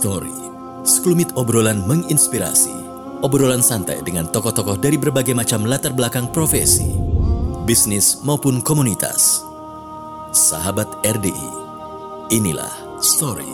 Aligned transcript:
Story, 0.00 0.32
sekelumit 0.80 1.28
obrolan 1.36 1.84
menginspirasi. 1.84 2.72
Obrolan 3.20 3.60
santai 3.60 4.00
dengan 4.00 4.24
tokoh-tokoh 4.32 4.80
dari 4.80 4.96
berbagai 4.96 5.36
macam 5.36 5.68
latar 5.68 5.92
belakang 5.92 6.32
profesi, 6.32 6.88
bisnis 7.68 8.16
maupun 8.24 8.64
komunitas. 8.64 9.44
Sahabat 10.32 10.88
RDI, 11.04 11.52
inilah 12.32 12.72
Story. 13.04 13.52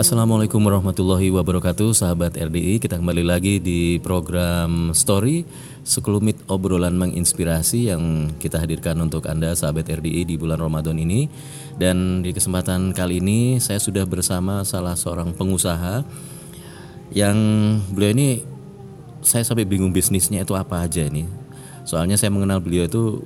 Assalamualaikum 0.00 0.64
warahmatullahi 0.64 1.28
wabarakatuh 1.28 1.92
Sahabat 1.92 2.32
RDI 2.32 2.80
Kita 2.80 2.96
kembali 2.96 3.20
lagi 3.20 3.60
di 3.60 4.00
program 4.00 4.96
Story 4.96 5.44
Sekelumit 5.84 6.40
obrolan 6.48 6.96
menginspirasi 6.96 7.92
Yang 7.92 8.32
kita 8.40 8.64
hadirkan 8.64 8.96
untuk 8.96 9.28
Anda 9.28 9.52
Sahabat 9.52 9.92
RDI 9.92 10.24
di 10.24 10.40
bulan 10.40 10.56
Ramadan 10.56 10.96
ini. 10.96 11.28
Dan 11.76 12.24
di 12.24 12.32
kesempatan 12.32 12.96
kali 12.96 13.20
ini 13.20 13.60
Saya 13.60 13.76
sudah 13.76 14.08
bersama 14.08 14.64
salah 14.64 14.96
seorang 14.96 15.36
pengusaha 15.36 16.00
Yang 17.12 17.36
beliau 17.92 18.16
ini 18.16 18.28
Saya 19.20 19.44
sampai 19.44 19.68
bingung 19.68 19.92
bisnisnya 19.92 20.48
itu 20.48 20.56
apa 20.56 20.80
aja 20.80 21.04
ini. 21.04 21.28
Soalnya 21.84 22.16
saya 22.16 22.32
mengenal 22.32 22.64
beliau 22.64 22.88
itu 22.88 23.20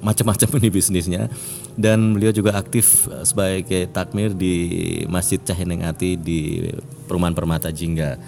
macam-macam 0.00 0.48
ini 0.64 0.68
bisnisnya 0.72 1.28
dan 1.74 2.14
beliau 2.14 2.30
juga 2.30 2.54
aktif 2.54 3.10
sebagai 3.26 3.90
takmir 3.90 4.30
di 4.30 4.54
Masjid 5.10 5.42
Cahenengati 5.42 6.14
di 6.14 6.70
Perumahan 7.10 7.34
Permata 7.34 7.74
Jingga. 7.74 8.18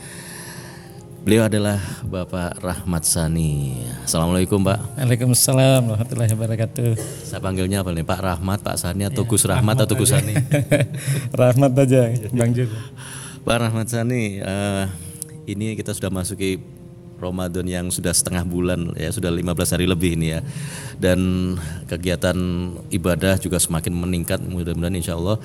Beliau 1.26 1.50
adalah 1.50 1.82
Bapak 2.06 2.62
Rahmat 2.62 3.02
Sani. 3.02 3.82
Assalamualaikum 4.06 4.62
Pak. 4.62 4.94
Waalaikumsalam 4.94 5.82
warahmatullahi 5.90 6.30
wabarakatuh. 6.38 6.90
Saya 7.26 7.42
panggilnya 7.42 7.82
apa 7.82 7.90
nih 7.90 8.06
Pak 8.06 8.20
Rahmat, 8.22 8.62
Pak 8.62 8.78
Sani 8.78 9.02
atau 9.10 9.26
ya, 9.26 9.30
Gus 9.34 9.42
Rahmat, 9.42 9.74
Rahmat 9.74 9.76
atau 9.90 9.94
Gus 9.98 10.14
Sani? 10.14 10.34
Rahmat 11.42 11.74
aja 11.82 12.14
Bang 12.30 12.54
Jun. 12.54 12.70
Pak 13.42 13.56
Rahmat 13.58 13.90
Sani, 13.90 14.38
uh, 14.38 14.86
ini 15.50 15.74
kita 15.74 15.98
sudah 15.98 16.14
masuki 16.14 16.62
Ramadan 17.16 17.64
yang 17.64 17.86
sudah 17.88 18.12
setengah 18.12 18.44
bulan 18.44 18.92
ya 18.94 19.08
sudah 19.08 19.32
15 19.32 19.74
hari 19.74 19.86
lebih 19.88 20.20
ini 20.20 20.36
ya. 20.36 20.40
Dan 21.00 21.20
kegiatan 21.88 22.36
ibadah 22.92 23.40
juga 23.40 23.56
semakin 23.56 23.92
meningkat 23.92 24.40
mudah-mudahan 24.44 24.96
insya 24.96 25.16
Allah. 25.16 25.40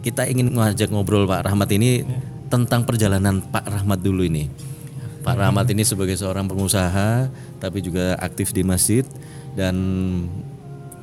Kita 0.00 0.24
ingin 0.24 0.54
mengajak 0.54 0.88
ngobrol 0.88 1.28
Pak 1.28 1.44
Rahmat 1.50 1.68
ini 1.76 2.00
ya. 2.00 2.18
tentang 2.48 2.88
perjalanan 2.88 3.42
Pak 3.42 3.66
Rahmat 3.68 4.00
dulu 4.00 4.24
ini. 4.24 4.48
Pak 5.20 5.36
Rahmat 5.36 5.68
ini 5.68 5.84
sebagai 5.84 6.16
seorang 6.16 6.48
pengusaha 6.48 7.28
tapi 7.60 7.84
juga 7.84 8.16
aktif 8.16 8.56
di 8.56 8.64
masjid 8.64 9.04
dan 9.52 9.76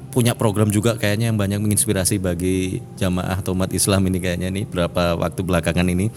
punya 0.10 0.34
program 0.34 0.74
juga 0.74 0.98
kayaknya 0.98 1.30
yang 1.30 1.38
banyak 1.38 1.62
menginspirasi 1.62 2.18
bagi 2.18 2.82
jamaah 2.98 3.38
atau 3.38 3.54
umat 3.54 3.70
Islam 3.70 4.02
ini 4.10 4.18
kayaknya 4.18 4.50
nih 4.50 4.66
berapa 4.66 5.14
waktu 5.14 5.42
belakangan 5.46 5.86
ini. 5.86 6.10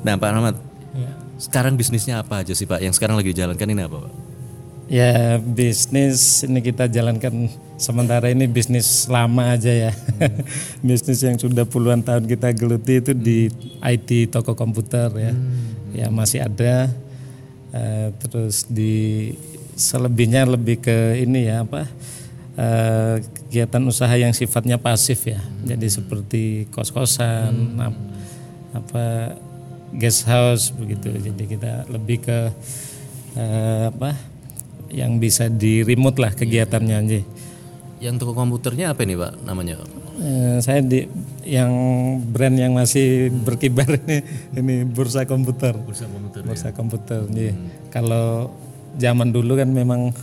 Nah 0.00 0.16
Pak 0.16 0.30
Rahmat 0.32 0.56
ya 0.96 1.23
sekarang 1.38 1.74
bisnisnya 1.74 2.22
apa 2.22 2.46
aja 2.46 2.54
sih 2.54 2.66
Pak? 2.66 2.78
Yang 2.78 2.98
sekarang 2.98 3.18
lagi 3.18 3.34
dijalankan 3.34 3.68
ini 3.70 3.82
apa 3.82 3.98
Pak? 4.06 4.12
Ya 4.84 5.40
bisnis 5.40 6.44
ini 6.44 6.60
kita 6.60 6.84
jalankan 6.92 7.48
sementara 7.80 8.28
ini 8.28 8.44
bisnis 8.44 9.08
lama 9.08 9.56
aja 9.56 9.72
ya. 9.72 9.92
Hmm. 9.96 10.44
bisnis 10.88 11.24
yang 11.24 11.40
sudah 11.40 11.64
puluhan 11.64 12.04
tahun 12.04 12.28
kita 12.28 12.52
geluti 12.52 13.00
itu 13.00 13.12
di 13.16 13.48
IT 13.80 14.28
toko 14.30 14.52
komputer 14.52 15.08
ya. 15.16 15.32
Hmm. 15.32 15.96
Ya 15.96 16.06
masih 16.12 16.44
ada. 16.44 16.92
Uh, 17.74 18.14
terus 18.22 18.68
di 18.70 19.34
selebihnya 19.74 20.46
lebih 20.46 20.78
ke 20.84 21.18
ini 21.18 21.48
ya 21.48 21.64
apa? 21.66 21.88
Uh, 22.54 23.18
kegiatan 23.50 23.82
usaha 23.88 24.14
yang 24.14 24.36
sifatnya 24.36 24.76
pasif 24.76 25.24
ya. 25.24 25.40
Hmm. 25.40 25.74
Jadi 25.74 25.86
seperti 25.88 26.42
kos-kosan, 26.70 27.50
hmm. 27.74 27.92
apa 28.76 29.04
guest 29.94 30.26
house 30.26 30.74
begitu. 30.74 31.14
Jadi 31.14 31.44
kita 31.46 31.86
lebih 31.88 32.26
ke 32.26 32.38
uh, 33.38 33.90
apa 33.94 34.18
yang 34.90 35.18
bisa 35.18 35.50
di 35.50 35.82
remote 35.82 36.18
lah 36.22 36.34
kegiatannya 36.34 36.96
aja. 36.98 37.20
Yang 38.02 38.14
toko 38.20 38.32
komputernya 38.36 38.92
apa 38.92 39.06
nih 39.06 39.16
pak 39.16 39.32
namanya? 39.46 39.80
Uh, 40.14 40.62
saya 40.62 40.78
di 40.84 41.06
yang 41.42 41.72
brand 42.30 42.54
yang 42.54 42.72
masih 42.74 43.30
berkibar 43.32 43.88
ini 44.04 44.22
ini 44.54 44.74
bursa 44.86 45.26
komputer. 45.26 45.74
Bursa 45.74 46.06
komputer. 46.06 46.40
Bursa 46.46 46.68
ya? 46.70 46.74
komputer. 46.74 47.20
Hmm. 47.26 47.90
Kalau 47.90 48.54
zaman 48.98 49.34
dulu 49.34 49.58
kan 49.58 49.70
memang 49.70 50.14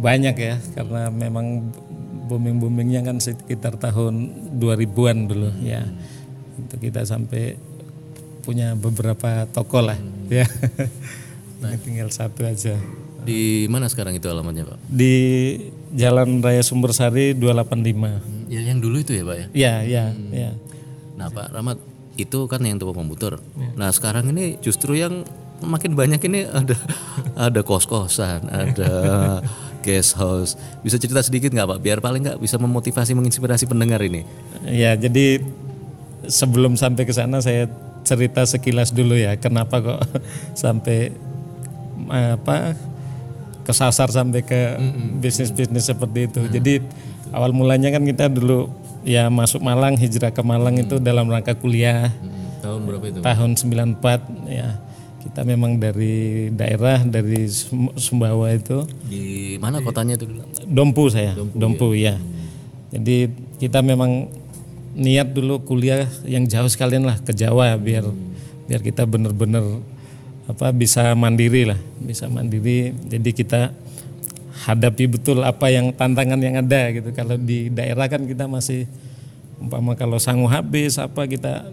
banyak 0.00 0.36
ya 0.38 0.56
karena 0.74 1.10
memang 1.12 1.70
booming 2.30 2.62
boomingnya 2.62 3.02
kan 3.02 3.18
sekitar 3.18 3.74
tahun 3.76 4.30
2000-an 4.58 5.18
dulu 5.26 5.50
hmm. 5.50 5.62
ya. 5.66 5.82
Itu 6.60 6.76
kita 6.76 7.06
sampai 7.06 7.69
punya 8.40 8.74
beberapa 8.74 9.46
toko 9.52 9.84
lah 9.84 9.96
hmm. 9.96 10.32
ya. 10.32 10.46
Nah. 11.60 11.76
tinggal 11.76 12.08
satu 12.08 12.48
aja. 12.48 12.80
Di 13.20 13.68
mana 13.68 13.84
sekarang 13.92 14.16
itu 14.16 14.32
alamatnya 14.32 14.64
Pak? 14.64 14.80
Di 14.88 15.14
Jalan 15.92 16.40
Raya 16.40 16.64
Sumbersari 16.64 17.36
285. 17.36 17.36
Hmm. 17.36 18.48
Ya 18.48 18.64
yang 18.64 18.80
dulu 18.80 19.04
itu 19.04 19.12
ya 19.12 19.24
Pak 19.28 19.36
ya? 19.36 19.46
Iya, 19.52 19.74
iya, 19.84 20.04
hmm. 20.08 20.30
ya. 20.32 20.50
Nah 21.20 21.28
Pak 21.28 21.52
Rahmat, 21.52 21.76
itu 22.16 22.38
kan 22.48 22.64
yang 22.64 22.80
toko 22.80 22.96
komputer. 22.96 23.36
Ya. 23.60 23.70
Nah 23.76 23.92
sekarang 23.92 24.32
ini 24.32 24.56
justru 24.64 24.96
yang 24.96 25.28
makin 25.60 25.92
banyak 25.92 26.20
ini 26.24 26.48
ada 26.48 26.76
ada 27.52 27.60
kos-kosan, 27.60 28.48
ada 28.48 28.92
guest 29.84 30.16
house. 30.16 30.56
Bisa 30.80 30.96
cerita 30.96 31.20
sedikit 31.20 31.52
nggak 31.52 31.76
Pak? 31.76 31.78
Biar 31.84 31.98
paling 32.00 32.24
nggak 32.24 32.40
bisa 32.40 32.56
memotivasi, 32.56 33.12
menginspirasi 33.12 33.68
pendengar 33.68 34.00
ini. 34.00 34.24
Ya, 34.64 34.96
jadi 34.96 35.44
sebelum 36.28 36.76
sampai 36.76 37.04
ke 37.04 37.12
sana 37.12 37.40
saya 37.40 37.68
cerita 38.02 38.42
sekilas 38.44 38.90
dulu 38.90 39.14
ya 39.14 39.36
kenapa 39.36 39.80
kok 39.80 40.00
sampai 40.62 41.14
apa 42.10 42.74
kesasar 43.70 44.10
sampai 44.10 44.42
ke 44.42 44.60
bisnis-bisnis 45.20 45.86
seperti 45.86 46.26
itu. 46.26 46.40
Mm. 46.42 46.50
Jadi 46.50 46.74
awal 47.30 47.54
mulanya 47.54 47.94
kan 47.94 48.02
kita 48.02 48.26
dulu 48.26 48.66
ya 49.06 49.30
masuk 49.30 49.62
Malang, 49.62 49.94
hijrah 49.94 50.34
ke 50.34 50.42
Malang 50.42 50.80
mm. 50.80 50.84
itu 50.88 50.96
dalam 50.98 51.30
rangka 51.30 51.54
kuliah. 51.54 52.10
Tahun 52.60 52.80
berapa 52.82 53.04
itu? 53.06 53.18
Tahun 53.22 53.50
94 53.54 54.50
ya. 54.50 54.68
Kita 55.20 55.44
memang 55.44 55.76
dari 55.76 56.48
daerah 56.48 57.04
dari 57.04 57.44
Sumbawa 58.00 58.56
itu. 58.56 58.88
Di 59.06 59.54
mana 59.60 59.84
kotanya 59.84 60.16
itu? 60.16 60.26
Dompu 60.64 61.12
saya. 61.12 61.36
Dompu, 61.36 61.54
Dompu 61.54 61.88
ya. 61.92 62.16
ya. 62.16 62.16
Jadi 62.96 63.30
kita 63.60 63.84
memang 63.84 64.32
niat 64.94 65.30
dulu 65.30 65.62
kuliah 65.62 66.06
yang 66.26 66.46
jauh 66.46 66.66
sekalian 66.66 67.06
lah 67.06 67.16
ke 67.22 67.30
Jawa 67.30 67.78
biar 67.78 68.06
hmm. 68.06 68.66
biar 68.66 68.80
kita 68.82 69.06
bener-bener 69.06 69.62
apa 70.50 70.74
bisa 70.74 71.14
mandiri 71.14 71.62
lah 71.62 71.78
bisa 72.02 72.26
mandiri 72.26 72.90
jadi 73.06 73.30
kita 73.30 73.60
hadapi 74.66 75.06
betul 75.06 75.40
apa 75.46 75.70
yang 75.70 75.94
tantangan 75.94 76.40
yang 76.42 76.58
ada 76.58 76.90
gitu 76.90 77.14
kalau 77.14 77.38
di 77.38 77.70
daerah 77.70 78.10
kan 78.10 78.26
kita 78.26 78.50
masih 78.50 78.84
umpama 79.62 79.94
kalau 79.94 80.18
sanggup 80.18 80.50
habis 80.50 80.98
apa 80.98 81.24
kita 81.30 81.70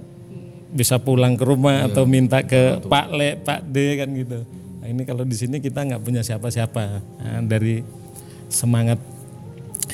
bisa 0.72 1.00
pulang 1.00 1.40
ke 1.40 1.44
rumah 1.48 1.88
ya, 1.88 1.92
atau 1.92 2.04
minta 2.04 2.44
ke 2.44 2.78
betul. 2.80 2.92
Pak 2.92 3.08
Le 3.16 3.30
Pak 3.40 3.62
D 3.66 3.78
kan 3.98 4.10
gitu 4.14 4.40
nah, 4.84 4.88
ini 4.88 5.02
kalau 5.08 5.24
di 5.24 5.36
sini 5.36 5.58
kita 5.58 5.84
nggak 5.84 6.02
punya 6.04 6.22
siapa-siapa 6.22 6.84
nah, 7.24 7.42
dari 7.44 7.82
semangat 8.48 9.00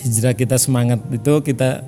hijrah 0.01 0.33
kita 0.33 0.57
semangat 0.57 0.99
itu 1.13 1.33
kita 1.45 1.85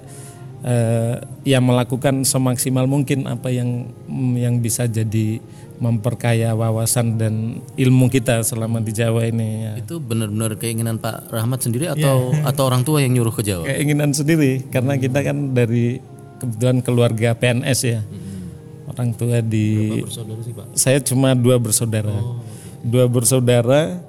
uh, 0.66 1.16
ya 1.46 1.62
melakukan 1.62 2.26
semaksimal 2.26 2.90
mungkin 2.90 3.30
apa 3.30 3.54
yang 3.54 3.88
yang 4.36 4.60
bisa 4.60 4.90
jadi 4.90 5.40
memperkaya 5.76 6.56
wawasan 6.56 7.20
dan 7.20 7.60
ilmu 7.76 8.08
kita 8.08 8.42
selama 8.48 8.80
di 8.80 8.96
Jawa 8.96 9.28
ini. 9.28 9.68
Ya. 9.68 9.74
Itu 9.84 10.00
benar-benar 10.00 10.56
keinginan 10.56 10.98
Pak 10.98 11.30
Rahmat 11.30 11.68
sendiri 11.68 11.92
atau 11.92 12.32
ya. 12.32 12.48
atau 12.48 12.64
orang 12.64 12.88
tua 12.88 13.04
yang 13.04 13.12
nyuruh 13.12 13.36
ke 13.36 13.44
Jawa? 13.44 13.68
Keinginan 13.68 14.16
sendiri 14.16 14.64
karena 14.72 14.96
kita 14.96 15.20
kan 15.22 15.52
dari 15.52 16.00
kebetulan 16.40 16.80
keluarga 16.80 17.36
PNS 17.36 17.80
ya. 17.86 18.02
Hmm. 18.02 18.90
Orang 18.96 19.10
tua 19.20 19.44
di 19.44 20.00
Berapa 20.00 20.08
bersaudara 20.08 20.42
sih 20.42 20.54
Pak? 20.56 20.66
Saya 20.80 21.00
cuma 21.04 21.36
dua 21.36 21.60
bersaudara. 21.60 22.16
Oh. 22.16 22.40
Dua 22.86 23.06
bersaudara 23.12 24.00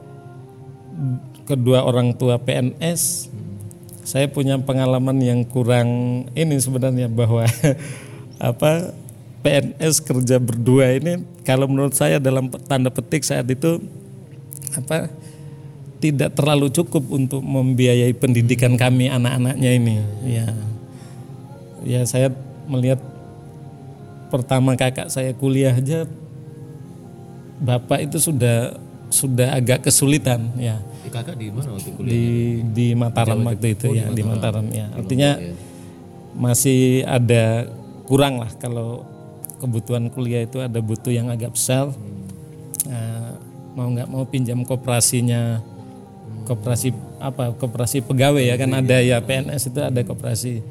kedua 1.47 1.83
orang 1.83 2.15
tua 2.15 2.39
PNS 2.39 3.31
saya 4.07 4.31
punya 4.31 4.55
pengalaman 4.63 5.19
yang 5.19 5.43
kurang 5.43 5.89
ini 6.39 6.55
sebenarnya 6.63 7.11
bahwa 7.11 7.43
apa 8.39 8.95
PNS 9.43 9.99
kerja 10.07 10.39
berdua 10.39 10.95
ini 10.95 11.27
kalau 11.43 11.67
menurut 11.67 11.99
saya 11.99 12.23
dalam 12.23 12.47
tanda 12.71 12.89
petik 12.95 13.27
saat 13.27 13.51
itu 13.51 13.83
apa 14.79 15.11
tidak 15.99 16.39
terlalu 16.39 16.71
cukup 16.71 17.03
untuk 17.11 17.43
membiayai 17.43 18.15
pendidikan 18.15 18.79
kami 18.79 19.11
anak-anaknya 19.11 19.71
ini 19.75 19.97
ya 20.23 20.49
ya 21.83 22.01
saya 22.07 22.31
melihat 22.71 23.03
pertama 24.31 24.79
kakak 24.79 25.11
saya 25.11 25.35
kuliah 25.35 25.75
aja 25.75 26.07
bapak 27.59 28.07
itu 28.07 28.19
sudah 28.21 28.77
sudah 29.09 29.55
agak 29.55 29.87
kesulitan 29.87 30.51
ya. 30.59 30.83
Kakak 31.11 31.37
di 31.39 31.49
mana 31.51 31.75
waktu 31.75 31.91
kuliah? 31.95 32.13
Di 32.13 32.27
di 32.71 32.87
Mataram 32.97 33.41
waktu 33.45 33.69
itu 33.75 33.89
ya, 33.95 34.07
di 34.11 34.23
Mataram 34.23 34.67
ya. 34.71 34.91
Artinya 34.95 35.39
masih 36.37 37.07
ada 37.09 37.71
kurang 38.05 38.39
lah 38.43 38.51
kalau 38.61 39.03
kebutuhan 39.57 40.13
kuliah 40.13 40.45
itu 40.45 40.61
ada 40.61 40.79
butuh 40.79 41.11
yang 41.11 41.33
agak 41.33 41.57
besar. 41.57 41.91
Nah, 42.87 43.41
mau 43.75 43.89
nggak 43.93 44.09
mau 44.09 44.25
pinjam 44.29 44.63
koperasinya 44.65 45.61
koperasi 46.47 46.95
apa 47.19 47.51
koperasi 47.59 48.07
pegawai 48.07 48.45
ya 48.45 48.55
kan 48.55 48.71
ada 48.71 49.03
ya 49.03 49.19
PNS 49.19 49.75
itu 49.75 49.81
ada 49.83 50.01
koperasi. 50.07 50.63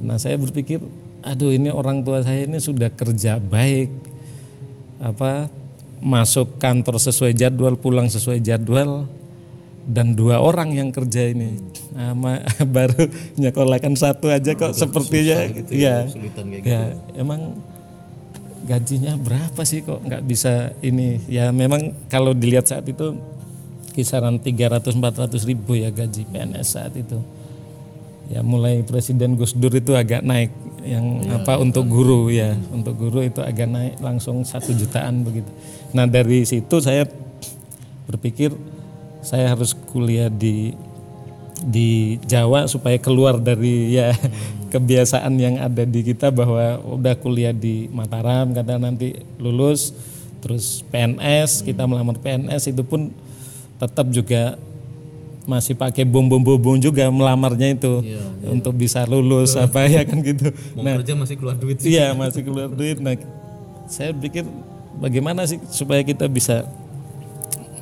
Nah 0.00 0.16
saya 0.16 0.40
berpikir, 0.40 0.80
aduh 1.20 1.52
ini 1.52 1.68
orang 1.70 2.02
tua 2.02 2.24
saya 2.24 2.48
ini 2.48 2.58
sudah 2.58 2.90
kerja 2.90 3.38
baik, 3.38 3.92
apa 4.98 5.52
masuk 6.00 6.58
kantor 6.58 6.98
sesuai 6.98 7.36
jadwal, 7.36 7.78
pulang 7.78 8.10
sesuai 8.10 8.42
jadwal, 8.42 9.06
dan 9.84 10.16
dua 10.16 10.40
orang 10.40 10.72
yang 10.72 10.88
kerja 10.88 11.28
ini, 11.28 11.60
nah, 11.92 12.16
baru 12.76 13.08
nyekolahkan 13.36 13.94
satu 13.94 14.32
aja 14.32 14.56
kok 14.56 14.72
sepertinya, 14.72 15.44
gitu 15.52 15.70
ya, 15.76 16.08
ya, 16.08 16.60
ya 16.64 16.80
emang 17.20 17.52
gajinya 18.64 19.12
berapa 19.20 19.60
sih 19.62 19.84
kok 19.84 20.00
nggak 20.00 20.24
bisa 20.24 20.72
ini? 20.80 21.20
Ya 21.28 21.52
memang 21.52 21.92
kalau 22.08 22.32
dilihat 22.32 22.64
saat 22.64 22.88
itu 22.88 23.14
kisaran 23.92 24.40
300-400 24.40 25.30
ribu 25.46 25.76
ya 25.76 25.92
gaji 25.92 26.24
PNS 26.26 26.66
saat 26.66 26.96
itu. 26.96 27.20
Ya 28.32 28.40
mulai 28.40 28.80
Presiden 28.80 29.36
Gus 29.36 29.52
Dur 29.52 29.70
itu 29.76 29.92
agak 29.92 30.24
naik. 30.24 30.50
Yang 30.80 31.06
ya, 31.28 31.36
apa 31.40 31.60
untuk 31.60 31.84
guru 31.92 32.32
ya. 32.32 32.56
Untuk 32.72 32.96
guru 32.96 33.20
itu 33.20 33.44
agak 33.44 33.68
naik 33.68 33.94
langsung 34.00 34.42
satu 34.48 34.72
jutaan 34.72 35.28
begitu. 35.28 35.48
Nah 35.92 36.08
dari 36.08 36.48
situ 36.48 36.80
saya 36.80 37.04
berpikir 38.08 38.52
saya 39.24 39.56
harus 39.56 39.72
kuliah 39.88 40.28
di 40.28 40.76
di 41.64 42.20
Jawa 42.28 42.68
supaya 42.68 43.00
keluar 43.00 43.40
dari 43.40 43.96
ya 43.96 44.12
kebiasaan 44.74 45.32
yang 45.40 45.56
ada 45.64 45.88
di 45.88 46.04
kita 46.04 46.28
bahwa 46.28 46.76
udah 46.84 47.16
kuliah 47.16 47.56
di 47.56 47.88
Mataram 47.88 48.52
kata 48.52 48.76
nanti 48.76 49.16
lulus 49.40 49.96
terus 50.44 50.84
PNS 50.92 51.64
kita 51.64 51.88
melamar 51.88 52.20
PNS 52.20 52.68
itu 52.68 52.84
pun 52.84 53.08
tetap 53.80 54.04
juga 54.12 54.60
masih 55.44 55.76
pakai 55.76 56.08
bom-bom-bom 56.08 56.80
juga 56.80 57.04
melamarnya 57.12 57.76
itu 57.76 58.00
iya, 58.00 58.16
iya. 58.16 58.48
untuk 58.48 58.72
bisa 58.76 59.04
lulus 59.04 59.56
apa 59.60 59.84
ya 59.84 60.00
kan 60.08 60.24
gitu. 60.24 60.48
Mau 60.72 60.84
nah, 60.84 60.96
kerja 61.00 61.12
masih 61.12 61.36
keluar 61.36 61.56
duit 61.60 61.76
sih. 61.84 61.92
Iya, 61.92 62.16
masih 62.16 62.42
keluar 62.48 62.72
duit. 62.72 62.96
Nah, 62.96 63.12
saya 63.84 64.16
pikir 64.16 64.48
bagaimana 64.96 65.44
sih 65.44 65.60
supaya 65.68 66.00
kita 66.00 66.24
bisa 66.32 66.64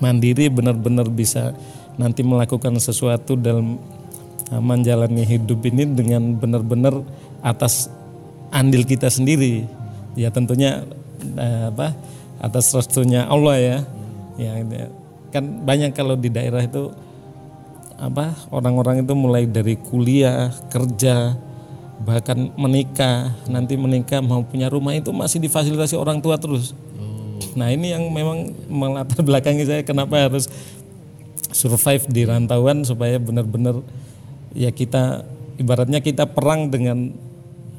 mandiri 0.03 0.51
benar-benar 0.51 1.07
bisa 1.07 1.55
nanti 1.95 2.27
melakukan 2.27 2.75
sesuatu 2.83 3.39
dalam 3.39 3.79
uh, 4.51 4.59
menjalani 4.59 5.23
hidup 5.23 5.63
ini 5.71 5.87
dengan 5.87 6.35
benar-benar 6.35 7.07
atas 7.47 7.87
andil 8.51 8.83
kita 8.83 9.07
sendiri. 9.07 9.71
Ya 10.19 10.35
tentunya 10.35 10.83
uh, 11.39 11.71
apa 11.71 11.95
atas 12.43 12.75
restunya 12.75 13.31
Allah 13.31 13.57
ya. 13.63 13.79
Ya 14.35 14.53
kan 15.31 15.63
banyak 15.63 15.95
kalau 15.95 16.19
di 16.19 16.29
daerah 16.29 16.67
itu 16.67 16.91
apa 18.03 18.35
orang-orang 18.51 19.07
itu 19.07 19.15
mulai 19.15 19.47
dari 19.47 19.79
kuliah 19.79 20.51
kerja 20.67 21.39
bahkan 22.03 22.51
menikah 22.59 23.31
nanti 23.47 23.79
menikah 23.79 24.19
mau 24.19 24.43
punya 24.43 24.67
rumah 24.67 24.91
itu 24.91 25.15
masih 25.15 25.39
difasilitasi 25.39 25.95
orang 25.95 26.19
tua 26.19 26.35
terus. 26.35 26.75
Nah 27.59 27.69
ini 27.71 27.95
yang 27.95 28.05
memang 28.09 28.53
melatar 28.67 29.21
belakangi 29.27 29.65
saya 29.67 29.83
kenapa 29.83 30.29
harus 30.29 30.47
survive 31.53 32.05
di 32.09 32.23
rantauan 32.25 32.83
supaya 32.83 33.21
benar-benar 33.21 33.85
ya 34.57 34.73
kita 34.73 35.27
ibaratnya 35.61 36.01
kita 36.01 36.25
perang 36.29 36.73
dengan 36.73 37.13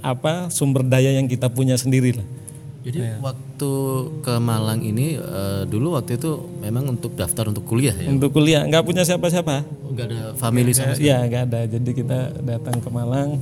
apa 0.04 0.52
sumber 0.52 0.84
daya 0.84 1.16
yang 1.16 1.26
kita 1.26 1.50
punya 1.50 1.80
sendiri 1.80 2.14
lah 2.14 2.28
jadi 2.84 3.00
ya. 3.00 3.16
waktu 3.24 3.72
ke 4.20 4.34
Malang 4.44 4.84
ini 4.84 5.16
uh, 5.16 5.64
dulu 5.64 5.96
waktu 5.96 6.20
itu 6.20 6.36
memang 6.60 6.92
untuk 6.92 7.16
daftar 7.16 7.48
untuk 7.48 7.64
kuliah 7.64 7.96
ya? 7.96 8.12
Untuk 8.12 8.36
kuliah, 8.36 8.68
nggak 8.68 8.84
punya 8.84 9.08
siapa-siapa. 9.08 9.64
Oh, 9.88 9.96
nggak 9.96 10.06
ada 10.12 10.22
family 10.36 10.76
sama 10.76 10.92
sekali? 10.92 11.08
Iya, 11.08 11.18
nggak 11.32 11.44
ada. 11.48 11.62
Jadi 11.64 11.92
kita 11.96 12.20
datang 12.44 12.84
ke 12.84 12.90
Malang. 12.92 13.40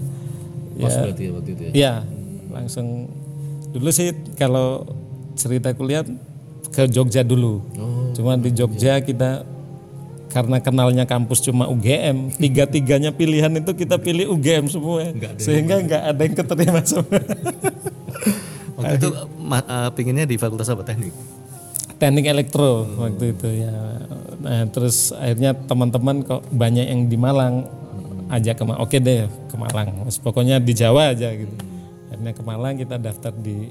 Pas 0.78 0.94
ya, 0.94 1.02
berarti 1.10 1.24
ya 1.26 1.32
waktu 1.34 1.50
itu 1.58 1.62
ya? 1.66 1.72
Iya, 1.74 1.94
langsung. 2.54 3.10
Dulu 3.74 3.90
sih 3.90 4.14
kalau 4.38 4.86
cerita 5.42 5.74
kuliah 5.74 6.06
ke 6.70 6.86
Jogja 6.86 7.26
dulu. 7.26 7.66
Oh, 7.76 8.14
Cuma 8.14 8.38
di 8.38 8.54
Jogja 8.54 9.02
kita 9.02 9.44
karena 10.32 10.64
kenalnya 10.64 11.04
kampus 11.04 11.44
cuma 11.44 11.68
UGM, 11.68 12.32
tiga-tiganya 12.40 13.12
pilihan 13.12 13.52
itu 13.52 13.76
kita 13.76 14.00
pilih 14.00 14.32
UGM 14.32 14.72
semua. 14.72 15.12
Sehingga 15.36 15.84
nggak 15.84 16.04
ada 16.08 16.22
yang 16.24 16.36
keterima 16.40 16.82
semua. 16.92 17.20
Waktu 18.80 18.96
itu 18.98 19.10
uh, 19.12 19.90
pinginnya 19.92 20.26
di 20.26 20.40
fakultas 20.40 20.72
apa 20.72 20.88
teknik? 20.88 21.12
Teknik 22.00 22.26
elektro 22.32 22.88
hmm. 22.88 22.98
waktu 22.98 23.24
itu 23.36 23.48
ya. 23.68 23.76
Nah, 24.42 24.64
terus 24.72 25.14
akhirnya 25.14 25.54
teman-teman 25.54 26.26
kok 26.26 26.42
banyak 26.50 26.88
yang 26.88 27.06
di 27.06 27.18
Malang 27.20 27.68
hmm. 27.68 28.34
ajak 28.34 28.56
ke 28.58 28.64
Oke 28.80 28.98
deh 29.04 29.28
ke 29.28 29.56
Malang. 29.60 30.08
Terus 30.08 30.18
pokoknya 30.18 30.64
di 30.64 30.74
Jawa 30.74 31.12
aja 31.12 31.30
gitu. 31.36 31.52
Hmm. 31.52 32.10
Akhirnya 32.10 32.32
ke 32.34 32.42
Malang 32.42 32.74
kita 32.80 32.96
daftar 32.96 33.36
di 33.36 33.70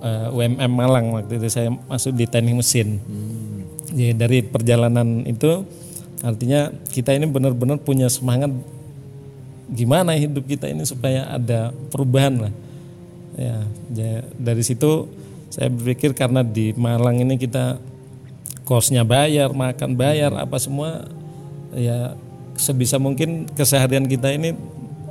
uh, 0.00 0.34
UMM 0.34 0.72
Malang 0.72 1.06
waktu 1.16 1.38
itu 1.38 1.48
saya 1.48 1.70
masuk 1.70 2.16
di 2.16 2.24
teknik 2.26 2.60
mesin. 2.60 3.00
Hmm. 3.00 3.64
Jadi 3.90 4.12
dari 4.16 4.38
perjalanan 4.44 5.24
itu 5.24 5.64
artinya 6.20 6.68
kita 6.92 7.16
ini 7.16 7.24
benar-benar 7.24 7.80
punya 7.80 8.10
semangat 8.12 8.52
gimana 9.70 10.18
hidup 10.18 10.44
kita 10.44 10.66
ini 10.68 10.82
supaya 10.84 11.30
ada 11.30 11.70
perubahan 11.94 12.48
lah 12.48 12.52
ya 13.38 13.56
dari 14.36 14.60
situ 14.60 15.08
saya 15.48 15.72
berpikir 15.72 16.12
karena 16.12 16.44
di 16.44 16.76
Malang 16.76 17.22
ini 17.22 17.40
kita 17.40 17.80
kosnya 18.68 19.02
bayar 19.06 19.50
makan 19.50 19.96
bayar 19.96 20.34
apa 20.36 20.60
semua 20.60 21.08
ya 21.74 22.14
sebisa 22.54 23.00
mungkin 23.00 23.48
keseharian 23.56 24.04
kita 24.04 24.30
ini 24.30 24.54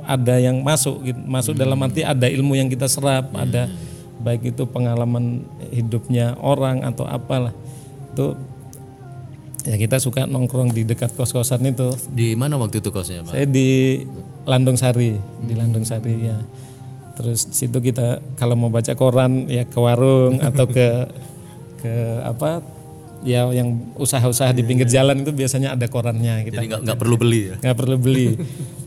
ada 0.06 0.40
yang 0.40 0.62
masuk 0.64 1.02
gitu. 1.04 1.20
masuk 1.28 1.54
hmm. 1.56 1.62
dalam 1.66 1.78
arti 1.84 2.00
ada 2.06 2.26
ilmu 2.30 2.56
yang 2.56 2.68
kita 2.70 2.88
serap 2.88 3.28
hmm. 3.32 3.44
ada 3.44 3.68
baik 4.20 4.54
itu 4.54 4.68
pengalaman 4.68 5.48
hidupnya 5.72 6.36
orang 6.40 6.84
atau 6.84 7.08
apalah 7.08 7.56
itu 8.12 8.36
ya 9.64 9.76
kita 9.76 10.00
suka 10.00 10.24
nongkrong 10.24 10.72
di 10.72 10.84
dekat 10.88 11.12
kos-kosan 11.16 11.64
itu. 11.68 11.92
Di 12.12 12.32
mana 12.36 12.56
waktu 12.56 12.80
itu 12.80 12.90
kosnya 12.92 13.24
Pak? 13.24 13.32
saya 13.32 13.46
di 13.48 14.00
Landung 14.48 14.76
Sari 14.80 15.16
hmm. 15.16 15.44
di 15.44 15.54
Landung 15.56 15.84
Sari 15.84 16.14
ya. 16.20 16.38
Terus 17.20 17.52
situ 17.52 17.78
kita 17.84 18.24
kalau 18.40 18.56
mau 18.56 18.72
baca 18.72 18.96
koran 18.96 19.44
ya 19.48 19.68
ke 19.68 19.76
warung 19.76 20.40
atau 20.48 20.64
ke 20.64 20.88
ke 21.80 21.94
apa 22.24 22.64
ya 23.20 23.52
yang 23.52 23.92
usaha-usaha 24.00 24.56
di 24.56 24.64
pinggir 24.64 24.88
jalan 24.88 25.20
itu 25.20 25.32
biasanya 25.32 25.76
ada 25.76 25.86
korannya 25.88 26.44
kita. 26.48 26.64
Jadi 26.64 26.68
nggak 26.80 26.98
perlu 27.00 27.16
beli 27.20 27.40
ya? 27.52 27.56
Nggak 27.60 27.76
perlu 27.76 27.96
beli. 28.00 28.28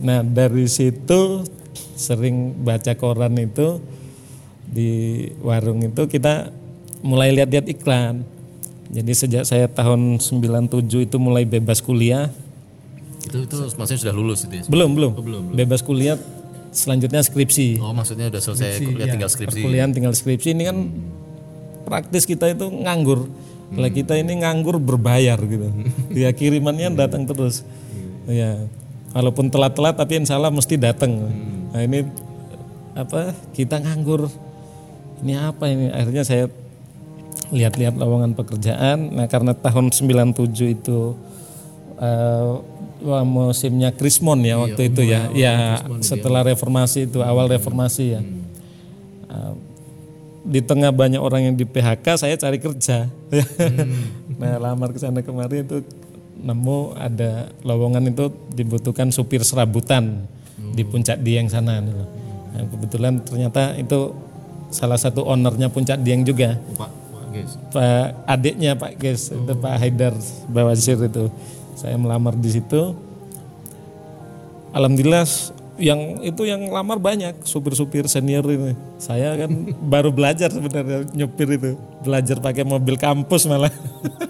Nah 0.04 0.20
dari 0.20 0.68
situ 0.68 1.48
sering 1.96 2.66
baca 2.66 2.92
koran 3.00 3.40
itu 3.40 3.80
di 4.74 4.92
warung 5.46 5.86
itu 5.86 6.10
kita 6.10 6.50
mulai 7.06 7.30
lihat-lihat 7.32 7.70
iklan 7.70 8.26
jadi 8.90 9.12
sejak 9.14 9.44
saya 9.46 9.70
tahun 9.70 10.18
97 10.18 11.08
itu 11.08 11.18
mulai 11.22 11.46
bebas 11.46 11.80
kuliah 11.80 12.34
itu 13.24 13.46
itu 13.46 13.56
maksudnya 13.78 14.02
sudah 14.10 14.16
lulus 14.16 14.50
itu 14.50 14.60
ya? 14.60 14.64
belum 14.68 14.90
belum, 14.98 15.12
oh, 15.16 15.24
belum, 15.24 15.42
belum. 15.54 15.58
bebas 15.58 15.80
kuliah 15.86 16.18
selanjutnya 16.74 17.22
skripsi. 17.22 17.80
Oh 17.80 17.94
maksudnya 17.94 18.28
udah 18.28 18.42
selesai 18.42 18.82
skripsi, 18.82 18.86
kuliah 18.90 19.08
ya. 19.08 19.14
tinggal 19.14 19.30
skripsi. 19.30 19.62
Kuliah 19.62 19.86
tinggal 19.94 20.14
skripsi 20.18 20.50
ini 20.58 20.64
kan 20.68 20.78
hmm. 20.90 21.86
praktis 21.86 22.26
kita 22.26 22.52
itu 22.52 22.66
nganggur. 22.68 23.30
Hmm. 23.30 23.80
Lah 23.80 23.90
kita 23.94 24.18
ini 24.18 24.42
nganggur 24.42 24.82
berbayar 24.82 25.38
gitu. 25.40 25.70
ya 26.26 26.34
kirimannya 26.34 26.98
datang 26.98 27.24
terus. 27.30 27.62
Hmm. 27.64 28.34
Ya 28.34 28.52
walaupun 29.14 29.54
telat-telat 29.54 29.96
tapi 29.96 30.20
insya 30.20 30.36
Allah 30.36 30.52
mesti 30.52 30.76
datang. 30.76 31.14
Hmm. 31.14 31.72
Nah 31.72 31.82
ini 31.86 32.00
apa 32.98 33.38
kita 33.54 33.80
nganggur. 33.80 34.28
Ini 35.24 35.34
apa 35.40 35.72
ini? 35.72 35.88
Akhirnya 35.88 36.28
saya 36.28 36.52
lihat-lihat 37.50 37.96
lowongan 37.96 38.36
pekerjaan. 38.36 39.16
Nah 39.16 39.32
karena 39.32 39.56
tahun 39.56 39.96
97 39.96 40.76
itu 40.76 41.16
uh, 41.98 42.60
Wah, 43.04 43.28
musimnya 43.28 43.92
Krismon 43.92 44.40
ya 44.48 44.56
iya, 44.56 44.56
waktu 44.56 44.82
itu 44.88 45.02
ya. 45.04 45.22
Ya, 45.36 45.56
setelah 46.00 46.40
reformasi 46.48 47.12
itu 47.12 47.20
awal 47.20 47.52
reformasi 47.52 48.16
ya. 48.16 48.22
Hmm. 48.24 48.40
Uh, 49.28 49.54
di 50.48 50.64
tengah 50.64 50.88
banyak 50.96 51.20
orang 51.20 51.52
yang 51.52 51.56
di 51.60 51.68
PHK, 51.68 52.16
saya 52.16 52.40
cari 52.40 52.64
kerja. 52.64 53.12
Hmm. 53.12 54.40
nah, 54.40 54.56
lamar 54.56 54.96
ke 54.96 55.04
sana 55.04 55.20
kemarin 55.20 55.68
itu 55.68 55.84
nemu 56.40 56.96
ada 56.96 57.52
lowongan 57.68 58.08
itu 58.08 58.32
dibutuhkan 58.56 59.12
supir 59.12 59.44
serabutan 59.44 60.24
hmm. 60.56 60.72
di 60.72 60.88
Puncak 60.88 61.20
Dieng 61.20 61.52
sana. 61.52 61.84
Nah, 61.84 62.08
kebetulan 62.72 63.20
ternyata 63.20 63.76
itu 63.76 64.16
salah 64.74 64.98
satu 64.98 65.22
ownernya 65.24 65.70
Puncak 65.70 66.02
Dieng 66.02 66.26
juga. 66.26 66.58
Pak 66.76 67.04
Pak 67.74 68.30
adiknya 68.30 68.78
Pak 68.78 68.94
Ges 69.02 69.34
oh. 69.34 69.42
itu 69.42 69.54
Pak 69.58 69.74
Haidar 69.82 70.14
Bawasir 70.50 71.02
itu 71.02 71.34
saya 71.74 71.98
melamar 71.98 72.38
di 72.38 72.50
situ 72.54 72.94
alhamdulillah 74.70 75.26
yang 75.82 76.22
itu 76.22 76.46
yang 76.46 76.70
lamar 76.70 77.02
banyak 77.02 77.42
supir-supir 77.42 78.06
senior 78.06 78.46
ini. 78.46 78.78
Saya 79.02 79.34
kan 79.34 79.50
baru 79.94 80.14
belajar 80.14 80.54
sebenarnya 80.54 81.10
nyupir 81.18 81.50
itu, 81.58 81.74
belajar 82.06 82.38
pakai 82.38 82.62
mobil 82.62 82.94
kampus 82.94 83.50
malah. 83.50 83.74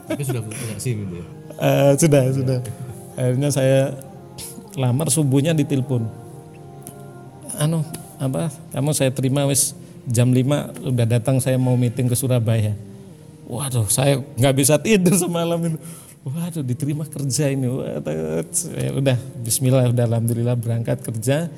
Tapi 0.07 0.23
sudah 0.23 0.39
punya 0.39 0.79
SIM 0.83 1.03
ya? 1.11 1.23
Uh, 1.59 1.91
sudah, 1.99 2.23
ya. 2.23 2.31
sudah. 2.31 2.59
Akhirnya 3.19 3.49
saya 3.51 3.79
lamar 4.79 5.11
subuhnya 5.11 5.51
ditelepon. 5.51 6.07
Anu, 7.59 7.83
apa? 8.17 8.49
Kamu 8.71 8.95
saya 8.95 9.11
terima 9.11 9.43
wis 9.45 9.75
jam 10.07 10.31
5 10.31 10.91
udah 10.93 11.05
datang 11.07 11.39
saya 11.39 11.55
mau 11.55 11.75
meeting 11.79 12.11
ke 12.11 12.15
Surabaya. 12.15 12.75
Waduh, 13.47 13.87
saya 13.91 14.19
nggak 14.39 14.55
bisa 14.55 14.79
tidur 14.79 15.15
semalam 15.15 15.59
itu 15.59 15.77
waduh 16.23 16.63
diterima 16.63 17.03
kerja 17.03 17.51
ini. 17.51 17.67
Waduh, 17.67 18.43
ya 18.79 18.89
udah 18.95 19.17
Bismillah 19.43 19.91
udah 19.91 20.05
Alhamdulillah 20.07 20.55
berangkat 20.55 21.03
kerja. 21.03 21.51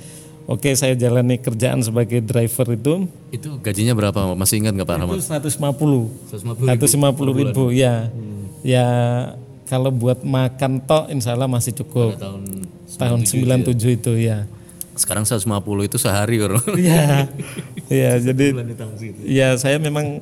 Oke 0.45 0.77
saya 0.77 0.93
jalani 0.93 1.41
kerjaan 1.41 1.81
sebagai 1.81 2.21
driver 2.21 2.77
itu. 2.77 3.09
Itu 3.33 3.57
gajinya 3.61 3.97
berapa 3.97 4.37
masih 4.37 4.61
ingat 4.61 4.77
nggak 4.77 4.87
Pak 4.89 4.97
Rahmat? 5.01 5.15
Itu 5.17 5.25
150 5.25 6.29
150 6.29 6.69
ribu, 6.69 6.85
150 6.85 7.41
ribu 7.41 7.63
ya. 7.73 8.13
Hmm. 8.13 8.45
ya 8.61 8.87
kalau 9.65 9.89
buat 9.89 10.21
makan 10.21 10.85
tok 10.85 11.09
insya 11.09 11.33
Allah 11.33 11.49
masih 11.49 11.73
cukup. 11.73 12.13
Pada 12.17 12.29
tahun 12.29 12.41
97 12.85 13.01
tahun 13.01 13.19
97 13.25 13.65
ya. 13.65 13.89
itu 13.97 14.13
ya. 14.21 14.37
Sekarang 14.93 15.25
150 15.25 15.49
itu 15.89 15.97
sehari 15.97 16.37
kan? 16.37 16.61
Iya 16.77 17.25
iya 17.89 18.17
jadi 18.17 18.45
ya 19.25 19.53
saya 19.59 19.77
memang 19.77 20.21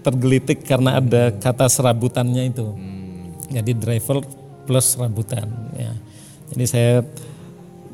tergelitik 0.00 0.64
karena 0.64 0.98
ada 0.98 1.30
kata 1.36 1.68
serabutannya 1.68 2.50
itu. 2.50 2.66
Hmm. 2.66 3.36
Jadi 3.52 3.72
driver 3.76 4.24
plus 4.64 4.96
rambutan 4.96 5.46
ya. 5.76 5.92
Jadi 6.54 6.64
saya 6.66 6.94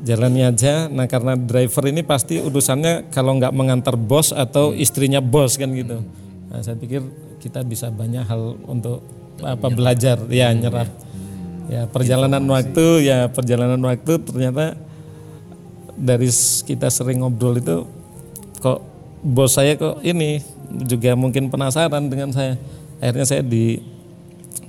jalannya 0.01 0.53
aja. 0.53 0.87
Nah 0.87 1.05
karena 1.05 1.35
driver 1.35 1.83
ini 1.89 2.01
pasti 2.01 2.39
urusannya 2.39 3.11
kalau 3.11 3.37
nggak 3.37 3.53
mengantar 3.53 3.99
bos 3.99 4.31
atau 4.31 4.71
istrinya 4.73 5.19
bos 5.19 5.59
kan 5.59 5.69
gitu. 5.73 6.01
Nah, 6.47 6.63
saya 6.63 6.79
pikir 6.79 7.03
kita 7.43 7.59
bisa 7.67 7.91
banyak 7.91 8.23
hal 8.23 8.55
untuk 8.65 9.03
apa 9.43 9.67
belajar 9.69 10.17
ya 10.31 10.49
nyerap. 10.55 10.89
Ya 11.67 11.83
perjalanan 11.83 12.47
waktu 12.47 13.03
ya 13.03 13.27
perjalanan 13.27 13.81
waktu 13.83 14.23
ternyata 14.23 14.79
dari 15.97 16.31
kita 16.63 16.87
sering 16.87 17.19
ngobrol 17.25 17.59
itu 17.59 17.83
kok 18.63 18.96
bos 19.21 19.57
saya 19.57 19.73
kok 19.75 20.03
ini 20.05 20.43
juga 20.85 21.15
mungkin 21.15 21.49
penasaran 21.49 22.11
dengan 22.11 22.29
saya 22.29 22.59
akhirnya 23.01 23.25
saya 23.25 23.41
di 23.45 23.81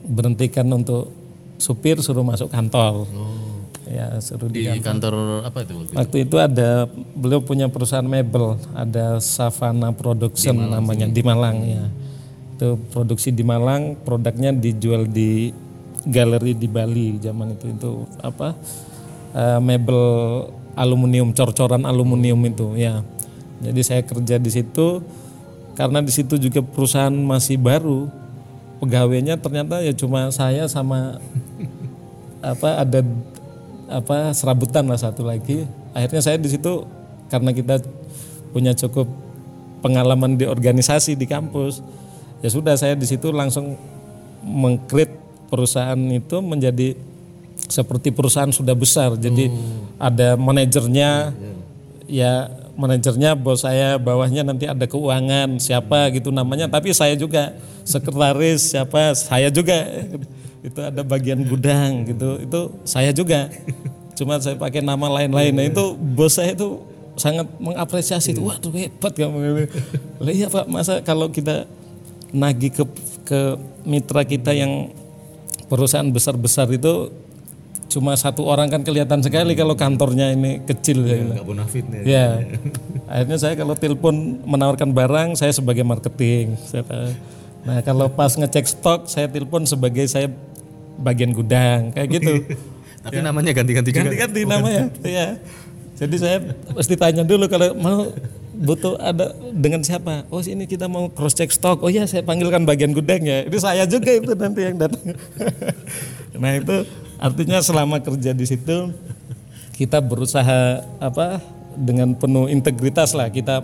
berhentikan 0.09 0.65
untuk 0.73 1.13
supir 1.61 2.01
suruh 2.01 2.25
masuk 2.25 2.49
kantor. 2.49 3.05
Oh. 3.13 3.47
Ya, 3.89 4.21
suruh 4.21 4.53
di, 4.53 4.69
di 4.69 4.81
kantor. 4.85 5.13
kantor 5.13 5.15
apa 5.49 5.59
itu? 5.65 5.73
Waktu 5.97 6.17
itu? 6.29 6.37
ada 6.37 6.89
beliau 7.17 7.41
punya 7.41 7.73
perusahaan 7.73 8.05
mebel, 8.05 8.61
ada 8.77 9.17
Savana 9.21 9.97
Production 9.97 10.57
di 10.57 10.69
namanya 10.69 11.07
sini. 11.09 11.17
di 11.17 11.23
Malang 11.25 11.57
ya. 11.65 11.85
Itu 12.57 12.77
produksi 12.93 13.33
di 13.33 13.45
Malang, 13.45 13.97
produknya 14.05 14.53
dijual 14.53 15.09
di 15.09 15.53
galeri 16.05 16.53
di 16.53 16.69
Bali 16.69 17.17
zaman 17.17 17.57
itu 17.57 17.67
itu 17.69 17.91
apa? 18.21 18.53
Uh, 19.33 19.61
mebel 19.61 20.01
aluminium, 20.77 21.33
cor-coran 21.33 21.85
aluminium 21.89 22.41
itu 22.45 22.77
ya. 22.77 23.01
Jadi 23.59 23.81
saya 23.83 24.03
kerja 24.07 24.39
di 24.39 24.51
situ 24.51 25.03
karena 25.75 26.03
di 26.03 26.11
situ 26.11 26.39
juga 26.39 26.63
perusahaan 26.63 27.13
masih 27.13 27.59
baru. 27.59 28.11
Pegawainya 28.79 29.35
ternyata 29.39 29.83
ya 29.83 29.91
cuma 29.91 30.31
saya 30.31 30.71
sama 30.71 31.19
apa 32.55 32.87
ada 32.87 33.01
apa 33.91 34.31
serabutan 34.35 34.87
lah 34.87 34.99
satu 34.99 35.27
lagi. 35.27 35.67
Akhirnya 35.95 36.23
saya 36.23 36.39
di 36.39 36.51
situ 36.51 36.87
karena 37.27 37.51
kita 37.51 37.83
punya 38.55 38.73
cukup 38.73 39.11
pengalaman 39.83 40.39
di 40.39 40.47
organisasi 40.47 41.15
di 41.15 41.27
kampus 41.29 41.85
ya 42.43 42.49
sudah 42.51 42.75
saya 42.79 42.95
di 42.95 43.07
situ 43.07 43.31
langsung 43.31 43.75
mengkrit 44.43 45.11
perusahaan 45.51 45.99
itu 45.99 46.39
menjadi 46.39 46.95
seperti 47.67 48.15
perusahaan 48.15 48.51
sudah 48.55 48.79
besar. 48.79 49.19
Jadi 49.19 49.51
hmm. 49.51 49.99
ada 49.99 50.39
manajernya 50.39 51.35
ya, 51.35 51.53
ya 52.07 52.33
manajernya 52.79 53.35
bos 53.35 53.67
saya 53.67 53.99
bawahnya 53.99 54.47
nanti 54.47 54.71
ada 54.71 54.87
keuangan 54.87 55.59
siapa 55.59 56.15
gitu 56.15 56.31
namanya. 56.31 56.71
Tapi 56.71 56.95
saya 56.95 57.19
juga 57.19 57.59
sekretaris 57.83 58.71
siapa 58.73 59.19
saya 59.19 59.51
juga. 59.51 59.83
Itu 60.63 60.79
ada 60.79 61.03
bagian 61.03 61.43
gudang 61.43 62.07
gitu. 62.07 62.39
Itu 62.39 62.61
saya 62.87 63.11
juga. 63.11 63.51
Cuma 64.15 64.39
saya 64.39 64.55
pakai 64.55 64.79
nama 64.79 65.11
lain-lain. 65.11 65.53
Nah 65.59 65.67
itu 65.67 65.99
bos 65.99 66.39
saya 66.39 66.55
itu 66.55 66.79
sangat 67.19 67.51
mengapresiasi 67.59 68.31
itu 68.31 68.47
waduh 68.47 68.71
hebat 68.71 69.11
kamu. 69.11 69.67
Lah 70.23 70.33
iya 70.33 70.47
pak 70.47 70.71
masa 70.71 71.03
kalau 71.03 71.27
kita 71.35 71.67
nagih 72.31 72.71
ke 72.71 72.85
ke 73.27 73.41
mitra 73.83 74.23
kita 74.23 74.55
yang 74.55 74.95
perusahaan 75.67 76.07
besar-besar 76.07 76.71
itu 76.71 77.11
cuma 77.89 78.13
satu 78.15 78.45
orang 78.45 78.69
kan 78.69 78.85
kelihatan 78.85 79.25
sekali 79.25 79.57
kalau 79.57 79.73
kantornya 79.73 80.37
ini 80.37 80.61
kecil 80.63 81.09
ya. 81.09 81.41
Gak 81.41 81.47
bonafit 81.49 81.85
ya. 81.89 82.03
ya. 82.05 82.27
Akhirnya 83.09 83.39
saya 83.41 83.55
kalau 83.57 83.73
telepon 83.73 84.45
menawarkan 84.45 84.93
barang 84.93 85.29
saya 85.41 85.51
sebagai 85.57 85.83
marketing. 85.83 86.55
Nah 87.65 87.81
kalau 87.81 88.13
pas 88.13 88.37
ngecek 88.37 88.69
stok 88.69 89.09
saya 89.09 89.27
telepon 89.27 89.65
sebagai 89.65 90.05
saya 90.05 90.29
bagian 91.01 91.33
gudang 91.33 91.91
kayak 91.97 92.21
gitu. 92.21 92.45
Tapi 93.05 93.19
ya. 93.19 93.25
namanya 93.25 93.57
ganti-ganti 93.57 93.91
juga. 93.95 94.05
Ganti-ganti 94.05 94.41
namanya. 94.45 94.85
ya. 95.07 95.41
Jadi 95.99 96.17
saya 96.21 96.39
pasti 96.77 96.95
tanya 96.95 97.27
dulu 97.27 97.51
kalau 97.51 97.75
mau 97.75 98.07
butuh 98.59 98.99
ada 98.99 99.35
dengan 99.55 99.81
siapa? 99.81 100.27
Oh 100.29 100.43
ini 100.43 100.67
kita 100.67 100.91
mau 100.91 101.09
cross 101.09 101.35
check 101.35 101.51
stok. 101.51 101.81
Oh 101.83 101.91
ya 101.91 102.05
saya 102.05 102.27
panggilkan 102.27 102.67
bagian 102.67 102.93
gudang 102.93 103.23
ya. 103.25 103.47
Itu 103.47 103.59
saya 103.63 103.87
juga 103.87 104.13
itu 104.13 104.35
nanti 104.35 104.61
yang 104.67 104.77
datang. 104.77 105.15
nah 106.43 106.53
itu 106.55 106.77
Artinya 107.19 107.59
selama 107.59 107.99
kerja 107.99 108.31
di 108.31 108.47
situ 108.47 108.95
kita 109.75 109.99
berusaha 110.03 110.83
apa 110.99 111.43
dengan 111.79 112.15
penuh 112.15 112.51
integritas 112.51 113.15
lah 113.15 113.31
kita 113.31 113.63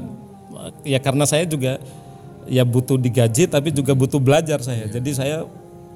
ya 0.87 1.03
karena 1.03 1.27
saya 1.27 1.43
juga 1.47 1.83
ya 2.47 2.63
butuh 2.63 3.01
digaji 3.01 3.51
tapi 3.51 3.75
juga 3.75 3.95
butuh 3.97 4.21
belajar 4.21 4.61
saya. 4.61 4.87
Jadi 4.91 5.11
saya 5.15 5.47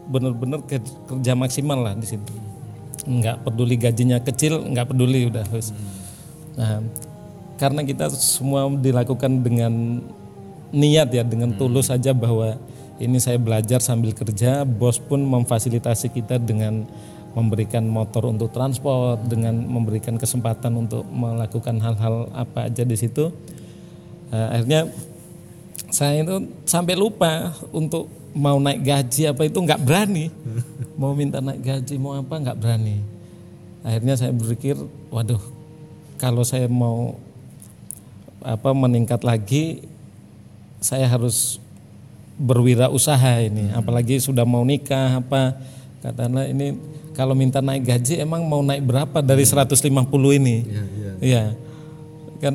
benar-benar 0.09 0.65
kerja 1.07 1.33
maksimal 1.37 1.79
lah 1.85 1.95
di 1.95 2.07
situ. 2.09 2.33
Enggak 3.05 3.41
peduli 3.45 3.77
gajinya 3.77 4.19
kecil, 4.21 4.65
enggak 4.65 4.89
peduli 4.91 5.29
udah. 5.29 5.45
Nah, 6.59 6.83
karena 7.61 7.81
kita 7.85 8.11
semua 8.11 8.67
dilakukan 8.73 9.45
dengan 9.45 10.03
niat 10.75 11.09
ya, 11.13 11.25
dengan 11.25 11.55
tulus 11.57 11.89
saja 11.89 12.13
bahwa 12.13 12.57
ini 12.99 13.17
saya 13.23 13.39
belajar 13.39 13.79
sambil 13.79 14.11
kerja, 14.13 14.67
bos 14.67 14.99
pun 14.99 15.23
memfasilitasi 15.23 16.11
kita 16.11 16.37
dengan 16.43 16.85
memberikan 17.37 17.85
motor 17.85 18.29
untuk 18.29 18.53
transport 18.53 19.21
dengan 19.29 19.55
memberikan 19.57 20.17
kesempatan 20.17 20.75
untuk 20.87 21.05
melakukan 21.09 21.77
hal-hal 21.81 22.33
apa 22.33 22.73
aja 22.73 22.83
di 22.85 22.97
situ. 22.97 23.29
Uh, 24.29 24.49
akhirnya 24.53 24.89
saya 25.89 26.21
itu 26.21 26.53
sampai 26.69 26.95
lupa 26.97 27.57
untuk 27.73 28.09
mau 28.37 28.61
naik 28.61 28.85
gaji 28.85 29.33
apa 29.33 29.49
itu 29.49 29.59
nggak 29.59 29.83
berani. 29.83 30.29
Mau 31.01 31.15
minta 31.15 31.39
naik 31.39 31.63
gaji 31.63 31.95
mau 31.95 32.19
apa 32.19 32.35
nggak 32.43 32.59
berani. 32.59 32.99
Akhirnya 33.87 34.19
saya 34.19 34.35
berpikir 34.35 34.75
waduh 35.15 35.39
kalau 36.19 36.43
saya 36.43 36.67
mau 36.67 37.15
apa 38.43 38.75
meningkat 38.75 39.23
lagi 39.23 39.87
saya 40.83 41.07
harus 41.07 41.63
berwirausaha 42.39 43.47
ini. 43.47 43.71
Apalagi 43.75 44.19
sudah 44.19 44.43
mau 44.43 44.67
nikah 44.67 45.23
apa 45.23 45.55
katanya 46.03 46.51
ini 46.51 46.75
kalau 47.19 47.35
minta 47.35 47.59
naik 47.59 47.83
gaji 47.83 48.23
emang 48.23 48.47
mau 48.47 48.63
naik 48.63 48.87
berapa 48.87 49.19
dari 49.19 49.43
150 49.43 49.75
ini? 50.39 50.63
Iya, 50.63 50.83
ya. 50.95 51.13
ya. 51.19 51.45
Kan 52.39 52.55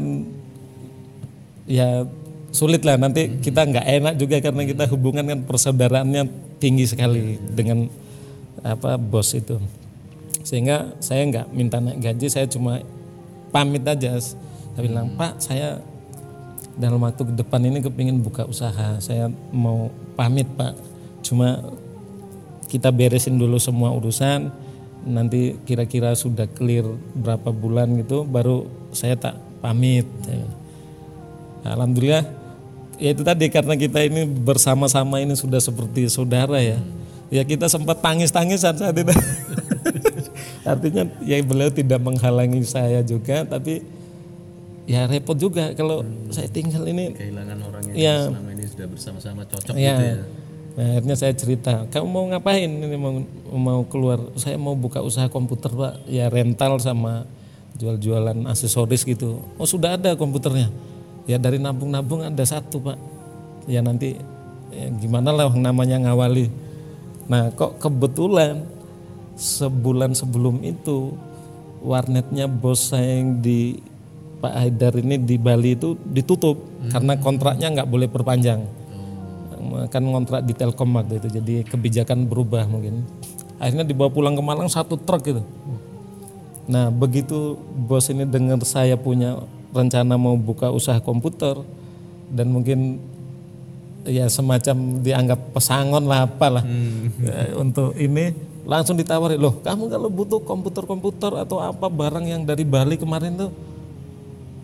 ya 1.68 1.88
sulit 2.56 2.88
lah 2.88 2.96
nanti 2.96 3.44
kita 3.44 3.68
nggak 3.68 3.84
enak 3.84 4.14
juga 4.16 4.40
karena 4.40 4.64
kita 4.64 4.88
hubungan 4.88 5.28
kan 5.28 5.40
persaudaraannya 5.44 6.32
tinggi 6.64 6.88
sekali 6.88 7.36
dengan 7.52 7.92
apa 8.64 8.96
bos 8.96 9.36
itu. 9.36 9.60
Sehingga 10.48 10.96
saya 11.04 11.28
nggak 11.28 11.48
minta 11.52 11.84
naik 11.84 12.00
gaji, 12.00 12.32
saya 12.32 12.48
cuma 12.48 12.80
pamit 13.52 13.84
aja. 13.84 14.16
Saya 14.16 14.80
bilang, 14.80 15.12
"Pak, 15.20 15.44
saya 15.44 15.84
dalam 16.80 17.04
waktu 17.04 17.20
ke 17.20 17.34
depan 17.36 17.62
ini 17.68 17.84
kepingin 17.84 18.24
buka 18.24 18.48
usaha. 18.48 18.98
Saya 19.04 19.28
mau 19.52 19.92
pamit, 20.16 20.48
Pak. 20.56 20.74
Cuma 21.20 21.62
kita 22.74 22.90
beresin 22.90 23.38
dulu 23.38 23.62
semua 23.62 23.94
urusan 23.94 24.50
nanti 25.06 25.54
kira-kira 25.70 26.18
sudah 26.18 26.50
clear 26.50 26.82
berapa 27.14 27.54
bulan 27.54 27.94
gitu 28.02 28.26
baru 28.26 28.66
saya 28.90 29.14
tak 29.14 29.38
pamit 29.62 30.10
alhamdulillah 31.64 32.26
ya 32.98 33.10
itu 33.12 33.22
tadi 33.22 33.46
karena 33.50 33.76
kita 33.76 34.00
ini 34.06 34.26
bersama-sama 34.26 35.20
ini 35.20 35.34
sudah 35.36 35.60
seperti 35.60 36.08
saudara 36.08 36.60
ya. 36.62 36.80
Ya 37.34 37.42
kita 37.42 37.66
sempat 37.66 37.98
tangis-tangisan 37.98 38.78
saat 38.78 38.94
itu. 38.94 39.10
Artinya 40.72 41.10
ya 41.26 41.42
beliau 41.42 41.74
tidak 41.74 41.98
menghalangi 42.00 42.62
saya 42.62 43.02
juga 43.02 43.42
tapi 43.44 43.82
ya 44.86 45.10
repot 45.10 45.34
juga 45.34 45.74
kalau 45.74 46.06
saya 46.30 46.46
tinggal 46.52 46.86
ini 46.86 47.16
Kehilangan 47.16 47.58
orang 47.66 47.84
yang 47.92 47.96
Iya. 47.98 48.16
selama 48.30 48.50
ini 48.54 48.66
sudah 48.70 48.88
bersama-sama 48.88 49.42
cocok 49.50 49.74
ya. 49.76 49.96
gitu 49.98 50.04
ya. 50.06 50.16
Nah, 50.74 50.98
akhirnya 50.98 51.14
saya 51.14 51.38
cerita, 51.38 51.86
kamu 51.94 52.08
mau 52.10 52.26
ngapain 52.34 52.66
ini 52.66 52.98
mau 52.98 53.22
mau 53.54 53.82
keluar? 53.86 54.34
Saya 54.42 54.58
mau 54.58 54.74
buka 54.74 55.06
usaha 55.06 55.30
komputer 55.30 55.70
pak, 55.70 56.02
ya 56.10 56.26
rental 56.34 56.82
sama 56.82 57.30
jual-jualan 57.78 58.50
aksesoris 58.50 59.06
gitu. 59.06 59.38
Oh 59.62 59.70
sudah 59.70 60.02
ada 60.02 60.18
komputernya, 60.18 60.74
ya 61.30 61.38
dari 61.38 61.62
nabung-nabung 61.62 62.26
ada 62.26 62.42
satu 62.42 62.82
pak. 62.82 62.98
Ya 63.70 63.86
nanti 63.86 64.18
ya 64.74 64.90
gimana 64.98 65.30
lah 65.30 65.54
namanya 65.54 66.10
ngawali. 66.10 66.50
Nah 67.30 67.54
kok 67.54 67.78
kebetulan 67.78 68.66
sebulan 69.38 70.18
sebelum 70.18 70.58
itu 70.66 71.14
warnetnya 71.86 72.50
bos 72.50 72.90
saya 72.94 73.22
yang 73.22 73.46
di 73.46 73.78
Pak 74.42 74.54
Haidar 74.58 74.98
ini 75.00 75.22
di 75.22 75.40
Bali 75.40 75.78
itu 75.78 75.96
ditutup 76.04 76.60
karena 76.92 77.16
kontraknya 77.16 77.72
nggak 77.80 77.90
boleh 77.90 78.12
perpanjang 78.12 78.83
kan 79.90 80.04
kontrak 80.04 80.42
di 80.44 80.54
Telkom 80.56 80.94
waktu 80.96 81.20
itu 81.20 81.28
jadi 81.42 81.64
kebijakan 81.68 82.26
berubah 82.28 82.66
mungkin. 82.70 83.04
Akhirnya 83.62 83.88
dibawa 83.88 84.12
pulang 84.12 84.36
ke 84.36 84.44
Malang 84.44 84.68
satu 84.68 85.00
truk 85.00 85.22
gitu. 85.24 85.42
Nah 86.68 86.92
begitu 86.92 87.60
bos 87.76 88.08
ini 88.08 88.24
dengar 88.24 88.60
saya 88.64 88.96
punya 88.96 89.40
rencana 89.74 90.16
mau 90.16 90.38
buka 90.38 90.72
usaha 90.72 91.02
komputer 91.02 91.60
dan 92.32 92.52
mungkin 92.54 93.00
ya 94.04 94.28
semacam 94.28 95.00
dianggap 95.00 95.40
pesangon 95.56 96.04
lah 96.08 96.28
apalah. 96.28 96.64
Ya, 97.24 97.56
untuk 97.60 97.96
ini 97.96 98.36
langsung 98.64 98.96
ditawari 98.96 99.36
loh 99.36 99.60
kamu 99.60 99.92
kalau 99.92 100.08
butuh 100.08 100.40
komputer-komputer 100.40 101.36
atau 101.36 101.60
apa 101.60 101.92
barang 101.92 102.24
yang 102.24 102.48
dari 102.48 102.64
Bali 102.64 102.96
kemarin 102.96 103.36
tuh 103.36 103.52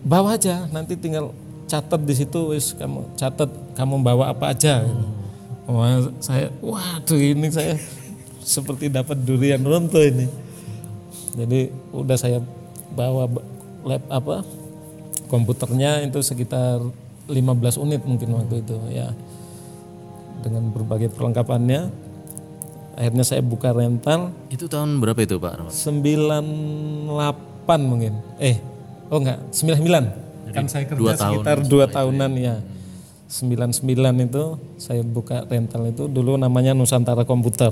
bawa 0.00 0.40
aja 0.40 0.64
nanti 0.72 0.96
tinggal 0.96 1.36
catat 1.70 2.02
di 2.02 2.14
situ 2.18 2.50
wis 2.50 2.74
kamu 2.74 3.14
catat 3.14 3.46
kamu 3.78 4.02
bawa 4.02 4.34
apa 4.34 4.50
aja 4.50 4.82
gitu. 4.82 5.06
wah 5.70 6.02
saya 6.18 6.50
waduh 6.58 7.20
ini 7.22 7.46
saya 7.46 7.78
seperti 8.42 8.90
dapat 8.90 9.22
durian 9.22 9.62
runtuh 9.62 10.02
ini 10.02 10.26
jadi 11.38 11.70
udah 11.94 12.18
saya 12.18 12.42
bawa 12.90 13.30
ba- 13.30 13.46
lab 13.86 14.02
apa 14.10 14.42
komputernya 15.30 16.02
itu 16.02 16.18
sekitar 16.26 16.82
15 17.30 17.38
unit 17.78 18.02
mungkin 18.02 18.34
waktu 18.34 18.66
itu 18.66 18.74
ya 18.90 19.14
dengan 20.42 20.74
berbagai 20.74 21.14
perlengkapannya 21.14 21.86
akhirnya 22.98 23.24
saya 23.24 23.40
buka 23.40 23.70
rental 23.70 24.34
Itu 24.50 24.66
tahun 24.66 24.98
berapa 24.98 25.22
itu 25.22 25.38
Pak 25.38 25.52
Rahmat? 25.56 25.72
98 25.72 27.06
mungkin. 27.80 28.12
Eh, 28.36 28.58
oh 29.08 29.22
enggak, 29.22 29.38
99. 29.54 30.29
Kan 30.52 30.66
saya 30.66 30.84
kerja 30.86 31.00
dua 31.00 31.14
tahun 31.16 31.34
sekitar 31.40 31.58
dua 31.66 31.86
tahunan 31.88 32.32
ya. 32.36 32.56
99 33.30 33.86
itu 34.26 34.44
saya 34.74 35.06
buka 35.06 35.46
rental 35.46 35.86
itu 35.86 36.10
dulu 36.10 36.34
namanya 36.34 36.74
Nusantara 36.74 37.22
Komputer. 37.22 37.70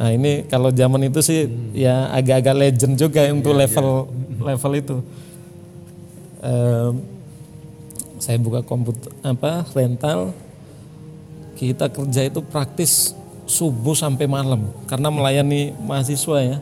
Nah 0.00 0.08
ini 0.10 0.48
kalau 0.48 0.72
zaman 0.72 1.12
itu 1.12 1.20
sih 1.20 1.44
ya 1.76 2.08
agak-agak 2.08 2.56
legend 2.56 2.96
juga 2.96 3.28
untuk 3.28 3.52
level 3.52 4.08
level 4.40 4.72
itu. 4.72 4.96
Em, 6.42 7.04
saya 8.16 8.38
buka 8.40 8.64
komputer 8.64 9.12
apa 9.22 9.66
rental 9.76 10.32
kita 11.54 11.86
kerja 11.86 12.26
itu 12.26 12.40
praktis 12.42 13.14
subuh 13.46 13.94
sampai 13.94 14.26
malam 14.26 14.72
karena 14.88 15.12
melayani 15.12 15.76
mahasiswa 15.84 16.38
ya. 16.40 16.58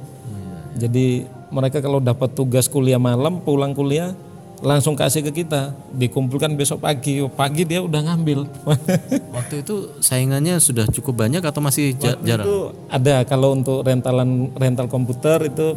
Jadi 0.77 1.25
mereka 1.55 1.79
kalau 1.79 2.03
dapat 2.03 2.33
tugas 2.35 2.67
kuliah 2.67 2.99
malam 2.99 3.39
pulang 3.41 3.71
kuliah 3.73 4.13
langsung 4.61 4.97
kasih 4.97 5.25
ke 5.25 5.45
kita. 5.45 5.73
Dikumpulkan 5.97 6.53
besok 6.57 6.85
pagi. 6.85 7.21
Pagi 7.33 7.65
dia 7.65 7.81
udah 7.81 8.01
ngambil. 8.13 8.49
Waktu 9.37 9.65
itu 9.65 9.93
saingannya 10.01 10.61
sudah 10.61 10.89
cukup 10.89 11.27
banyak 11.27 11.41
atau 11.41 11.61
masih 11.65 11.97
ja- 11.97 12.21
jarang? 12.21 12.47
itu 12.47 12.57
ada. 12.89 13.25
Kalau 13.25 13.57
untuk 13.57 13.85
rentalan 13.85 14.53
rental 14.57 14.87
komputer 14.89 15.49
itu 15.49 15.77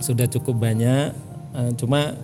sudah 0.00 0.26
cukup 0.28 0.56
banyak. 0.56 1.12
Eh, 1.50 1.70
cuma 1.76 2.16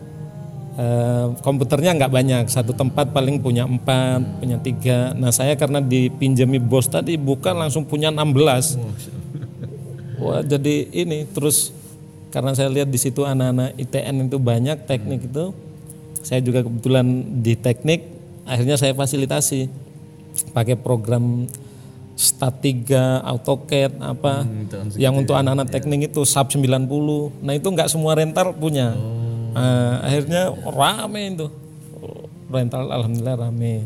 eh, 0.81 1.27
komputernya 1.45 1.93
nggak 1.97 2.12
banyak. 2.12 2.45
Satu 2.49 2.73
tempat 2.73 3.12
paling 3.12 3.45
punya 3.45 3.69
empat 3.69 4.41
punya 4.41 4.57
tiga. 4.61 5.12
Nah 5.12 5.33
saya 5.33 5.55
karena 5.55 5.85
dipinjami 5.85 6.57
bos 6.57 6.89
tadi 6.89 7.21
buka 7.21 7.53
langsung 7.53 7.85
punya 7.85 8.09
16 8.09 8.81
wah 10.21 10.41
jadi 10.41 10.89
ini 10.93 11.29
terus 11.29 11.73
karena 12.33 12.53
saya 12.53 12.69
lihat 12.69 12.89
di 12.89 12.99
situ 13.01 13.25
anak-anak 13.25 13.77
ITN 13.81 14.29
itu 14.29 14.37
banyak 14.41 14.85
teknik 14.85 15.29
itu 15.29 15.53
saya 16.27 16.43
juga 16.43 16.67
kebetulan 16.67 17.07
di 17.39 17.55
teknik 17.55 18.03
akhirnya 18.43 18.75
saya 18.75 18.99
fasilitasi 18.99 19.71
pakai 20.51 20.75
program 20.75 21.47
Stat 22.17 22.65
3, 22.65 23.21
AutoCAD 23.29 24.01
apa 24.01 24.49
yang 24.97 25.21
untuk 25.21 25.37
anak-anak 25.37 25.69
teknik 25.69 26.09
itu 26.09 26.25
Sub 26.25 26.49
90. 26.49 26.65
Nah, 27.45 27.53
itu 27.53 27.69
nggak 27.69 27.93
semua 27.93 28.17
rental 28.17 28.57
punya. 28.57 28.97
Nah, 29.53 30.01
akhirnya 30.01 30.49
rame 30.65 31.37
itu. 31.37 31.47
Rental 32.49 32.89
alhamdulillah 32.89 33.37
rame. 33.37 33.85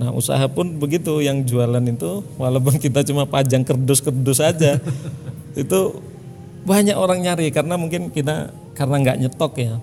Nah, 0.00 0.08
usaha 0.16 0.40
pun 0.48 0.80
begitu 0.80 1.20
yang 1.20 1.44
jualan 1.44 1.84
itu 1.84 2.24
walaupun 2.40 2.80
kita 2.80 3.04
cuma 3.04 3.28
pajang 3.28 3.60
kerdus-kerdus 3.60 4.40
aja. 4.40 4.80
itu 5.52 5.80
banyak 6.64 6.96
orang 6.96 7.20
nyari 7.20 7.52
karena 7.52 7.76
mungkin 7.76 8.08
kita 8.08 8.56
karena 8.72 8.96
nggak 9.04 9.18
nyetok 9.20 9.52
ya. 9.60 9.76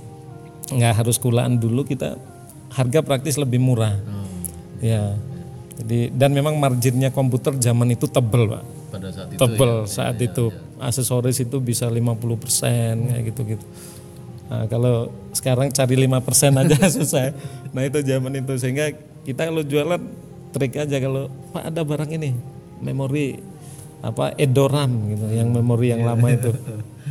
Nggak 0.72 0.94
harus 1.04 1.20
kulaan 1.20 1.60
dulu 1.60 1.84
kita 1.84 2.16
harga 2.72 3.00
praktis 3.04 3.36
lebih 3.36 3.60
murah. 3.60 4.00
Ya. 4.84 5.16
Jadi 5.74 6.14
dan 6.14 6.32
memang 6.38 6.56
marginnya 6.62 7.10
komputer 7.10 7.58
zaman 7.58 7.92
itu 7.92 8.06
tebel, 8.06 8.46
Pak. 8.52 8.64
Pada 8.94 9.10
saat 9.10 9.28
itu 9.34 9.40
Tebel 9.42 9.74
saat 9.90 10.18
itu. 10.22 10.46
Aksesoris 10.84 11.40
itu 11.40 11.58
bisa 11.64 11.88
50% 11.88 13.10
kayak 13.10 13.24
gitu-gitu. 13.32 13.66
Nah, 14.52 14.68
kalau 14.68 15.10
sekarang 15.32 15.72
cari 15.74 15.96
5% 15.96 16.62
aja 16.62 16.78
susah. 17.00 17.34
Nah, 17.72 17.82
itu 17.88 18.04
zaman 18.04 18.38
itu 18.38 18.54
sehingga 18.60 18.92
kita 19.24 19.50
kalau 19.50 19.64
jualan 19.64 20.02
trik 20.54 20.78
aja 20.78 21.00
kalau 21.02 21.32
Pak 21.56 21.74
ada 21.74 21.82
barang 21.82 22.12
ini, 22.14 22.36
memori 22.84 23.40
apa 24.04 24.36
Edoram 24.36 24.92
gitu, 25.10 25.26
yang 25.32 25.50
memori 25.50 25.96
yang 25.96 26.04
lama 26.04 26.28
itu. 26.30 26.52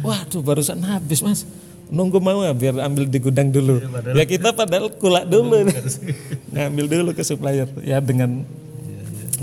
Waduh, 0.04 0.44
barusan 0.44 0.84
habis, 0.84 1.24
Mas. 1.24 1.48
Nunggu 1.92 2.24
mau 2.24 2.40
nggak 2.40 2.56
biar 2.56 2.76
ambil 2.88 3.04
di 3.04 3.20
gudang 3.20 3.52
dulu. 3.52 3.76
ya 4.16 4.24
kita 4.24 4.56
padahal 4.56 4.88
kulak 4.96 5.28
dulu. 5.28 5.68
Ngambil 6.56 6.86
dulu 6.88 7.10
ke 7.12 7.20
supplier. 7.20 7.68
Ya 7.84 8.00
dengan 8.00 8.48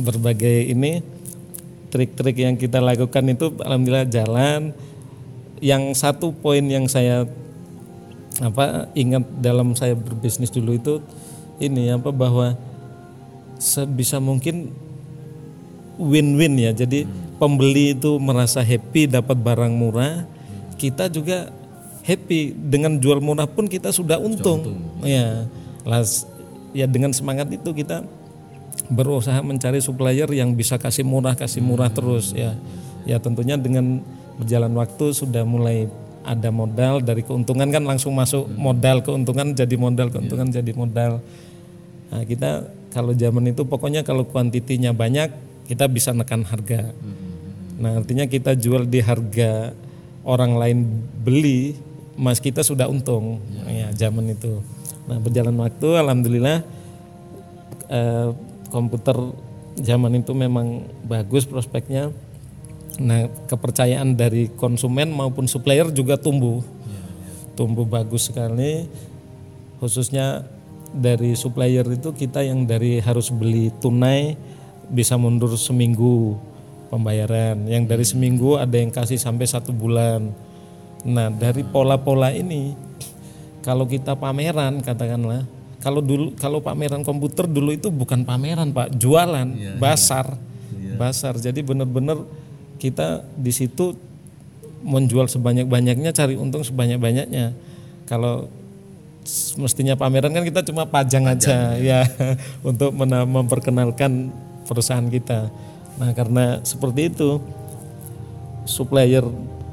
berbagai 0.02 0.66
ini 0.66 1.06
trik-trik 1.94 2.42
yang 2.42 2.58
kita 2.58 2.82
lakukan 2.82 3.22
itu 3.30 3.54
alhamdulillah 3.62 4.10
jalan. 4.10 4.74
Yang 5.62 6.02
satu 6.02 6.34
poin 6.34 6.66
yang 6.66 6.90
saya 6.90 7.30
apa 8.42 8.90
ingat 8.98 9.30
dalam 9.38 9.78
saya 9.78 9.94
berbisnis 9.94 10.50
dulu 10.50 10.74
itu 10.74 11.04
ini 11.62 11.92
apa 11.92 12.10
bahwa 12.10 12.58
sebisa 13.62 14.18
mungkin 14.18 14.74
win-win 16.02 16.58
ya. 16.58 16.72
Jadi 16.74 17.06
pembeli 17.38 17.94
itu 17.94 18.18
merasa 18.18 18.64
happy 18.66 19.06
dapat 19.06 19.38
barang 19.38 19.74
murah, 19.76 20.26
kita 20.80 21.12
juga 21.12 21.52
happy 22.04 22.56
dengan 22.56 22.98
jual 22.98 23.20
murah 23.20 23.48
pun 23.48 23.68
kita 23.68 23.92
sudah 23.94 24.20
untung. 24.20 24.80
Ya. 25.04 25.48
Las 25.84 26.28
ya 26.76 26.86
dengan 26.86 27.16
semangat 27.16 27.50
itu 27.50 27.70
kita 27.74 28.06
berusaha 28.90 29.38
mencari 29.42 29.82
supplier 29.82 30.30
yang 30.34 30.54
bisa 30.54 30.78
kasih 30.80 31.06
murah, 31.06 31.38
kasih 31.38 31.62
murah 31.62 31.90
terus 31.92 32.34
ya. 32.34 32.58
Ya 33.08 33.18
tentunya 33.18 33.58
dengan 33.58 34.02
berjalan 34.40 34.72
waktu 34.78 35.12
sudah 35.12 35.44
mulai 35.44 35.92
ada 36.24 36.52
modal 36.52 37.02
dari 37.02 37.24
keuntungan 37.24 37.68
kan 37.72 37.84
langsung 37.84 38.14
masuk 38.14 38.46
modal 38.54 39.02
keuntungan 39.02 39.56
jadi 39.56 39.76
modal 39.80 40.12
keuntungan 40.12 40.52
jadi 40.52 40.72
modal. 40.76 41.24
Nah, 42.10 42.24
kita 42.26 42.70
kalau 42.90 43.14
zaman 43.14 43.54
itu 43.54 43.66
pokoknya 43.66 44.02
kalau 44.02 44.26
kuantitinya 44.26 44.94
banyak 44.94 45.30
kita 45.70 45.86
bisa 45.86 46.10
nekan 46.14 46.42
harga. 46.42 46.90
Nah, 47.80 48.02
artinya 48.02 48.26
kita 48.26 48.58
jual 48.58 48.90
di 48.90 49.00
harga 49.00 49.72
orang 50.26 50.58
lain 50.58 50.80
beli, 51.24 51.78
mas 52.20 52.44
kita 52.44 52.60
sudah 52.60 52.92
untung. 52.92 53.40
Ya, 53.64 53.96
zaman 53.96 54.36
itu. 54.36 54.60
Nah, 55.08 55.18
berjalan 55.24 55.56
waktu 55.56 55.88
alhamdulillah 55.96 56.60
eh, 57.88 58.30
komputer 58.68 59.16
zaman 59.80 60.20
itu 60.20 60.36
memang 60.36 60.84
bagus 61.08 61.48
prospeknya. 61.48 62.12
Nah, 63.00 63.32
kepercayaan 63.48 64.20
dari 64.20 64.52
konsumen 64.52 65.16
maupun 65.16 65.48
supplier 65.48 65.88
juga 65.96 66.20
tumbuh. 66.20 66.60
Tumbuh 67.56 67.88
bagus 67.88 68.28
sekali 68.28 68.88
khususnya 69.80 70.44
dari 70.92 71.40
supplier 71.40 71.88
itu 71.88 72.12
kita 72.12 72.44
yang 72.44 72.68
dari 72.68 73.00
harus 73.00 73.32
beli 73.32 73.72
tunai 73.80 74.36
bisa 74.92 75.16
mundur 75.16 75.56
seminggu 75.56 76.36
pembayaran 76.92 77.64
yang 77.70 77.88
dari 77.88 78.04
seminggu 78.04 78.60
ada 78.60 78.76
yang 78.76 78.92
kasih 78.92 79.16
sampai 79.16 79.46
satu 79.48 79.72
bulan 79.72 80.34
nah 81.08 81.32
dari 81.32 81.64
pola-pola 81.64 82.32
ini 82.36 82.76
kalau 83.64 83.88
kita 83.88 84.20
pameran 84.20 84.84
katakanlah 84.84 85.48
kalau 85.80 86.04
dulu 86.04 86.36
kalau 86.36 86.60
pameran 86.60 87.08
komputer 87.08 87.48
dulu 87.48 87.72
itu 87.72 87.88
bukan 87.88 88.28
pameran 88.28 88.76
pak 88.76 88.92
jualan 89.00 89.48
basar. 89.80 90.36
Basar. 91.00 91.40
Jadi 91.40 91.64
benar-benar 91.64 92.20
kita 92.76 93.24
di 93.40 93.52
situ 93.56 93.96
menjual 94.84 95.32
sebanyak-banyaknya 95.32 96.12
cari 96.12 96.36
untung 96.36 96.68
sebanyak-banyaknya. 96.68 97.56
Kalau 98.12 98.52
mestinya 99.56 99.96
pameran 99.96 100.36
kan 100.36 100.44
kita 100.44 100.68
cuma 100.68 100.84
pajang, 100.84 101.24
aja 101.24 101.80
ya 101.80 102.04
untuk 102.70 102.92
mena- 102.92 103.28
memperkenalkan 103.28 104.36
perusahaan 104.68 105.08
kita. 105.08 105.48
Nah 105.96 106.12
karena 106.12 106.60
seperti 106.68 107.08
itu 107.08 107.40
supplier 108.68 109.24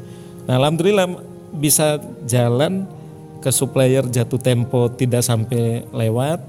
Nah 0.46 0.59
alhamdulillah 0.59 1.07
bisa 1.55 2.03
jalan 2.27 2.87
ke 3.40 3.51
supplier 3.55 4.05
jatuh 4.07 4.40
tempo 4.42 4.90
tidak 4.90 5.22
sampai 5.22 5.87
lewat. 5.94 6.40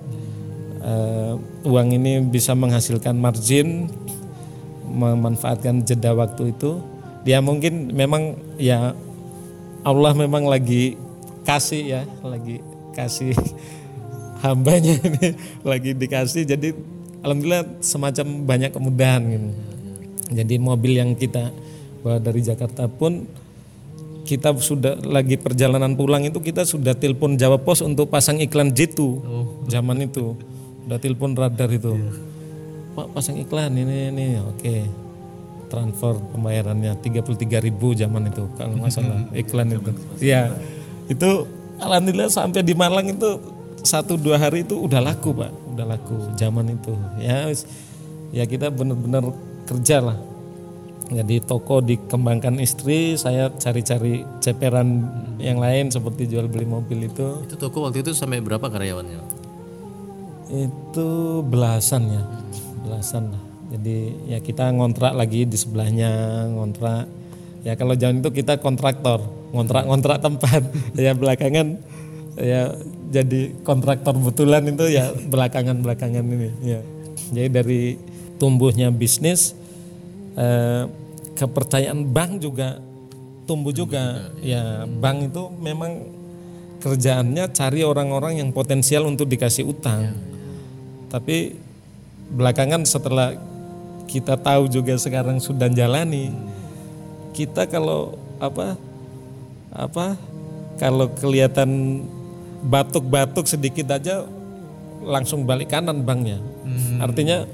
Eh, 0.81 1.33
uang 1.67 1.87
ini 1.93 2.23
bisa 2.23 2.55
menghasilkan 2.55 3.17
margin, 3.17 3.91
memanfaatkan 4.87 5.83
jeda 5.83 6.15
waktu 6.15 6.55
itu. 6.55 6.79
Dia 7.27 7.43
mungkin 7.43 7.91
memang 7.91 8.39
ya 8.55 8.95
Allah 9.87 10.11
memang 10.11 10.43
lagi 10.51 10.99
kasih 11.47 11.83
ya, 11.87 12.01
lagi 12.19 12.59
kasih 12.91 13.31
hambanya 14.43 14.99
ini 15.07 15.31
lagi 15.63 15.95
dikasih. 15.95 16.43
Jadi 16.43 16.75
alhamdulillah 17.23 17.79
semacam 17.79 18.43
banyak 18.43 18.71
kemudahan 18.75 19.21
gitu. 19.31 19.49
Jadi 20.27 20.55
mobil 20.59 20.99
yang 20.99 21.15
kita 21.15 21.55
bawa 22.03 22.19
dari 22.19 22.43
Jakarta 22.43 22.91
pun 22.91 23.23
kita 24.27 24.51
sudah 24.59 24.99
lagi 25.07 25.39
perjalanan 25.39 25.95
pulang 25.95 26.27
itu 26.27 26.43
kita 26.43 26.67
sudah 26.67 26.91
telepon 26.91 27.39
Jawa 27.39 27.55
Pos 27.63 27.79
untuk 27.79 28.11
pasang 28.11 28.43
iklan 28.43 28.75
J2 28.75 28.99
zaman 29.71 30.03
itu. 30.03 30.35
Udah 30.83 30.99
telepon 30.99 31.31
radar 31.31 31.71
itu. 31.71 31.95
Pak 32.91 33.15
pasang 33.15 33.39
iklan 33.39 33.71
ini 33.71 34.11
ini. 34.11 34.27
Oke 34.43 35.06
transfer 35.67 36.15
pembayarannya 36.33 36.95
33.000 36.99 38.01
zaman 38.01 38.21
itu 38.31 38.43
kalau 38.55 38.73
nggak 38.79 38.91
salah. 38.91 39.19
Iklan 39.35 39.71
itu. 39.75 39.91
Ya 40.23 40.51
itu. 41.11 41.47
Alhamdulillah 41.77 42.33
sampai 42.33 42.65
di 42.65 42.73
Malang 42.73 43.05
itu 43.05 43.37
satu 43.85 44.17
dua 44.17 44.41
hari 44.41 44.65
itu 44.65 44.73
udah 44.73 44.97
laku 44.97 45.29
pak. 45.35 45.51
Udah 45.75 45.85
laku 45.85 46.17
zaman 46.33 46.73
itu. 46.73 46.93
Ya 47.21 47.53
ya 48.33 48.43
kita 48.49 48.73
benar-benar 48.73 49.29
kerja 49.69 50.01
lah. 50.01 50.17
Jadi 51.07 51.39
toko 51.39 51.79
dikembangkan 51.79 52.59
istri 52.59 53.15
saya 53.15 53.47
cari-cari 53.55 54.27
ceperan 54.43 55.07
yang 55.39 55.55
lain 55.55 55.87
seperti 55.87 56.27
jual 56.27 56.51
beli 56.51 56.67
mobil 56.67 57.07
itu. 57.07 57.47
Itu 57.47 57.55
toko 57.55 57.87
waktu 57.87 58.03
itu 58.03 58.11
sampai 58.11 58.43
berapa 58.43 58.67
karyawannya? 58.67 59.39
itu 60.47 61.43
belasan 61.43 62.07
ya. 62.07 62.23
Belasan 62.87 63.35
lah 63.35 63.46
jadi 63.67 63.97
ya 64.31 64.39
kita 64.39 64.71
ngontrak 64.71 65.11
lagi 65.11 65.43
di 65.43 65.57
sebelahnya 65.59 66.11
ngontrak. 66.55 67.05
Ya 67.67 67.75
kalau 67.75 67.99
zaman 67.99 68.23
itu 68.23 68.31
kita 68.31 68.63
kontraktor 68.63 69.19
ngontrak-ngontrak 69.51 70.23
tempat. 70.23 70.63
Ya 70.95 71.11
belakangan 71.11 71.77
ya 72.37 72.71
jadi 73.11 73.51
kontraktor 73.65 74.15
betulan 74.15 74.63
itu 74.71 74.87
ya 74.87 75.11
belakangan 75.11 75.83
belakangan 75.83 76.23
ini 76.23 76.49
ya. 76.63 76.79
Jadi 77.35 77.49
dari 77.51 77.81
tumbuhnya 78.39 78.87
bisnis 78.87 79.51
eh, 80.39 80.87
kepercayaan 81.35 82.07
bank 82.07 82.39
juga 82.39 82.79
tumbuh 83.43 83.75
juga. 83.75 84.31
ya. 84.39 84.87
Bank 84.87 85.31
itu 85.31 85.43
memang 85.59 86.07
kerjaannya 86.79 87.51
cari 87.51 87.81
orang-orang 87.83 88.39
yang 88.39 88.49
potensial 88.55 89.07
untuk 89.07 89.27
dikasih 89.27 89.67
utang. 89.67 90.15
Tapi 91.07 91.55
belakangan 92.27 92.83
setelah 92.83 93.46
kita 94.07 94.39
tahu 94.39 94.71
juga 94.71 94.95
sekarang 94.95 95.37
sudah 95.43 95.67
jalani. 95.67 96.31
Kita 97.35 97.67
kalau 97.69 98.17
apa 98.41 98.79
apa 99.75 100.17
kalau 100.81 101.11
kelihatan 101.11 102.01
batuk-batuk 102.65 103.45
sedikit 103.45 103.93
aja 103.93 104.25
langsung 105.03 105.45
balik 105.45 105.69
kanan 105.69 106.01
banknya. 106.01 106.41
Artinya 106.97 107.45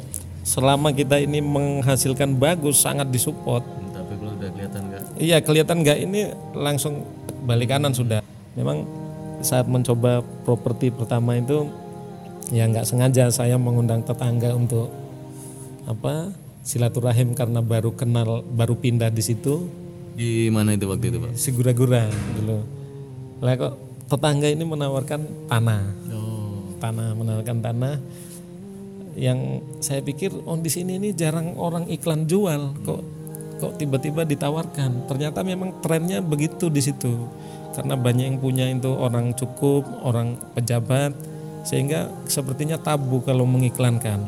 selama 0.46 0.96
kita 0.96 1.20
ini 1.20 1.44
menghasilkan 1.44 2.38
bagus 2.40 2.80
sangat 2.80 3.10
disupport. 3.12 3.66
Tapi 3.92 4.14
kalau 4.16 4.32
udah 4.38 4.50
kelihatan 4.54 4.82
nggak? 4.88 5.02
Iya 5.20 5.38
kelihatan 5.44 5.78
nggak? 5.84 5.98
Ini 6.06 6.22
langsung 6.56 7.04
balik 7.44 7.76
kanan 7.76 7.92
sudah. 7.92 8.24
Memang 8.56 8.88
saat 9.44 9.68
mencoba 9.68 10.24
properti 10.48 10.88
pertama 10.88 11.36
itu 11.36 11.68
ya 12.52 12.64
nggak 12.64 12.88
sengaja 12.88 13.28
saya 13.28 13.60
mengundang 13.60 14.00
tetangga 14.04 14.56
untuk 14.56 14.88
apa 15.84 16.32
silaturahim 16.64 17.36
karena 17.36 17.60
baru 17.60 17.92
kenal 17.94 18.42
baru 18.42 18.80
pindah 18.80 19.12
di 19.12 19.22
situ. 19.22 19.68
Di 20.16 20.48
mana 20.50 20.74
itu 20.74 20.88
waktu 20.88 21.12
itu 21.12 21.18
pak? 21.20 21.34
sigura-gura 21.36 22.08
dulu. 22.40 22.64
Lah 23.44 23.54
kok 23.60 23.74
tetangga 24.08 24.48
ini 24.48 24.64
menawarkan 24.64 25.52
tanah, 25.52 25.84
Oh. 26.14 26.64
tanah 26.80 27.12
menawarkan 27.14 27.60
tanah. 27.60 27.96
Yang 29.14 29.62
saya 29.84 30.02
pikir 30.02 30.34
oh 30.34 30.58
di 30.58 30.72
sini 30.74 30.98
ini 30.98 31.14
jarang 31.14 31.60
orang 31.60 31.86
iklan 31.92 32.26
jual. 32.26 32.74
Kok 32.82 33.02
kok 33.62 33.74
tiba-tiba 33.78 34.24
ditawarkan? 34.24 35.06
Ternyata 35.12 35.44
memang 35.44 35.84
trennya 35.84 36.24
begitu 36.24 36.72
di 36.72 36.82
situ. 36.82 37.28
Karena 37.74 37.98
banyak 37.98 38.26
yang 38.30 38.38
punya 38.38 38.70
itu 38.70 38.90
orang 38.94 39.34
cukup 39.34 39.86
orang 40.06 40.38
pejabat. 40.54 41.14
Sehingga 41.66 42.12
sepertinya 42.30 42.78
tabu 42.78 43.24
kalau 43.24 43.48
mengiklankan 43.50 44.20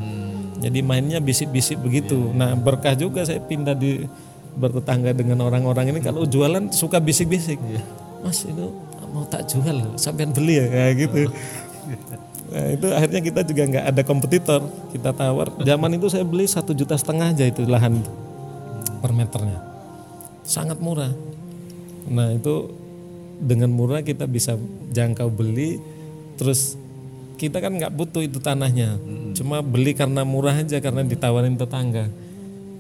jadi 0.60 0.80
mainnya 0.82 1.20
bisik-bisik 1.20 1.80
begitu 1.80 2.32
nah 2.36 2.56
berkah 2.56 2.96
juga 2.96 3.24
saya 3.28 3.40
pindah 3.44 3.76
di 3.76 4.08
bertetangga 4.56 5.12
dengan 5.12 5.44
orang-orang 5.44 5.92
ini 5.92 6.00
kalau 6.00 6.24
jualan 6.24 6.72
suka 6.72 7.00
bisik-bisik 7.04 7.60
mas 8.24 8.48
itu 8.48 8.72
mau 9.12 9.28
tak 9.28 9.48
jual 9.48 9.96
sampean 10.00 10.32
beli 10.32 10.60
ya 10.60 10.66
kayak 10.68 10.94
gitu 11.08 11.20
Nah, 12.46 12.72
itu 12.72 12.88
akhirnya 12.94 13.22
kita 13.26 13.42
juga 13.42 13.64
nggak 13.66 13.86
ada 13.90 14.02
kompetitor. 14.06 14.62
Kita 14.94 15.12
tawar. 15.12 15.50
Zaman 15.66 15.98
itu 15.98 16.08
saya 16.08 16.22
beli 16.22 16.46
satu 16.46 16.78
juta 16.78 16.94
setengah 16.94 17.34
aja 17.34 17.46
itu 17.50 17.66
lahan 17.66 18.00
per 19.02 19.12
meternya. 19.12 19.60
Sangat 20.46 20.78
murah. 20.78 21.10
Nah 22.06 22.32
itu 22.32 22.70
dengan 23.42 23.74
murah 23.74 24.06
kita 24.06 24.30
bisa 24.30 24.56
jangkau 24.94 25.34
beli. 25.34 25.82
Terus 26.38 26.78
kita 27.36 27.60
kan 27.60 27.76
nggak 27.76 27.94
butuh 27.94 28.24
itu 28.24 28.40
tanahnya. 28.40 28.98
Cuma 29.36 29.60
beli 29.60 29.92
karena 29.94 30.24
murah 30.24 30.56
aja 30.56 30.80
karena 30.80 31.04
ditawarin 31.04 31.60
tetangga. 31.60 32.08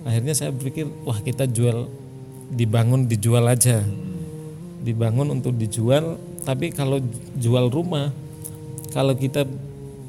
akhirnya 0.05 0.37
saya 0.37 0.53
berpikir 0.53 0.85
wah 1.01 1.17
kita 1.17 1.49
jual 1.49 1.89
dibangun 2.53 3.09
dijual 3.09 3.41
aja 3.49 3.81
dibangun 4.85 5.33
untuk 5.33 5.57
dijual 5.57 6.21
tapi 6.45 6.69
kalau 6.69 7.01
jual 7.33 7.73
rumah 7.73 8.13
kalau 8.93 9.17
kita 9.17 9.49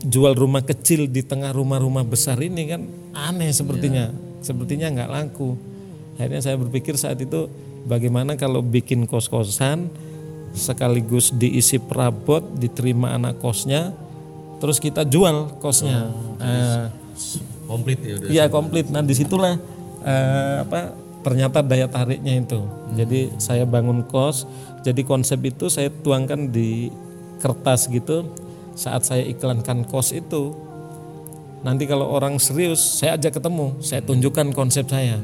jual 0.05 0.37
rumah 0.37 0.61
kecil 0.61 1.09
di 1.09 1.25
tengah 1.25 1.57
rumah-rumah 1.57 2.05
besar 2.05 2.37
ini 2.45 2.69
kan 2.69 2.85
aneh 3.17 3.49
sepertinya 3.57 4.13
sepertinya 4.45 4.93
nggak 4.93 5.11
laku 5.11 5.57
akhirnya 6.21 6.45
saya 6.45 6.61
berpikir 6.61 7.01
saat 7.01 7.17
itu 7.25 7.49
bagaimana 7.89 8.37
kalau 8.37 8.61
bikin 8.61 9.09
kos-kosan 9.09 9.89
sekaligus 10.53 11.33
diisi 11.33 11.81
perabot 11.81 12.45
diterima 12.61 13.17
anak 13.17 13.41
kosnya 13.41 13.97
terus 14.59 14.81
kita 14.81 15.05
jual 15.05 15.57
kosnya 15.61 16.09
Nah, 16.37 16.93
Komplit 17.67 17.99
ya 18.01 18.15
udah. 18.17 18.29
Iya 18.31 18.45
komplit. 18.49 18.87
Nah 18.89 19.03
di 19.03 19.15
situlah 19.15 19.59
eh, 20.07 20.57
apa 20.63 20.95
ternyata 21.27 21.61
daya 21.61 21.91
tariknya 21.91 22.39
itu. 22.39 22.63
Jadi 22.95 23.35
saya 23.43 23.67
bangun 23.67 24.07
kos. 24.07 24.47
Jadi 24.87 25.03
konsep 25.03 25.43
itu 25.43 25.67
saya 25.67 25.91
tuangkan 25.91 26.55
di 26.55 26.89
kertas 27.43 27.91
gitu. 27.91 28.31
Saat 28.79 29.09
saya 29.09 29.25
iklankan 29.27 29.89
kos 29.89 30.13
itu, 30.13 30.53
nanti 31.65 31.89
kalau 31.89 32.13
orang 32.13 32.39
serius 32.39 32.79
saya 32.79 33.19
ajak 33.19 33.41
ketemu, 33.41 33.73
saya 33.83 34.05
tunjukkan 34.05 34.53
konsep 34.55 34.87
saya. 34.87 35.19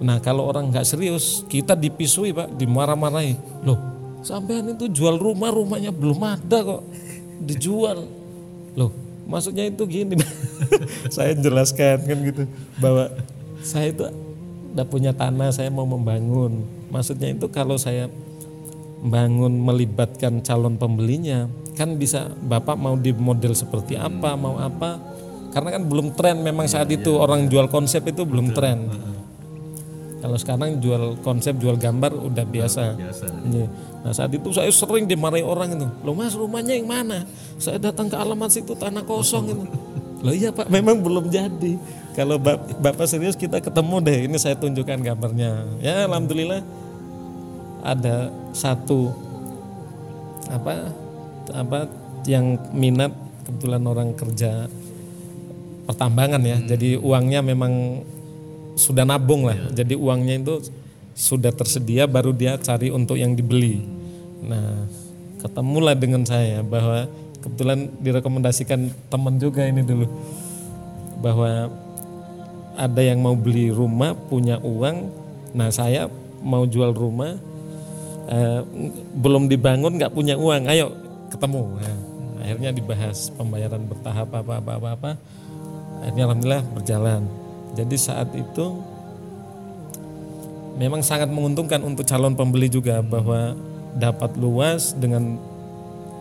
Nah 0.00 0.18
kalau 0.18 0.48
orang 0.48 0.72
nggak 0.72 0.88
serius, 0.88 1.44
kita 1.46 1.76
dipisui 1.76 2.32
pak, 2.32 2.56
dimarah-marahi. 2.56 3.36
Loh, 3.62 3.78
sampean 4.24 4.74
itu 4.74 4.88
jual 4.90 5.20
rumah, 5.20 5.52
rumahnya 5.52 5.92
belum 5.92 6.18
ada 6.24 6.58
kok, 6.64 6.82
dijual. 7.44 8.23
Loh, 8.74 8.90
maksudnya 9.26 9.66
itu 9.70 9.82
gini, 9.86 10.18
saya 11.14 11.34
jelaskan 11.38 12.02
kan 12.04 12.18
gitu, 12.22 12.42
bahwa 12.78 13.10
saya 13.62 13.94
itu 13.94 14.04
udah 14.74 14.86
punya 14.90 15.14
tanah, 15.14 15.54
saya 15.54 15.70
mau 15.70 15.86
membangun. 15.86 16.66
Maksudnya 16.90 17.30
itu 17.30 17.46
kalau 17.50 17.78
saya 17.78 18.10
bangun 19.04 19.54
melibatkan 19.62 20.42
calon 20.42 20.74
pembelinya, 20.74 21.46
kan 21.78 21.94
bisa 21.94 22.32
bapak 22.42 22.74
mau 22.74 22.98
di 22.98 23.14
model 23.14 23.54
seperti 23.54 23.94
apa, 23.94 24.34
mau 24.34 24.58
apa, 24.58 24.98
karena 25.54 25.78
kan 25.78 25.82
belum 25.86 26.18
tren 26.18 26.42
memang 26.42 26.66
saat 26.66 26.90
itu 26.90 27.14
orang 27.14 27.46
jual 27.46 27.70
konsep 27.70 28.02
itu 28.10 28.26
belum 28.26 28.50
tren. 28.50 28.90
Kalau 30.24 30.40
sekarang 30.40 30.80
jual 30.80 31.20
konsep, 31.20 31.52
jual 31.60 31.76
gambar 31.76 32.16
udah 32.16 32.48
biasa. 32.48 32.96
Iya. 33.44 33.68
Nah 34.00 34.08
saat 34.16 34.32
itu 34.32 34.48
saya 34.56 34.72
sering 34.72 35.04
dimarahi 35.04 35.44
orang 35.44 35.76
itu. 35.76 35.84
Loh 36.00 36.16
mas 36.16 36.32
rumahnya 36.32 36.80
yang 36.80 36.88
mana? 36.88 37.28
Saya 37.60 37.76
datang 37.76 38.08
ke 38.08 38.16
alamat 38.16 38.48
situ 38.48 38.72
tanah 38.72 39.04
kosong 39.04 39.52
itu. 39.52 39.64
Loh 40.24 40.32
iya 40.32 40.48
pak 40.48 40.72
memang 40.72 41.04
belum 41.04 41.28
jadi. 41.28 41.76
Kalau 42.16 42.40
bap- 42.40 42.80
bapak 42.80 43.04
serius 43.04 43.36
kita 43.36 43.60
ketemu 43.60 44.00
deh. 44.00 44.18
Ini 44.24 44.36
saya 44.40 44.56
tunjukkan 44.56 45.04
gambarnya. 45.04 45.60
Ya 45.84 46.08
alhamdulillah 46.08 46.64
ada 47.84 48.32
satu 48.56 49.12
apa 50.48 50.88
apa 51.52 51.84
yang 52.24 52.56
minat 52.72 53.12
kebetulan 53.44 53.84
orang 53.84 54.16
kerja 54.16 54.72
pertambangan 55.84 56.40
ya. 56.40 56.56
Jadi 56.64 56.96
uangnya 56.96 57.44
memang 57.44 58.00
sudah 58.74 59.06
nabung 59.06 59.46
lah. 59.46 59.58
Jadi 59.70 59.94
uangnya 59.94 60.34
itu 60.38 60.54
sudah 61.14 61.54
tersedia 61.54 62.10
baru 62.10 62.34
dia 62.34 62.58
cari 62.58 62.90
untuk 62.90 63.14
yang 63.14 63.38
dibeli. 63.38 63.82
Nah, 64.44 64.90
ketemulah 65.40 65.94
dengan 65.94 66.26
saya 66.26 66.60
bahwa 66.60 67.06
kebetulan 67.38 67.88
direkomendasikan 68.02 68.90
teman 69.08 69.38
juga 69.38 69.62
ini 69.64 69.86
dulu 69.86 70.10
bahwa 71.22 71.70
ada 72.74 73.02
yang 73.02 73.22
mau 73.22 73.38
beli 73.38 73.70
rumah 73.70 74.12
punya 74.12 74.58
uang. 74.60 75.12
Nah, 75.54 75.70
saya 75.70 76.10
mau 76.42 76.66
jual 76.66 76.90
rumah 76.90 77.38
eh, 78.26 78.60
belum 79.14 79.46
dibangun 79.46 79.96
nggak 79.96 80.12
punya 80.12 80.34
uang. 80.34 80.66
Ayo 80.66 80.90
ketemu. 81.30 81.78
Nah, 81.78 81.96
akhirnya 82.42 82.70
dibahas 82.74 83.30
pembayaran 83.38 83.86
bertahap 83.86 84.28
apa 84.34 84.58
apa 84.58 84.72
apa. 84.82 84.88
apa. 84.98 85.10
Akhirnya 86.02 86.26
alhamdulillah 86.26 86.64
berjalan. 86.74 87.43
Jadi 87.74 87.96
saat 87.98 88.30
itu 88.34 88.80
memang 90.78 91.02
sangat 91.02 91.30
menguntungkan 91.30 91.82
untuk 91.82 92.06
calon 92.06 92.34
pembeli 92.34 92.66
juga 92.70 93.02
bahwa 93.02 93.54
dapat 93.94 94.34
luas 94.38 94.94
dengan 94.94 95.38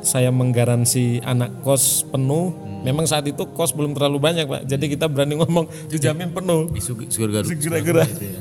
saya 0.04 0.30
menggaransi 0.30 1.24
anak 1.24 1.64
kos 1.64 2.04
penuh. 2.12 2.54
Memang 2.84 3.08
saat 3.08 3.24
itu 3.24 3.48
kos 3.56 3.72
belum 3.72 3.96
terlalu 3.96 4.20
banyak 4.20 4.44
pak, 4.44 4.62
jadi 4.68 4.86
kita 4.92 5.08
berani 5.08 5.40
ngomong 5.40 5.72
dijamin 5.88 6.36
penuh. 6.36 6.68
Segera-gera. 7.48 8.04
Itu, 8.04 8.28
ya. 8.28 8.40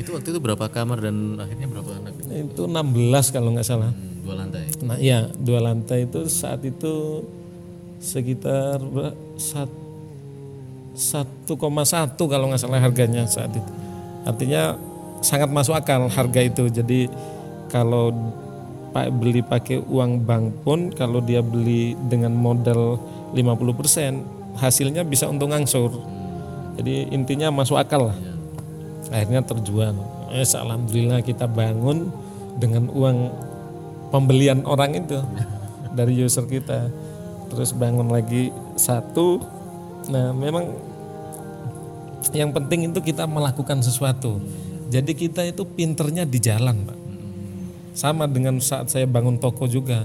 itu 0.00 0.08
waktu 0.16 0.28
itu 0.32 0.40
berapa 0.40 0.64
kamar 0.72 1.04
dan 1.04 1.36
akhirnya 1.36 1.68
berapa 1.68 1.90
anak? 2.00 2.12
Itu 2.32 2.64
16 2.64 3.34
kalau 3.36 3.52
nggak 3.52 3.68
salah. 3.68 3.92
Hmm, 3.92 4.24
dua 4.24 4.34
lantai. 4.40 4.64
Nah 4.80 4.96
iya 4.96 5.28
dua 5.36 5.60
lantai 5.60 6.08
itu 6.08 6.24
saat 6.32 6.64
itu 6.64 7.28
sekitar 8.00 8.80
ber- 8.80 9.16
sat- 9.36 9.83
1,1 10.94 11.50
kalau 12.16 12.46
nggak 12.50 12.60
salah 12.62 12.78
harganya 12.78 13.26
saat 13.26 13.50
itu. 13.50 13.70
Artinya 14.24 14.78
sangat 15.20 15.50
masuk 15.50 15.74
akal 15.74 16.06
harga 16.06 16.40
itu. 16.40 16.70
Jadi 16.70 17.10
kalau 17.68 18.14
Pak 18.94 19.10
beli 19.10 19.42
pakai 19.42 19.82
uang 19.82 20.22
bank 20.22 20.62
pun 20.62 20.94
kalau 20.94 21.18
dia 21.18 21.42
beli 21.42 21.98
dengan 22.06 22.30
modal 22.30 23.02
50% 23.34 24.54
hasilnya 24.54 25.02
bisa 25.02 25.26
untung 25.26 25.50
angsur. 25.50 25.90
Jadi 26.78 27.10
intinya 27.10 27.50
masuk 27.50 27.74
akal 27.74 28.14
lah. 28.14 28.18
Akhirnya 29.10 29.42
terjual. 29.42 29.98
Eh, 30.30 30.46
alhamdulillah 30.46 31.26
kita 31.26 31.50
bangun 31.50 32.06
dengan 32.54 32.86
uang 32.94 33.34
pembelian 34.14 34.62
orang 34.62 34.94
itu 34.94 35.18
dari 35.98 36.14
user 36.14 36.46
kita. 36.46 36.86
Terus 37.50 37.74
bangun 37.74 38.06
lagi 38.14 38.54
satu. 38.78 39.42
Nah, 40.10 40.36
memang 40.36 40.76
yang 42.34 42.50
penting 42.50 42.90
itu 42.90 42.98
kita 43.00 43.24
melakukan 43.28 43.80
sesuatu. 43.80 44.40
Jadi 44.88 45.12
kita 45.16 45.42
itu 45.44 45.64
pinternya 45.64 46.28
di 46.28 46.38
jalan, 46.40 46.84
Pak. 46.86 46.98
Sama 47.94 48.26
dengan 48.26 48.58
saat 48.58 48.90
saya 48.90 49.06
bangun 49.06 49.38
toko 49.38 49.64
juga. 49.70 50.04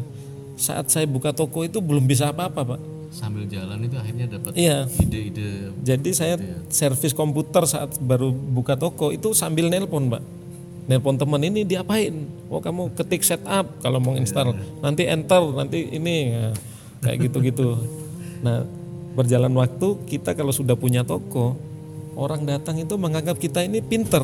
Saat 0.60 0.92
saya 0.94 1.10
buka 1.10 1.34
toko 1.34 1.66
itu 1.66 1.82
belum 1.82 2.06
bisa 2.06 2.30
apa-apa, 2.32 2.76
Pak. 2.76 2.82
Sambil 3.10 3.50
jalan 3.50 3.82
itu 3.82 3.98
akhirnya 3.98 4.30
dapat 4.30 4.54
Iya. 4.54 4.86
ide-ide 5.02 5.74
Jadi 5.82 6.10
saya 6.14 6.38
servis 6.70 7.10
komputer 7.18 7.66
saat 7.66 7.98
baru 7.98 8.30
buka 8.30 8.78
toko 8.78 9.10
itu 9.10 9.34
sambil 9.34 9.66
nelpon, 9.74 10.14
Pak. 10.14 10.22
Nelpon 10.86 11.18
teman 11.18 11.42
ini 11.42 11.66
diapain? 11.66 12.30
Oh 12.50 12.62
kamu 12.62 12.94
ketik 12.94 13.26
setup 13.26 13.82
kalau 13.82 13.98
mau 13.98 14.14
install. 14.14 14.54
Nanti 14.82 15.10
enter, 15.10 15.42
nanti 15.54 15.86
ini 15.90 16.34
Nah, 16.34 16.54
kayak 17.02 17.30
gitu-gitu. 17.30 17.78
Nah 18.46 18.66
berjalan 19.18 19.52
waktu 19.58 19.88
kita 20.06 20.38
kalau 20.38 20.54
sudah 20.54 20.78
punya 20.78 21.02
toko 21.02 21.58
orang 22.20 22.44
datang 22.44 22.76
itu 22.78 23.00
menganggap 23.00 23.40
kita 23.40 23.64
ini 23.64 23.80
pinter, 23.80 24.22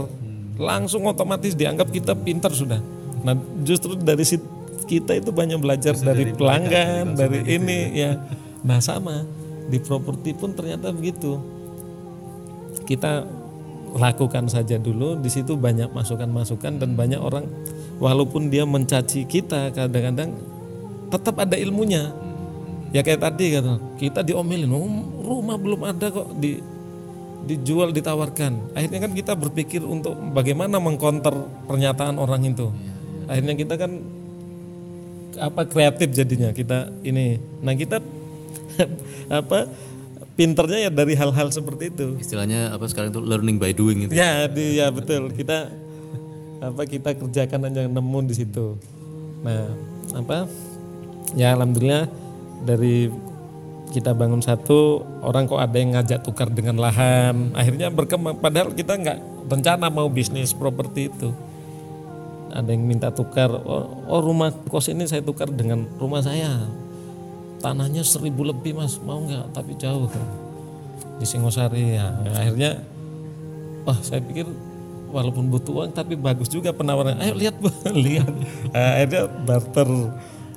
langsung 0.60 1.08
otomatis 1.08 1.56
dianggap 1.56 1.90
kita 1.90 2.12
pinter 2.14 2.52
sudah. 2.52 2.84
Nah 3.24 3.34
justru 3.64 3.96
dari 3.96 4.28
sit- 4.28 4.54
kita 4.86 5.18
itu 5.18 5.34
banyak 5.34 5.58
belajar 5.58 5.98
dari 5.98 6.30
pelanggan, 6.36 7.18
dari 7.18 7.42
ini 7.48 7.80
ya. 7.96 8.20
Nah 8.62 8.84
sama. 8.84 9.26
Di 9.66 9.82
properti 9.82 10.38
pun 10.38 10.54
ternyata 10.54 10.94
begitu. 10.94 11.42
Kita 12.86 13.26
lakukan 13.96 14.52
saja 14.52 14.76
dulu 14.76 15.18
di 15.18 15.32
situ 15.32 15.56
banyak 15.56 15.90
masukan-masukan 15.96 16.84
dan 16.84 17.00
banyak 17.00 17.18
orang 17.18 17.48
walaupun 17.98 18.52
dia 18.52 18.68
mencaci 18.68 19.24
kita 19.24 19.72
kadang-kadang 19.72 20.36
tetap 21.08 21.40
ada 21.40 21.56
ilmunya 21.56 22.12
ya 22.92 23.02
kayak 23.02 23.22
tadi 23.22 23.46
kata 23.58 23.74
kita 23.98 24.20
diomelin 24.22 24.70
"Oh, 24.70 24.86
rumah 25.22 25.58
belum 25.58 25.82
ada 25.86 26.12
kok 26.12 26.38
di 26.38 26.62
dijual 27.46 27.94
ditawarkan 27.94 28.74
akhirnya 28.74 29.00
kan 29.06 29.12
kita 29.14 29.34
berpikir 29.38 29.86
untuk 29.86 30.18
bagaimana 30.34 30.82
mengkonter 30.82 31.34
pernyataan 31.70 32.18
orang 32.18 32.42
itu 32.50 32.74
akhirnya 33.30 33.54
kita 33.54 33.74
kan 33.78 34.02
apa 35.38 35.62
kreatif 35.70 36.10
jadinya 36.10 36.50
kita 36.56 36.90
ini 37.06 37.38
nah 37.62 37.78
kita 37.78 38.02
apa 39.42 39.70
pinternya 40.36 40.88
ya 40.88 40.92
dari 40.92 41.16
hal-hal 41.16 41.48
seperti 41.54 41.94
itu 41.96 42.20
istilahnya 42.20 42.76
apa 42.76 42.86
sekarang 42.92 43.16
itu 43.16 43.24
learning 43.24 43.58
by 43.58 43.72
doing 43.72 44.06
itu. 44.06 44.12
Ya, 44.12 44.52
di, 44.52 44.80
ya 44.80 44.92
betul. 44.92 45.32
Kita 45.32 45.72
apa 46.60 46.82
kita 46.84 47.16
kerjakan 47.16 47.72
aja 47.72 47.88
nemu 47.88 48.20
di 48.28 48.36
situ. 48.36 48.76
Nah, 49.48 49.72
apa? 50.12 50.52
Ya 51.40 51.56
alhamdulillah 51.56 52.12
dari 52.64 53.12
kita 53.92 54.12
bangun 54.12 54.44
satu 54.44 55.04
orang 55.24 55.48
kok 55.48 55.62
ada 55.62 55.78
yang 55.78 55.96
ngajak 55.96 56.20
tukar 56.26 56.52
dengan 56.52 56.80
lahan. 56.80 57.56
Akhirnya 57.56 57.88
berkembang 57.92 58.40
padahal 58.40 58.76
kita 58.76 58.98
nggak 58.98 59.48
rencana 59.48 59.88
mau 59.88 60.08
bisnis 60.12 60.52
properti 60.52 61.08
itu. 61.12 61.30
Ada 62.56 62.72
yang 62.72 62.88
minta 62.88 63.12
tukar, 63.12 63.52
oh, 63.52 64.08
oh 64.08 64.22
rumah 64.24 64.52
kos 64.72 64.88
ini 64.88 65.04
saya 65.08 65.20
tukar 65.20 65.52
dengan 65.52 65.84
rumah 66.00 66.24
saya. 66.24 66.64
Tanahnya 67.60 68.04
seribu 68.04 68.48
lebih 68.48 68.80
mas, 68.80 68.96
mau 69.00 69.20
nggak? 69.20 69.52
Tapi 69.52 69.76
jauh. 69.76 70.08
Di 71.20 71.26
Singosari 71.28 72.00
ya. 72.00 72.16
Akhirnya 72.36 72.80
wah 73.86 74.00
saya 74.02 74.20
pikir 74.24 74.48
walaupun 75.14 75.48
butuh 75.48 75.72
uang 75.72 75.92
tapi 75.96 76.20
bagus 76.20 76.52
juga 76.52 76.76
penawaran 76.76 77.16
ayo 77.24 77.38
lihat 77.38 77.56
bu 77.56 77.72
lihat 78.06 78.28
akhirnya 78.74 79.32
barter 79.48 79.88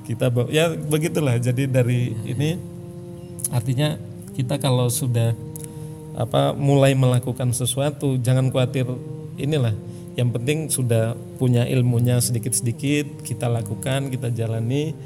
kita 0.09 0.33
ya 0.49 0.73
begitulah. 0.73 1.37
Jadi 1.37 1.69
dari 1.69 2.17
ini 2.25 2.57
artinya 3.53 3.93
kita 4.33 4.57
kalau 4.57 4.89
sudah 4.89 5.37
apa 6.17 6.57
mulai 6.57 6.97
melakukan 6.97 7.53
sesuatu 7.53 8.17
jangan 8.17 8.49
khawatir 8.49 8.89
inilah. 9.37 9.77
Yang 10.17 10.29
penting 10.35 10.59
sudah 10.67 11.13
punya 11.37 11.63
ilmunya 11.69 12.17
sedikit-sedikit 12.17 13.21
kita 13.21 13.45
lakukan 13.45 14.09
kita 14.09 14.33
jalani. 14.33 14.97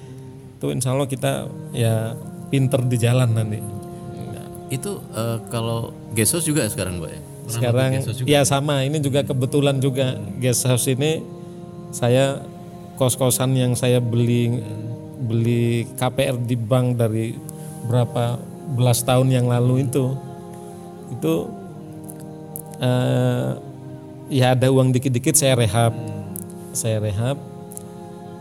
Itu 0.57 0.71
insya 0.71 0.95
Allah 0.95 1.11
kita 1.11 1.51
ya 1.75 2.15
pinter 2.47 2.79
di 2.87 2.95
jalan 2.95 3.29
nanti. 3.35 3.59
Itu 4.71 5.03
eh, 5.11 5.37
kalau 5.51 5.91
Gesos 6.15 6.47
juga 6.47 6.65
sekarang, 6.65 6.97
Mbak 7.03 7.11
ya? 7.11 7.21
sekarang 7.47 7.89
ya 8.23 8.41
sama. 8.47 8.87
Ini 8.87 8.97
juga 9.03 9.27
kebetulan 9.27 9.77
juga 9.83 10.15
guest 10.39 10.63
house 10.63 10.87
ini 10.87 11.19
saya 11.91 12.41
kos-kosan 12.95 13.53
yang 13.57 13.73
saya 13.75 13.99
beli 13.99 14.63
beli 15.23 15.87
KPR 15.95 16.35
di 16.37 16.55
bank 16.59 16.99
dari 16.99 17.33
berapa 17.87 18.39
belas 18.75 19.03
tahun 19.03 19.31
yang 19.31 19.47
lalu 19.47 19.87
itu. 19.87 20.15
Itu 21.15 21.51
eh, 22.79 23.49
ya 24.31 24.55
ada 24.55 24.67
uang 24.71 24.91
dikit-dikit 24.95 25.35
saya 25.35 25.59
rehab. 25.59 25.93
Saya 26.73 26.99
rehab. 27.03 27.37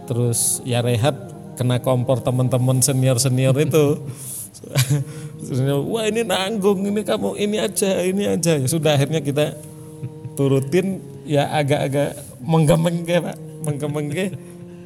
Terus 0.09 0.61
ya 0.67 0.83
rehab 0.83 1.15
kena 1.55 1.79
kompor 1.79 2.19
teman-teman 2.25 2.81
senior-senior 2.83 3.55
itu. 3.61 4.03
Senior, 5.43 5.83
wah 5.83 6.07
ini 6.07 6.23
nanggung 6.23 6.87
ini 6.87 7.03
kamu 7.03 7.35
ini 7.35 7.59
aja 7.59 7.99
ini 8.03 8.31
aja. 8.31 8.55
Ya 8.59 8.69
sudah 8.71 8.95
akhirnya 8.95 9.19
kita 9.19 9.59
turutin. 10.39 11.03
Ya 11.23 11.47
agak-agak 11.55 12.19
menggemengge 12.43 13.17
pak. 13.23 13.37
Menggemengge. 13.63 14.35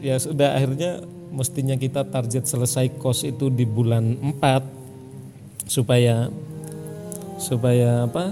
Ya 0.05 0.21
sudah 0.21 0.57
akhirnya 0.57 1.01
mestinya 1.37 1.77
kita 1.77 2.09
target 2.09 2.49
selesai 2.49 2.97
kos 2.97 3.29
itu 3.29 3.53
di 3.53 3.69
bulan 3.69 4.17
4 4.41 5.69
supaya 5.69 6.33
supaya 7.37 8.09
apa 8.09 8.25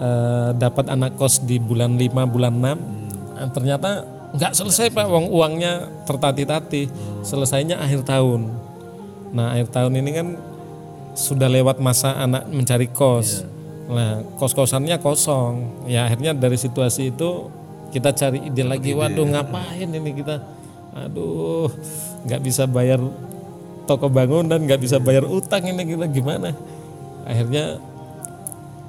eh, 0.00 0.50
dapat 0.56 0.88
anak 0.88 1.20
kos 1.20 1.44
di 1.44 1.60
bulan 1.60 2.00
5 2.00 2.32
bulan 2.32 2.54
6 2.56 3.00
Eh, 3.40 3.48
ternyata 3.56 4.04
nggak 4.36 4.52
selesai 4.52 4.92
pak. 4.92 5.08
Uang 5.08 5.32
uangnya 5.32 5.88
tertati-tati 6.04 6.92
selesainya 7.24 7.80
akhir 7.80 8.04
tahun. 8.04 8.52
Nah 9.32 9.56
akhir 9.56 9.72
tahun 9.72 9.96
ini 10.04 10.10
kan 10.12 10.28
sudah 11.16 11.48
lewat 11.48 11.82
masa 11.82 12.14
anak 12.20 12.46
mencari 12.46 12.86
kos 12.86 13.48
nah 13.90 14.22
kos-kosannya 14.38 15.02
kosong. 15.02 15.88
Ya 15.90 16.06
akhirnya 16.06 16.30
dari 16.30 16.54
situasi 16.54 17.10
itu 17.10 17.50
kita 17.90 18.14
cari 18.14 18.46
ide 18.46 18.62
lagi. 18.62 18.94
waduh 18.94 19.26
ngapain 19.26 19.90
ini 19.90 20.14
kita 20.14 20.38
aduh 20.94 21.70
nggak 22.26 22.42
bisa 22.42 22.66
bayar 22.66 22.98
toko 23.86 24.10
bangunan 24.10 24.58
nggak 24.58 24.80
bisa 24.82 24.98
bayar 24.98 25.26
utang 25.26 25.62
ini 25.62 25.82
kita 25.86 26.06
gimana 26.10 26.54
akhirnya 27.26 27.78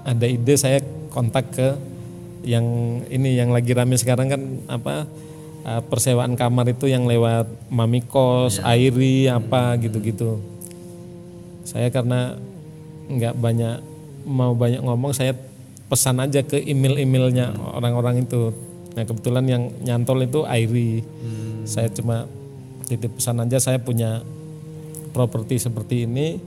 ada 0.02 0.26
ide 0.26 0.58
saya 0.58 0.82
kontak 1.14 1.54
ke 1.54 1.68
yang 2.42 2.66
ini 3.10 3.38
yang 3.38 3.54
lagi 3.54 3.72
rame 3.74 3.94
sekarang 3.98 4.28
kan 4.34 4.42
apa 4.66 5.06
uh, 5.66 5.82
persewaan 5.86 6.34
kamar 6.34 6.74
itu 6.74 6.90
yang 6.90 7.06
lewat 7.06 7.46
Mami 7.70 8.02
Kos, 8.06 8.62
Airi 8.62 9.30
apa 9.30 9.78
gitu-gitu. 9.78 10.42
Saya 11.66 11.94
karena 11.94 12.36
nggak 13.12 13.36
banyak 13.38 13.78
mau 14.26 14.54
banyak 14.54 14.82
ngomong 14.82 15.14
saya 15.14 15.38
pesan 15.92 16.24
aja 16.24 16.42
ke 16.42 16.58
email-emailnya 16.58 17.54
orang-orang 17.78 18.26
itu. 18.26 18.54
Nah 18.98 19.04
kebetulan 19.06 19.46
yang 19.48 19.64
nyantol 19.86 20.26
itu 20.26 20.42
Airi. 20.48 21.06
Saya 21.66 21.88
cuma 21.94 22.26
titip 22.90 23.16
pesan 23.16 23.40
aja 23.40 23.58
saya 23.62 23.80
punya 23.80 24.22
properti 25.16 25.60
seperti 25.60 26.08
ini. 26.08 26.40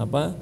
Apa? 0.00 0.32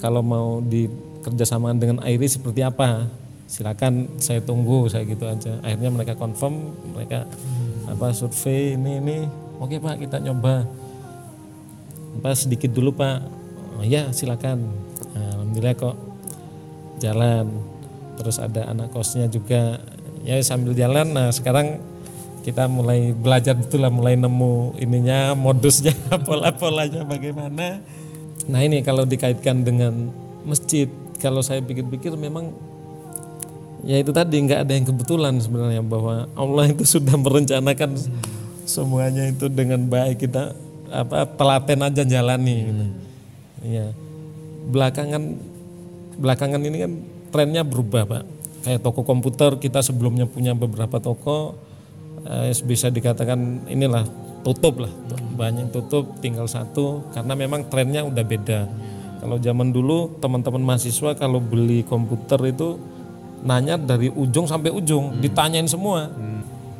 Kalau 0.00 0.20
mau 0.20 0.60
dikerjasamaan 0.60 1.80
dengan 1.80 1.98
Airi 2.04 2.28
seperti 2.28 2.60
apa? 2.60 3.08
Silakan 3.44 4.20
saya 4.20 4.40
tunggu 4.40 4.88
saya 4.88 5.04
gitu 5.04 5.28
aja. 5.28 5.60
Akhirnya 5.60 5.92
mereka 5.92 6.16
confirm 6.16 6.72
mereka 6.96 7.28
apa 7.84 8.12
survei 8.16 8.76
ini 8.76 9.00
ini. 9.00 9.18
Oke 9.60 9.78
pak 9.80 10.00
kita 10.00 10.18
nyoba. 10.20 10.64
Apa 12.20 12.30
sedikit 12.32 12.72
dulu 12.72 12.96
pak. 12.96 13.20
Oh, 13.78 13.84
ya 13.84 14.10
silakan. 14.10 14.64
Alhamdulillah 15.14 15.76
kok 15.76 15.96
jalan. 16.98 17.46
Terus 18.16 18.36
ada 18.40 18.70
anak 18.70 18.90
kosnya 18.90 19.28
juga. 19.28 19.78
Ya 20.24 20.40
sambil 20.40 20.72
jalan. 20.72 21.12
Nah 21.12 21.28
sekarang 21.30 21.78
kita 22.44 22.68
mulai 22.68 23.16
belajar 23.16 23.56
betul 23.56 23.80
lah 23.80 23.90
mulai 23.90 24.20
nemu 24.20 24.76
ininya 24.76 25.32
modusnya 25.32 25.96
pola-polanya 26.28 27.08
bagaimana 27.08 27.80
nah 28.44 28.60
ini 28.60 28.84
kalau 28.84 29.08
dikaitkan 29.08 29.64
dengan 29.64 30.12
masjid 30.44 30.86
kalau 31.16 31.40
saya 31.40 31.64
pikir-pikir 31.64 32.12
memang 32.20 32.52
ya 33.80 33.96
itu 33.96 34.12
tadi 34.12 34.36
nggak 34.44 34.60
ada 34.68 34.72
yang 34.76 34.84
kebetulan 34.84 35.34
sebenarnya 35.40 35.80
bahwa 35.80 36.28
Allah 36.36 36.68
itu 36.68 36.84
sudah 36.84 37.16
merencanakan 37.16 37.96
semuanya 38.64 39.28
itu 39.28 39.48
dengan 39.48 39.84
baik 39.88 40.24
kita 40.24 40.52
apa 40.88 41.28
telaten 41.36 41.80
aja 41.84 42.02
jalani 42.04 42.56
gitu. 42.70 42.84
Iya. 43.64 43.86
Belakangan 44.68 45.22
belakangan 46.16 46.60
ini 46.64 46.76
kan 46.84 46.92
trennya 47.32 47.62
berubah, 47.66 48.02
Pak. 48.08 48.24
Kayak 48.64 48.80
toko 48.80 49.04
komputer 49.04 49.60
kita 49.60 49.84
sebelumnya 49.84 50.24
punya 50.24 50.56
beberapa 50.56 50.96
toko 50.96 51.58
eh, 52.24 52.52
bisa 52.64 52.88
dikatakan 52.88 53.68
inilah 53.68 54.04
tutup 54.44 54.84
lah. 54.84 54.92
Banyak 55.34 55.72
tutup 55.72 56.20
tinggal 56.20 56.46
satu 56.46 57.08
karena 57.16 57.32
memang 57.34 57.66
trennya 57.68 58.04
udah 58.04 58.24
beda. 58.24 58.60
Kalau 59.24 59.40
zaman 59.40 59.72
dulu 59.72 60.20
teman-teman 60.20 60.60
mahasiswa 60.60 61.16
kalau 61.16 61.40
beli 61.40 61.80
komputer 61.80 62.52
itu 62.52 62.76
nanya 63.44 63.76
dari 63.80 64.08
ujung 64.12 64.44
sampai 64.44 64.72
ujung, 64.72 65.20
ditanyain 65.20 65.68
semua. 65.68 66.12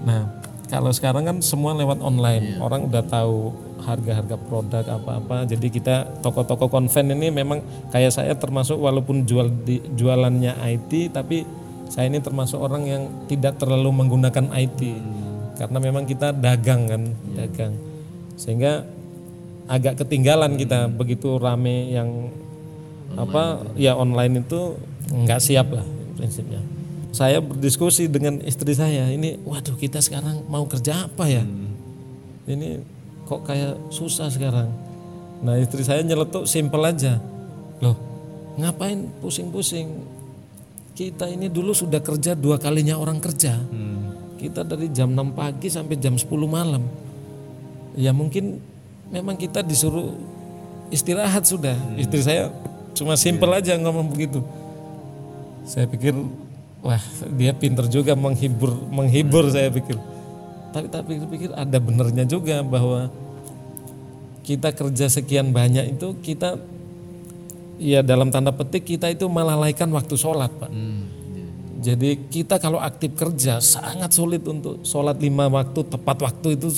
Nah, 0.04 0.28
kalau 0.68 0.92
sekarang 0.92 1.24
kan 1.28 1.36
semua 1.44 1.76
lewat 1.76 2.00
online, 2.00 2.60
orang 2.60 2.88
udah 2.88 3.04
tahu 3.04 3.52
harga-harga 3.84 4.36
produk 4.48 4.84
apa-apa. 4.96 5.44
Jadi 5.44 5.68
kita 5.68 6.08
toko-toko 6.24 6.72
konven 6.72 7.12
ini 7.12 7.28
memang 7.28 7.60
kayak 7.92 8.12
saya 8.16 8.32
termasuk 8.32 8.80
walaupun 8.80 9.28
jual 9.28 9.52
di, 9.64 9.84
jualannya 9.92 10.56
IT, 10.64 11.12
tapi 11.12 11.44
saya 11.92 12.08
ini 12.08 12.18
termasuk 12.24 12.56
orang 12.56 12.88
yang 12.88 13.02
tidak 13.28 13.60
terlalu 13.60 13.92
menggunakan 13.92 14.50
IT, 14.56 14.80
karena 15.54 15.78
memang 15.78 16.04
kita 16.04 16.34
dagang 16.34 16.86
kan, 16.90 17.02
dagang, 17.34 17.72
sehingga 18.34 18.84
agak 19.64 20.04
ketinggalan 20.04 20.60
kita 20.60 20.92
begitu 20.92 21.40
rame 21.40 21.94
yang 21.94 22.28
apa 23.14 23.62
ya 23.78 23.94
online 23.94 24.44
itu 24.44 24.76
nggak 25.08 25.40
siap 25.40 25.72
lah 25.72 25.86
prinsipnya. 26.18 26.60
Saya 27.14 27.38
berdiskusi 27.38 28.10
dengan 28.10 28.42
istri 28.42 28.74
saya 28.74 29.06
ini, 29.06 29.38
waduh 29.46 29.78
kita 29.78 30.02
sekarang 30.02 30.42
mau 30.50 30.66
kerja 30.66 31.06
apa 31.06 31.30
ya? 31.30 31.46
Ini 32.44 32.82
kok 33.24 33.46
kayak 33.46 33.94
susah 33.94 34.28
sekarang. 34.34 34.66
Nah 35.46 35.54
istri 35.62 35.86
saya 35.86 36.02
nyeletuk 36.02 36.50
simpel 36.50 36.82
aja, 36.82 37.22
loh 37.78 37.94
ngapain 38.58 39.10
pusing-pusing? 39.22 39.90
Kita 40.94 41.26
ini 41.26 41.50
dulu 41.50 41.74
sudah 41.74 41.98
kerja 41.98 42.38
dua 42.38 42.54
kalinya 42.58 42.94
orang 42.94 43.18
kerja. 43.18 43.58
Kita 44.44 44.60
dari 44.60 44.92
jam 44.92 45.08
6 45.08 45.32
pagi 45.32 45.72
sampai 45.72 45.96
jam 45.96 46.20
10 46.20 46.28
malam. 46.44 46.84
Ya 47.96 48.12
mungkin 48.12 48.60
memang 49.08 49.40
kita 49.40 49.64
disuruh 49.64 50.12
istirahat 50.92 51.48
sudah. 51.48 51.72
Istri 51.96 52.20
saya 52.20 52.52
cuma 52.92 53.16
simpel 53.16 53.48
aja 53.56 53.72
ngomong 53.80 54.12
begitu. 54.12 54.44
Saya 55.64 55.88
pikir 55.88 56.12
wah 56.84 57.00
dia 57.40 57.56
pinter 57.56 57.88
juga 57.88 58.12
menghibur 58.12 58.76
menghibur 58.92 59.48
saya 59.48 59.72
pikir. 59.72 59.96
Tapi 60.76 60.92
tapi 60.92 61.24
pikir 61.24 61.56
ada 61.56 61.80
benernya 61.80 62.28
juga 62.28 62.60
bahwa 62.60 63.08
kita 64.44 64.76
kerja 64.76 65.08
sekian 65.08 65.56
banyak 65.56 65.96
itu 65.96 66.20
kita 66.20 66.60
ya 67.80 68.04
dalam 68.04 68.28
tanda 68.28 68.52
petik 68.52 68.84
kita 68.84 69.08
itu 69.08 69.24
melalaikan 69.24 69.88
waktu 69.88 70.14
sholat 70.20 70.52
pak 70.60 70.68
jadi 71.84 72.16
kita 72.16 72.56
kalau 72.56 72.80
aktif 72.80 73.12
kerja 73.12 73.60
sangat 73.60 74.16
sulit 74.16 74.40
untuk 74.48 74.80
sholat 74.88 75.20
lima 75.20 75.52
waktu 75.52 75.84
tepat 75.84 76.16
waktu 76.24 76.56
itu 76.56 76.72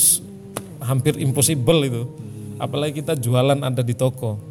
hampir 0.83 1.15
impossible 1.23 1.79
itu. 1.87 2.03
Apalagi 2.59 3.05
kita 3.05 3.15
jualan 3.15 3.63
ada 3.63 3.87
di 3.87 3.95
toko. 3.95 4.43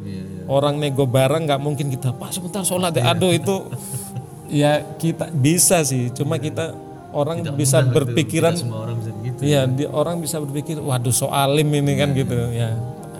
Orang 0.48 0.80
nego 0.80 1.04
barang 1.04 1.44
nggak 1.44 1.60
mungkin 1.60 1.92
kita 1.92 2.16
pak 2.16 2.32
sebentar 2.32 2.64
sholat 2.64 2.96
ya 2.96 3.12
aduh 3.12 3.34
itu 3.36 3.68
ya 4.64 4.80
kita 4.96 5.28
bisa 5.28 5.84
sih. 5.84 6.08
Cuma 6.16 6.40
kita 6.40 6.72
orang 7.12 7.44
bisa 7.52 7.84
berpikiran 7.84 8.56
semua 8.56 8.88
orang 8.88 8.96
bisa 8.96 9.12
begitu 9.12 9.38
Iya, 9.44 9.68
di, 9.68 9.84
orang 9.84 10.16
bisa 10.24 10.40
berpikir, 10.40 10.80
waduh 10.80 11.12
soalim 11.12 11.68
ini 11.68 11.92
kan 12.00 12.16
gitu, 12.16 12.32
ya, 12.56 12.72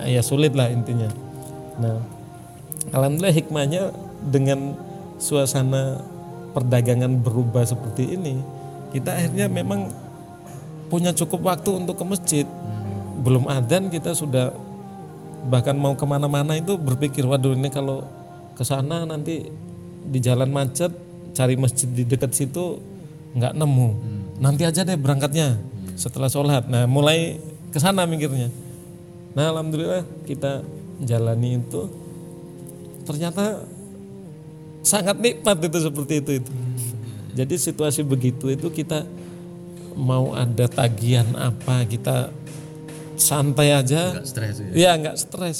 ya 0.09 0.21
sulit 0.25 0.57
lah 0.57 0.73
intinya. 0.73 1.13
Nah, 1.77 2.01
alhamdulillah 2.93 3.37
hikmahnya 3.37 3.93
dengan 4.25 4.81
suasana 5.21 6.01
perdagangan 6.57 7.21
berubah 7.21 7.69
seperti 7.69 8.17
ini, 8.17 8.41
kita 8.97 9.13
akhirnya 9.13 9.53
memang 9.53 9.93
punya 10.89 11.13
cukup 11.13 11.45
waktu 11.53 11.85
untuk 11.85 12.01
ke 12.01 12.05
masjid. 12.09 12.47
Belum 13.21 13.45
adzan 13.45 13.93
kita 13.93 14.17
sudah 14.17 14.57
bahkan 15.53 15.77
mau 15.77 15.93
ke 15.93 16.09
mana-mana 16.09 16.57
itu 16.57 16.81
berpikir 16.81 17.29
waduh 17.29 17.53
ini 17.53 17.69
kalau 17.69 18.09
ke 18.57 18.65
sana 18.65 19.05
nanti 19.05 19.53
di 20.07 20.19
jalan 20.19 20.49
macet 20.49 20.91
cari 21.37 21.61
masjid 21.61 21.93
di 21.93 22.09
dekat 22.09 22.33
situ 22.33 22.81
nggak 23.37 23.53
nemu. 23.53 23.89
Nanti 24.41 24.65
aja 24.65 24.81
deh 24.81 24.97
berangkatnya 24.97 25.61
setelah 26.01 26.33
sholat. 26.33 26.65
Nah 26.73 26.89
mulai 26.89 27.37
ke 27.69 27.77
sana 27.77 28.09
mikirnya. 28.09 28.49
Nah 29.37 29.53
alhamdulillah 29.53 30.09
kita 30.25 30.65
jalani 31.05 31.61
itu 31.61 31.85
ternyata 33.05 33.76
sangat 34.87 35.19
nikmat 35.19 35.59
itu 35.59 35.79
seperti 35.83 36.15
itu 36.23 36.31
itu. 36.39 36.53
Jadi 37.35 37.55
situasi 37.59 38.07
begitu 38.07 38.47
itu 38.49 38.71
kita 38.71 39.03
mau 39.99 40.33
ada 40.33 40.71
tagihan 40.71 41.27
apa 41.35 41.83
kita 41.85 42.31
santai 43.19 43.75
aja. 43.75 44.15
Nggak 44.15 44.31
stres 44.31 44.55
ya. 44.63 44.69
Iya 44.73 44.91
nggak 45.03 45.17
stres. 45.19 45.59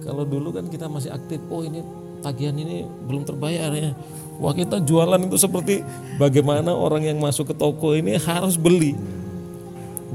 Kalau 0.00 0.24
dulu 0.24 0.56
kan 0.56 0.66
kita 0.72 0.88
masih 0.88 1.12
aktif. 1.12 1.44
Oh 1.52 1.60
ini 1.60 1.84
tagihan 2.24 2.56
ini 2.56 2.88
belum 3.04 3.28
terbayar 3.28 3.68
ya. 3.76 3.92
Wah 4.40 4.56
kita 4.56 4.80
jualan 4.80 5.20
itu 5.28 5.36
seperti 5.36 5.84
bagaimana 6.16 6.72
orang 6.72 7.04
yang 7.04 7.20
masuk 7.20 7.52
ke 7.52 7.54
toko 7.54 7.92
ini 7.92 8.16
harus 8.16 8.56
beli. 8.56 8.96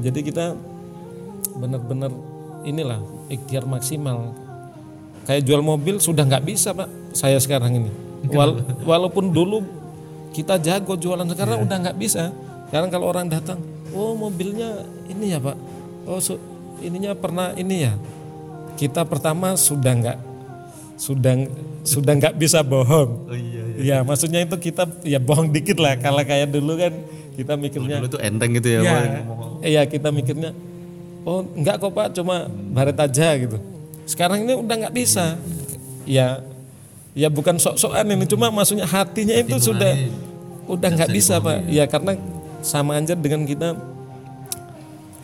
Jadi 0.02 0.20
kita 0.26 0.58
benar-benar 1.54 2.10
inilah 2.66 2.98
ikhtiar 3.30 3.62
maksimal. 3.64 4.34
Kayak 5.24 5.48
jual 5.48 5.62
mobil 5.64 5.96
sudah 5.96 6.26
nggak 6.28 6.44
bisa 6.44 6.76
pak. 6.76 6.90
Saya 7.14 7.40
sekarang 7.40 7.78
ini. 7.78 8.03
Wal- 8.30 8.58
walaupun 8.82 9.30
dulu 9.30 9.60
kita 10.30 10.58
jago 10.58 10.94
jualan 10.94 11.26
sekarang 11.26 11.62
udah 11.62 11.76
nggak 11.80 11.96
bisa. 11.96 12.30
Sekarang 12.66 12.88
kalau 12.88 13.06
orang 13.06 13.28
datang, 13.28 13.60
oh 13.90 14.12
mobilnya 14.12 14.82
ini 15.06 15.30
ya 15.30 15.38
pak. 15.38 15.54
Oh 16.04 16.18
su- 16.18 16.40
ininya 16.80 17.14
pernah 17.14 17.54
ini 17.54 17.86
ya. 17.86 17.94
Kita 18.74 19.06
pertama 19.06 19.54
sudah 19.54 19.92
nggak 19.94 20.18
sudah 20.96 21.34
sudah 21.84 22.12
nggak 22.16 22.34
bisa 22.34 22.62
bohong. 22.62 23.10
Oh 23.24 23.36
iya. 23.36 23.62
Ya 23.74 23.96
maksudnya 24.02 24.42
itu 24.42 24.56
kita 24.56 24.86
ya 25.02 25.18
bohong 25.18 25.50
dikit 25.50 25.78
lah. 25.78 25.94
Kalau 25.98 26.22
kayak 26.22 26.50
dulu 26.50 26.78
kan 26.78 26.92
kita 27.34 27.54
mikirnya 27.54 27.98
Dulu 28.02 28.08
tuh 28.10 28.22
enteng 28.22 28.54
gitu 28.54 28.68
ya. 28.70 28.80
Iya, 28.82 28.94
iya 29.60 29.82
kita 29.84 30.14
mikirnya, 30.14 30.54
oh 31.26 31.42
enggak 31.42 31.82
kok 31.82 31.90
pak, 31.90 32.14
cuma 32.14 32.46
baret 32.46 32.94
aja 32.94 33.34
gitu. 33.34 33.58
Sekarang 34.06 34.46
ini 34.46 34.54
udah 34.54 34.86
nggak 34.86 34.94
bisa. 34.94 35.34
Ya, 36.06 36.38
ya 37.14 37.30
bukan 37.30 37.56
sok-sokan 37.56 38.10
ini, 38.10 38.26
cuma 38.26 38.50
maksudnya 38.50 38.84
hatinya 38.84 39.34
itu 39.38 39.56
sudah 39.58 39.94
udah 40.66 40.88
nggak 40.92 41.10
bisa 41.14 41.38
pak. 41.38 41.70
Ya 41.70 41.86
karena 41.86 42.18
sama 42.60 42.98
aja 42.98 43.14
dengan 43.14 43.46
kita 43.46 43.78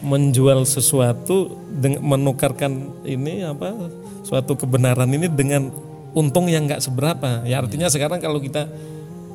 menjual 0.00 0.64
sesuatu 0.64 1.60
dengan 1.68 2.00
menukarkan 2.00 3.04
ini 3.04 3.44
apa 3.44 3.76
suatu 4.24 4.56
kebenaran 4.56 5.08
ini 5.12 5.28
dengan 5.28 5.68
untung 6.16 6.48
yang 6.48 6.64
nggak 6.70 6.80
seberapa. 6.80 7.44
Ya 7.44 7.60
artinya 7.60 7.90
sekarang 7.92 8.22
kalau 8.22 8.40
kita 8.40 8.70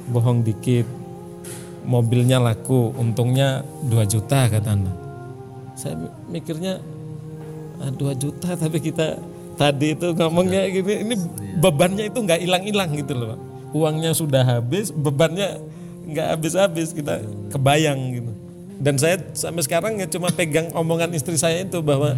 bohong 0.10 0.42
dikit, 0.42 0.86
mobilnya 1.86 2.42
laku, 2.42 2.94
untungnya 2.98 3.62
2 3.86 4.06
juta 4.10 4.50
kata 4.50 4.70
anda. 4.74 4.94
Saya 5.78 6.00
mi- 6.00 6.40
mikirnya 6.40 6.82
ah, 7.84 7.92
2 7.94 8.16
juta 8.18 8.56
tapi 8.58 8.80
kita 8.82 9.22
tadi 9.56 9.96
itu 9.96 10.12
ngomongnya 10.16 10.68
gini, 10.70 10.94
ini 11.08 11.16
bebannya 11.60 12.12
itu 12.12 12.20
nggak 12.22 12.40
hilang-hilang 12.44 12.90
gitu 12.96 13.14
loh. 13.16 13.28
Pak. 13.36 13.40
Uangnya 13.76 14.12
sudah 14.16 14.44
habis, 14.44 14.92
bebannya 14.92 15.60
nggak 16.06 16.28
habis-habis 16.38 16.94
kita 16.96 17.20
kebayang 17.52 18.00
gitu. 18.14 18.32
Dan 18.76 19.00
saya 19.00 19.20
sampai 19.32 19.64
sekarang 19.64 19.96
ya 20.00 20.08
cuma 20.12 20.28
pegang 20.32 20.68
omongan 20.76 21.16
istri 21.16 21.40
saya 21.40 21.64
itu 21.64 21.80
bahwa 21.80 22.12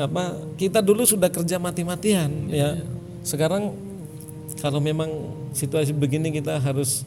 apa 0.00 0.40
kita 0.56 0.80
dulu 0.80 1.04
sudah 1.04 1.28
kerja 1.28 1.60
mati-matian 1.60 2.48
ya. 2.48 2.80
Sekarang 3.20 3.76
kalau 4.64 4.80
memang 4.80 5.08
situasi 5.52 5.92
begini 5.92 6.32
kita 6.32 6.56
harus 6.56 7.04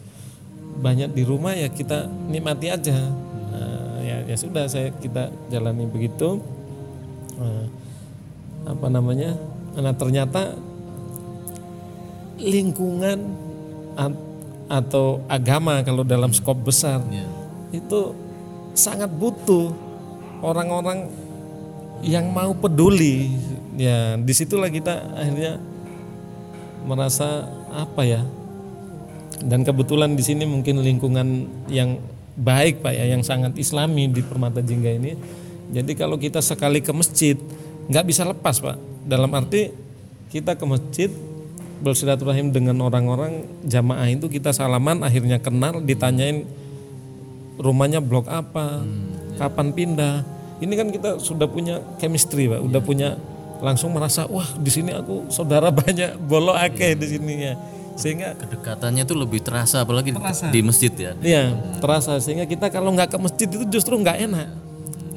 banyak 0.78 1.14
di 1.14 1.26
rumah 1.26 1.58
ya 1.58 1.70
kita 1.70 2.06
nikmati 2.30 2.70
aja. 2.70 3.10
Nah, 3.54 4.02
ya 4.02 4.18
ya 4.30 4.36
sudah 4.38 4.70
saya 4.70 4.94
kita 4.98 5.34
jalani 5.50 5.90
begitu. 5.90 6.42
Nah, 7.38 7.66
apa 8.64 8.88
namanya? 8.88 9.36
Nah 9.76 9.94
ternyata 9.96 10.56
lingkungan 12.40 13.20
at- 13.96 14.32
atau 14.72 15.22
agama 15.30 15.84
kalau 15.86 16.02
dalam 16.02 16.32
skop 16.34 16.58
besar 16.66 17.04
Iya. 17.12 17.28
itu 17.76 18.16
sangat 18.74 19.12
butuh 19.12 19.70
orang-orang 20.42 21.12
yang 22.02 22.32
mau 22.34 22.52
peduli. 22.58 23.32
Ya 23.78 24.18
di 24.18 24.34
situlah 24.34 24.70
kita 24.70 25.14
akhirnya 25.14 25.62
merasa 26.84 27.48
apa 27.72 28.04
ya? 28.04 28.22
Dan 29.44 29.68
kebetulan 29.68 30.16
di 30.16 30.24
sini 30.24 30.48
mungkin 30.48 30.80
lingkungan 30.80 31.50
yang 31.68 32.00
baik 32.34 32.82
pak 32.82 32.94
ya, 32.96 33.06
yang 33.14 33.22
sangat 33.22 33.54
Islami 33.60 34.10
di 34.10 34.22
Permata 34.24 34.64
Jingga 34.64 34.92
ini. 34.96 35.12
Jadi 35.74 35.92
kalau 35.98 36.18
kita 36.22 36.40
sekali 36.40 36.80
ke 36.80 36.94
masjid 36.94 37.38
nggak 37.88 38.06
bisa 38.06 38.24
lepas 38.24 38.60
pak. 38.60 38.78
Dalam 39.04 39.32
arti 39.32 39.72
kita 40.30 40.56
ke 40.56 40.64
masjid 40.64 41.10
bersilaturahim 41.80 42.50
dengan 42.50 42.80
orang-orang 42.80 43.44
jamaah 43.62 44.08
itu 44.08 44.28
kita 44.28 44.56
salaman 44.56 45.04
akhirnya 45.04 45.36
kenal 45.38 45.78
ditanyain 45.78 46.48
rumahnya 47.56 48.00
blok 48.00 48.26
apa, 48.26 48.82
kapan 49.36 49.68
pindah. 49.70 50.16
Ini 50.58 50.74
kan 50.74 50.88
kita 50.90 51.20
sudah 51.20 51.44
punya 51.46 51.84
chemistry, 52.00 52.48
Pak. 52.48 52.62
Udah 52.64 52.80
punya 52.80 53.20
langsung 53.60 53.92
merasa 53.92 54.24
wah 54.26 54.48
di 54.56 54.72
sini 54.72 54.96
aku 54.96 55.28
saudara 55.28 55.68
banyak 55.76 56.16
bolo 56.18 56.56
akeh 56.56 56.96
di 56.96 57.08
sini 57.10 57.34
ya. 57.44 57.54
Sehingga 57.94 58.34
Kedekatannya 58.34 59.04
tuh 59.06 59.20
lebih 59.20 59.44
terasa 59.44 59.84
apalagi 59.84 60.10
di- 60.10 60.18
Terasa. 60.18 60.50
di 60.50 60.60
masjid 60.64 60.90
ya. 60.90 61.12
Iya, 61.20 61.44
terasa 61.78 62.18
sehingga 62.18 62.48
kita 62.48 62.72
kalau 62.72 62.90
nggak 62.90 63.12
ke 63.12 63.18
masjid 63.20 63.46
itu 63.46 63.68
justru 63.70 64.00
nggak 64.00 64.18
enak. 64.24 64.48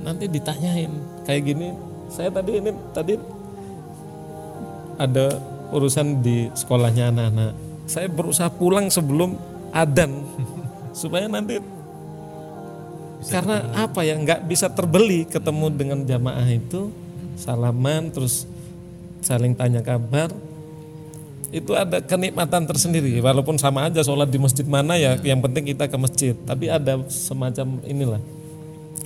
Nanti 0.02 0.28
ditanyain 0.28 0.90
kayak 1.24 1.42
gini. 1.46 1.72
Saya 2.16 2.32
tadi 2.32 2.52
ini 2.56 2.72
tadi 2.96 3.12
ada 4.96 5.36
urusan 5.68 6.24
di 6.24 6.48
sekolahnya 6.56 7.12
anak-anak. 7.12 7.52
Saya 7.84 8.08
berusaha 8.08 8.48
pulang 8.48 8.88
sebelum 8.88 9.36
adan 9.68 10.24
supaya 11.04 11.28
nanti 11.28 11.60
karena 13.28 13.68
apa 13.76 14.00
ya 14.00 14.16
nggak 14.16 14.48
bisa 14.48 14.72
terbeli 14.72 15.28
ketemu 15.28 15.66
dengan 15.68 15.98
jamaah 16.08 16.48
itu 16.48 16.88
salaman 17.36 18.08
terus 18.08 18.48
saling 19.20 19.52
tanya 19.52 19.84
kabar. 19.84 20.32
Itu 21.52 21.76
ada 21.76 22.00
kenikmatan 22.00 22.64
tersendiri 22.64 23.20
walaupun 23.20 23.60
sama 23.60 23.92
aja 23.92 24.00
sholat 24.00 24.32
di 24.32 24.40
masjid 24.40 24.64
mana 24.64 24.96
ya 24.96 25.20
yang 25.20 25.44
penting 25.44 25.68
kita 25.68 25.84
ke 25.84 25.96
masjid. 26.00 26.32
Tapi 26.32 26.72
ada 26.72 26.96
semacam 27.12 27.76
inilah 27.84 28.24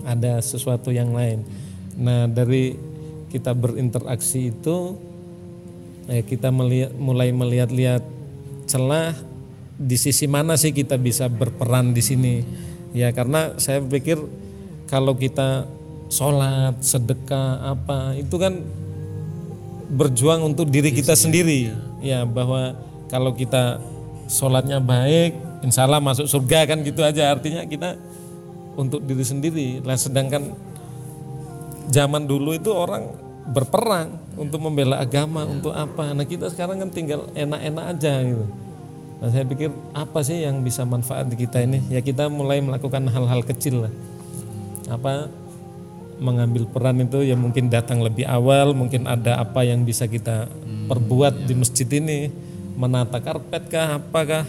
ada 0.07 0.39
sesuatu 0.39 0.95
yang 0.95 1.11
lain. 1.11 1.43
Nah 1.99 2.31
dari 2.31 2.90
kita 3.31 3.55
berinteraksi 3.55 4.51
itu 4.51 4.99
eh, 6.11 6.27
kita 6.27 6.51
melihat, 6.51 6.91
mulai 6.99 7.31
melihat-lihat 7.31 8.03
celah 8.67 9.15
di 9.81 9.97
sisi 9.97 10.29
mana 10.29 10.59
sih 10.61 10.75
kita 10.75 11.01
bisa 11.01 11.31
berperan 11.31 11.97
di 11.97 12.03
sini. 12.05 12.35
Ya 12.93 13.15
karena 13.15 13.57
saya 13.57 13.81
pikir 13.81 14.19
kalau 14.91 15.15
kita 15.15 15.65
sholat 16.11 16.83
sedekah 16.83 17.79
apa 17.79 18.19
itu 18.19 18.35
kan 18.37 18.61
berjuang 19.91 20.43
untuk 20.43 20.69
diri 20.69 20.91
kita 20.91 21.15
sendiri. 21.15 21.73
ya 22.01 22.25
bahwa 22.25 22.75
kalau 23.13 23.37
kita 23.37 23.77
sholatnya 24.25 24.81
baik 24.81 25.37
insya 25.61 25.85
Allah 25.85 26.01
masuk 26.01 26.27
surga 26.27 26.67
kan 26.69 26.83
gitu 26.83 27.01
aja. 27.07 27.33
Artinya 27.33 27.65
kita 27.65 27.97
untuk 28.77 29.01
diri 29.07 29.25
sendiri. 29.25 29.69
Lah 29.87 29.97
sedangkan 29.97 30.70
zaman 31.91 32.25
dulu 32.25 32.55
itu 32.55 32.71
orang 32.71 33.11
berperang 33.51 34.15
untuk 34.39 34.63
membela 34.63 35.03
agama 35.03 35.43
untuk 35.45 35.75
apa. 35.75 36.15
Nah 36.15 36.23
kita 36.23 36.49
sekarang 36.49 36.87
kan 36.87 36.91
tinggal 36.95 37.27
enak-enak 37.35 37.85
aja 37.99 38.23
gitu. 38.23 38.47
Nah 39.21 39.29
saya 39.29 39.45
pikir 39.45 39.69
apa 39.93 40.23
sih 40.25 40.47
yang 40.47 40.63
bisa 40.63 40.87
manfaat 40.87 41.29
di 41.29 41.37
kita 41.37 41.61
ini? 41.61 41.83
Ya 41.91 42.01
kita 42.01 42.31
mulai 42.31 42.63
melakukan 42.63 43.05
hal-hal 43.11 43.43
kecil 43.43 43.91
lah. 43.91 43.93
Apa? 44.89 45.29
Mengambil 46.21 46.69
peran 46.71 47.01
itu 47.03 47.27
ya 47.27 47.35
mungkin 47.35 47.73
datang 47.73 48.01
lebih 48.05 48.29
awal 48.29 48.73
mungkin 48.77 49.09
ada 49.09 49.41
apa 49.41 49.65
yang 49.67 49.85
bisa 49.85 50.07
kita 50.07 50.47
perbuat 50.89 51.45
di 51.45 51.55
masjid 51.59 51.89
ini. 51.91 52.31
Menata 52.81 53.21
karpet 53.21 53.69
kah 53.69 54.01
apakah 54.01 54.49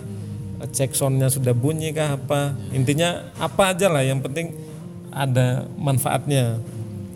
cek 0.62 0.94
soundnya 0.94 1.28
sudah 1.28 1.52
bunyi 1.52 1.92
kah 1.92 2.16
apa? 2.16 2.56
Intinya 2.72 3.34
apa 3.42 3.76
aja 3.76 3.89
lah 3.92 4.06
yang 4.06 4.24
penting 4.24 4.56
ada 5.12 5.68
manfaatnya 5.76 6.64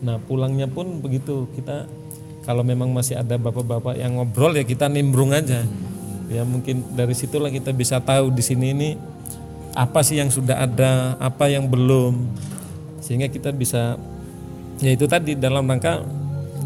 nah 0.05 0.21
pulangnya 0.21 0.69
pun 0.69 1.01
begitu. 1.01 1.49
Kita 1.57 1.89
kalau 2.45 2.61
memang 2.61 2.93
masih 2.93 3.17
ada 3.17 3.41
bapak-bapak 3.41 3.97
yang 3.97 4.21
ngobrol 4.21 4.53
ya 4.53 4.61
kita 4.61 4.85
nimbrung 4.85 5.33
aja. 5.33 5.65
Ya 6.29 6.45
mungkin 6.45 6.85
dari 6.93 7.17
situlah 7.17 7.49
kita 7.49 7.73
bisa 7.73 7.97
tahu 7.97 8.29
di 8.29 8.45
sini 8.45 8.73
ini 8.73 8.89
apa 9.73 10.05
sih 10.05 10.21
yang 10.21 10.29
sudah 10.29 10.61
ada, 10.63 11.19
apa 11.19 11.51
yang 11.51 11.67
belum, 11.67 12.31
sehingga 13.03 13.27
kita 13.27 13.51
bisa 13.51 13.99
ya 14.79 14.91
itu 14.93 15.05
tadi 15.09 15.35
dalam 15.35 15.67
rangka 15.67 16.01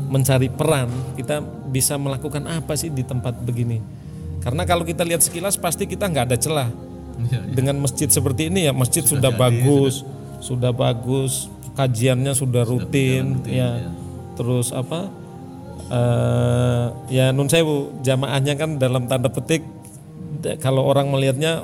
mencari 0.09 0.49
peran 0.49 0.89
kita 1.17 1.41
bisa 1.69 1.97
melakukan 1.97 2.45
apa 2.45 2.75
sih 2.75 2.91
di 2.91 3.01
tempat 3.01 3.39
begini. 3.41 3.79
Karena 4.39 4.63
kalau 4.63 4.87
kita 4.87 5.03
lihat 5.03 5.19
sekilas 5.19 5.59
pasti 5.59 5.87
kita 5.87 6.07
nggak 6.07 6.25
ada 6.31 6.37
celah. 6.39 6.69
Iya, 7.19 7.39
iya. 7.43 7.51
dengan 7.51 7.75
masjid 7.83 8.07
seperti 8.07 8.47
ini 8.47 8.71
ya 8.71 8.71
masjid 8.71 9.03
sudah, 9.03 9.27
bagus 9.35 10.07
sudah. 10.39 10.71
bagus 10.71 11.51
kajiannya 11.79 12.35
sudah 12.35 12.67
rutin, 12.67 13.39
ya. 13.47 13.87
terus 14.35 14.75
apa 14.75 15.07
eh 15.89 16.85
ya 17.07 17.31
nun 17.31 17.47
sewu 17.47 18.03
jamaahnya 18.03 18.53
kan 18.59 18.75
dalam 18.75 19.07
tanda 19.07 19.31
petik 19.31 19.63
kalau 20.59 20.85
orang 20.85 21.07
melihatnya 21.07 21.63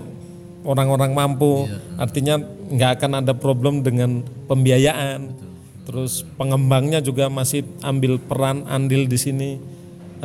orang-orang 0.66 1.12
mampu 1.14 1.70
artinya 2.00 2.42
nggak 2.72 2.92
akan 3.00 3.12
ada 3.22 3.34
problem 3.38 3.86
dengan 3.86 4.26
pembiayaan. 4.50 5.46
Terus 5.86 6.26
pengembangnya 6.34 6.98
juga 6.98 7.30
masih 7.30 7.62
ambil 7.86 8.18
peran 8.18 8.66
andil 8.66 9.06
di 9.06 9.22
sini. 9.22 9.62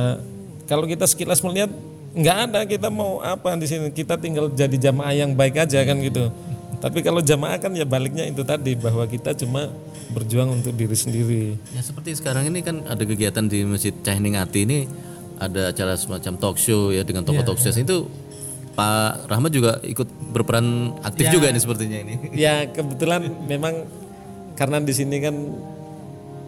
Eh, 0.01 0.17
kalau 0.65 0.89
kita 0.89 1.05
sekilas 1.05 1.45
melihat 1.45 1.69
nggak 2.17 2.39
ada 2.49 2.61
kita 2.67 2.89
mau 2.89 3.21
apa 3.21 3.55
di 3.55 3.71
sini 3.71 3.93
kita 3.95 4.19
tinggal 4.19 4.51
jadi 4.51 4.91
jamaah 4.91 5.15
yang 5.15 5.31
baik 5.37 5.63
aja 5.63 5.79
kan 5.87 5.95
gitu 6.03 6.27
tapi 6.81 7.05
kalau 7.05 7.21
jamaah 7.21 7.61
kan 7.61 7.77
ya 7.77 7.85
baliknya 7.85 8.25
itu 8.25 8.41
tadi 8.41 8.73
bahwa 8.73 9.05
kita 9.05 9.37
cuma 9.37 9.69
berjuang 10.17 10.49
untuk 10.61 10.73
diri 10.73 10.97
sendiri. 10.97 11.45
Ya 11.77 11.85
seperti 11.85 12.17
sekarang 12.17 12.49
ini 12.49 12.65
kan 12.65 12.83
ada 12.89 13.05
kegiatan 13.05 13.45
di 13.45 13.69
Masjid 13.69 13.93
Cahning 13.93 14.41
Ati 14.41 14.65
ini 14.65 14.79
ada 15.37 15.73
acara 15.73 15.95
semacam 15.97 16.33
talk 16.41 16.57
show 16.57 16.89
ya 16.89 17.05
dengan 17.05 17.25
tokoh 17.25 17.57
sukses 17.57 17.77
itu 17.77 18.09
Pak 18.73 19.29
Rahmat 19.29 19.53
juga 19.53 19.77
ikut 19.85 20.09
berperan 20.33 20.97
aktif 21.05 21.29
juga 21.29 21.53
nih 21.53 21.61
sepertinya 21.61 21.99
ini. 22.01 22.15
ya 22.33 22.65
kebetulan 22.71 23.29
memang 23.45 23.85
karena 24.57 24.81
di 24.81 24.93
sini 24.97 25.17
kan 25.21 25.37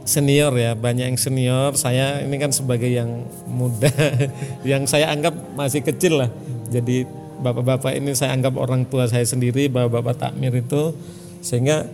senior 0.05 0.53
ya 0.57 0.73
banyak 0.75 1.15
yang 1.15 1.19
senior. 1.21 1.71
Saya 1.77 2.23
ini 2.25 2.37
kan 2.39 2.51
sebagai 2.51 2.89
yang 2.91 3.27
muda 3.47 3.91
yang 4.71 4.89
saya 4.89 5.11
anggap 5.13 5.35
masih 5.55 5.83
kecil 5.85 6.25
lah. 6.25 6.31
Jadi 6.73 7.05
bapak-bapak 7.43 7.99
ini 7.99 8.15
saya 8.15 8.33
anggap 8.39 8.55
orang 8.55 8.87
tua 8.87 9.11
saya 9.11 9.27
sendiri 9.27 9.67
bapak-bapak 9.67 10.17
takmir 10.31 10.55
itu 10.55 10.95
sehingga 11.43 11.91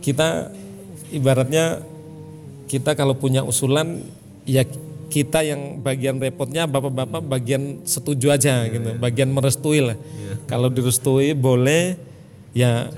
kita 0.00 0.50
ibaratnya 1.12 1.84
kita 2.66 2.96
kalau 2.96 3.12
punya 3.12 3.44
usulan 3.44 4.00
ya 4.48 4.64
kita 5.12 5.44
yang 5.44 5.84
bagian 5.84 6.16
repotnya 6.16 6.64
bapak-bapak 6.64 7.20
bagian 7.28 7.84
setuju 7.84 8.32
aja 8.32 8.64
gitu 8.64 8.96
bagian 8.96 9.28
merestui 9.28 9.84
lah. 9.84 10.00
Kalau 10.48 10.72
direstui 10.72 11.36
boleh 11.36 12.00
ya 12.56 12.88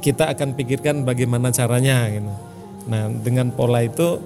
kita 0.00 0.32
akan 0.32 0.56
pikirkan 0.56 1.04
bagaimana 1.04 1.52
caranya 1.52 2.08
gitu. 2.08 2.32
Nah 2.88 3.12
dengan 3.20 3.52
pola 3.52 3.84
itu 3.84 4.16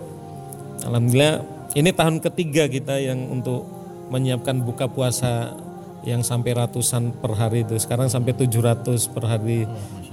alhamdulillah 0.86 1.42
ini 1.74 1.90
tahun 1.90 2.22
ketiga 2.22 2.70
kita 2.70 3.02
yang 3.02 3.18
untuk 3.34 3.66
menyiapkan 4.14 4.62
buka 4.62 4.86
puasa 4.86 5.58
yang 6.03 6.22
sampai 6.26 6.55
ratusan 6.55 7.14
per 7.18 7.34
hari 7.38 7.62
itu. 7.62 7.78
Sekarang 7.78 8.11
sampai 8.11 8.34
700 8.34 9.07
per 9.11 9.24
hari. 9.26 9.66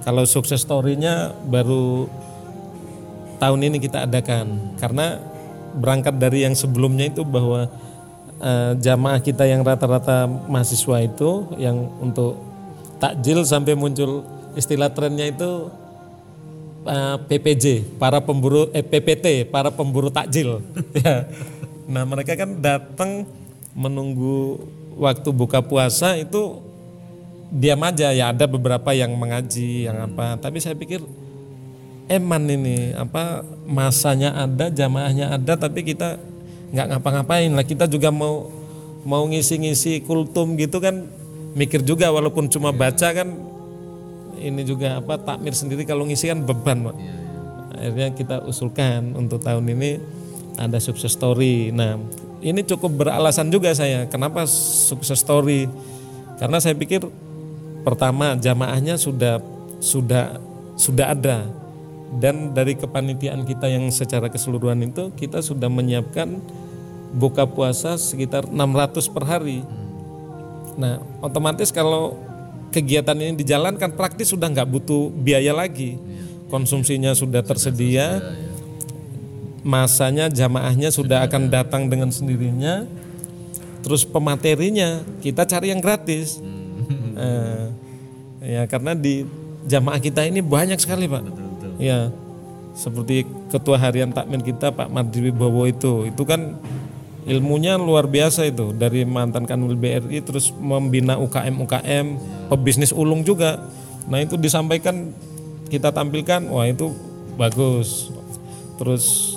Kalau 0.06 0.24
sukses 0.24 0.62
story-nya 0.62 1.34
baru 1.50 2.08
tahun 3.42 3.60
ini 3.72 3.78
kita 3.82 4.06
adakan. 4.06 4.78
Karena 4.78 5.18
berangkat 5.74 6.18
dari 6.18 6.46
yang 6.46 6.54
sebelumnya 6.54 7.10
itu 7.10 7.26
bahwa 7.26 7.70
eh, 8.42 8.72
jamaah 8.78 9.22
kita 9.22 9.46
yang 9.46 9.62
rata-rata 9.66 10.26
mahasiswa 10.26 10.98
itu 11.06 11.46
yang 11.58 11.90
untuk 12.02 12.38
takjil 13.00 13.48
sampai 13.48 13.74
muncul 13.78 14.28
istilah 14.54 14.92
trennya 14.92 15.30
itu 15.30 15.72
eh, 16.86 17.18
PPJ 17.18 17.98
para 17.98 18.20
pemburu 18.20 18.70
eh, 18.76 18.84
PPT 18.86 19.50
para 19.50 19.74
pemburu 19.74 20.14
takjil. 20.14 20.60
Ya. 21.00 21.26
Nah 21.90 22.06
mereka 22.06 22.38
kan 22.38 22.62
datang 22.62 23.26
menunggu 23.74 24.62
waktu 25.00 25.30
buka 25.32 25.64
puasa 25.64 26.20
itu 26.20 26.60
diam 27.50 27.80
aja. 27.82 28.12
Ya 28.12 28.30
ada 28.30 28.46
beberapa 28.46 28.92
yang 28.92 29.16
mengaji 29.16 29.88
yang 29.88 29.98
apa. 30.12 30.36
Tapi 30.38 30.60
saya 30.60 30.76
pikir 30.76 31.02
eman 32.12 32.44
ini 32.50 32.92
apa 32.98 33.46
masanya 33.70 34.34
ada 34.34 34.68
jamaahnya 34.68 35.38
ada 35.38 35.54
tapi 35.56 35.88
kita 35.88 36.20
nggak 36.76 36.88
ngapa-ngapain. 37.00 37.50
Lah 37.56 37.66
kita 37.66 37.88
juga 37.88 38.12
mau 38.12 38.52
mau 39.08 39.24
ngisi-ngisi 39.26 40.04
kultum 40.04 40.60
gitu 40.60 40.84
kan 40.84 41.08
mikir 41.56 41.82
juga. 41.82 42.12
Walaupun 42.12 42.52
cuma 42.52 42.76
baca 42.76 43.16
kan 43.16 43.30
ini 44.40 44.62
juga 44.68 45.00
apa 45.00 45.16
takmir 45.18 45.56
sendiri. 45.56 45.88
Kalau 45.88 46.04
ngisi 46.04 46.28
kan 46.28 46.44
beban 46.44 46.92
Pak. 46.92 46.98
akhirnya 47.80 48.12
kita 48.12 48.44
usulkan 48.44 49.16
untuk 49.16 49.40
tahun 49.40 49.64
ini 49.72 50.04
ada 50.60 50.84
sukses 50.84 51.16
story. 51.16 51.72
Nah 51.72 51.96
ini 52.40 52.64
cukup 52.64 53.06
beralasan 53.06 53.52
juga 53.52 53.72
saya 53.76 54.08
kenapa 54.08 54.48
sukses 54.48 55.20
story 55.20 55.68
karena 56.40 56.58
saya 56.64 56.76
pikir 56.76 57.04
pertama 57.84 58.36
jamaahnya 58.40 58.96
sudah 58.96 59.44
sudah 59.80 60.40
sudah 60.80 61.12
ada 61.12 61.48
dan 62.18 62.56
dari 62.58 62.74
kepanitiaan 62.74 63.46
kita 63.46 63.70
yang 63.70 63.86
secara 63.94 64.32
keseluruhan 64.32 64.82
itu 64.82 65.14
kita 65.14 65.46
sudah 65.46 65.70
menyiapkan 65.70 66.42
buka 67.14 67.46
puasa 67.46 67.98
sekitar 67.98 68.50
600 68.50 69.14
per 69.14 69.24
hari. 69.26 69.62
Nah, 70.78 71.02
otomatis 71.22 71.70
kalau 71.70 72.18
kegiatan 72.74 73.18
ini 73.18 73.38
dijalankan 73.38 73.94
praktis 73.94 74.34
sudah 74.34 74.50
nggak 74.50 74.70
butuh 74.70 75.14
biaya 75.14 75.54
lagi. 75.54 75.98
Konsumsinya 76.50 77.14
sudah 77.14 77.46
tersedia, 77.46 78.18
masanya 79.62 80.32
jamaahnya 80.32 80.90
sudah 80.92 81.26
akan 81.28 81.52
datang 81.52 81.88
dengan 81.92 82.10
sendirinya. 82.10 82.88
Terus 83.80 84.04
pematerinya 84.04 85.04
kita 85.24 85.48
cari 85.48 85.72
yang 85.72 85.80
gratis. 85.84 86.40
Eh, 87.20 87.66
ya 88.56 88.64
karena 88.72 88.96
di 88.96 89.28
jamaah 89.68 90.00
kita 90.00 90.24
ini 90.24 90.40
banyak 90.40 90.80
sekali 90.80 91.04
pak. 91.04 91.24
Ya 91.76 92.12
seperti 92.80 93.28
ketua 93.52 93.76
harian 93.76 94.16
takmir 94.16 94.40
kita 94.40 94.72
Pak 94.72 94.88
Mardi 94.88 95.20
Wibowo 95.28 95.68
itu, 95.68 96.08
itu 96.08 96.24
kan 96.24 96.56
ilmunya 97.28 97.76
luar 97.76 98.08
biasa 98.08 98.48
itu 98.48 98.72
dari 98.72 99.04
mantan 99.04 99.44
kanwil 99.44 99.76
BRI 99.76 100.24
terus 100.24 100.56
membina 100.56 101.20
UKM 101.20 101.60
UKM 101.60 102.06
pebisnis 102.48 102.96
ulung 102.96 103.28
juga. 103.28 103.60
Nah 104.08 104.24
itu 104.24 104.40
disampaikan 104.40 105.12
kita 105.68 105.92
tampilkan, 105.92 106.48
wah 106.50 106.66
itu 106.66 106.96
bagus. 107.36 108.10
Terus 108.80 109.36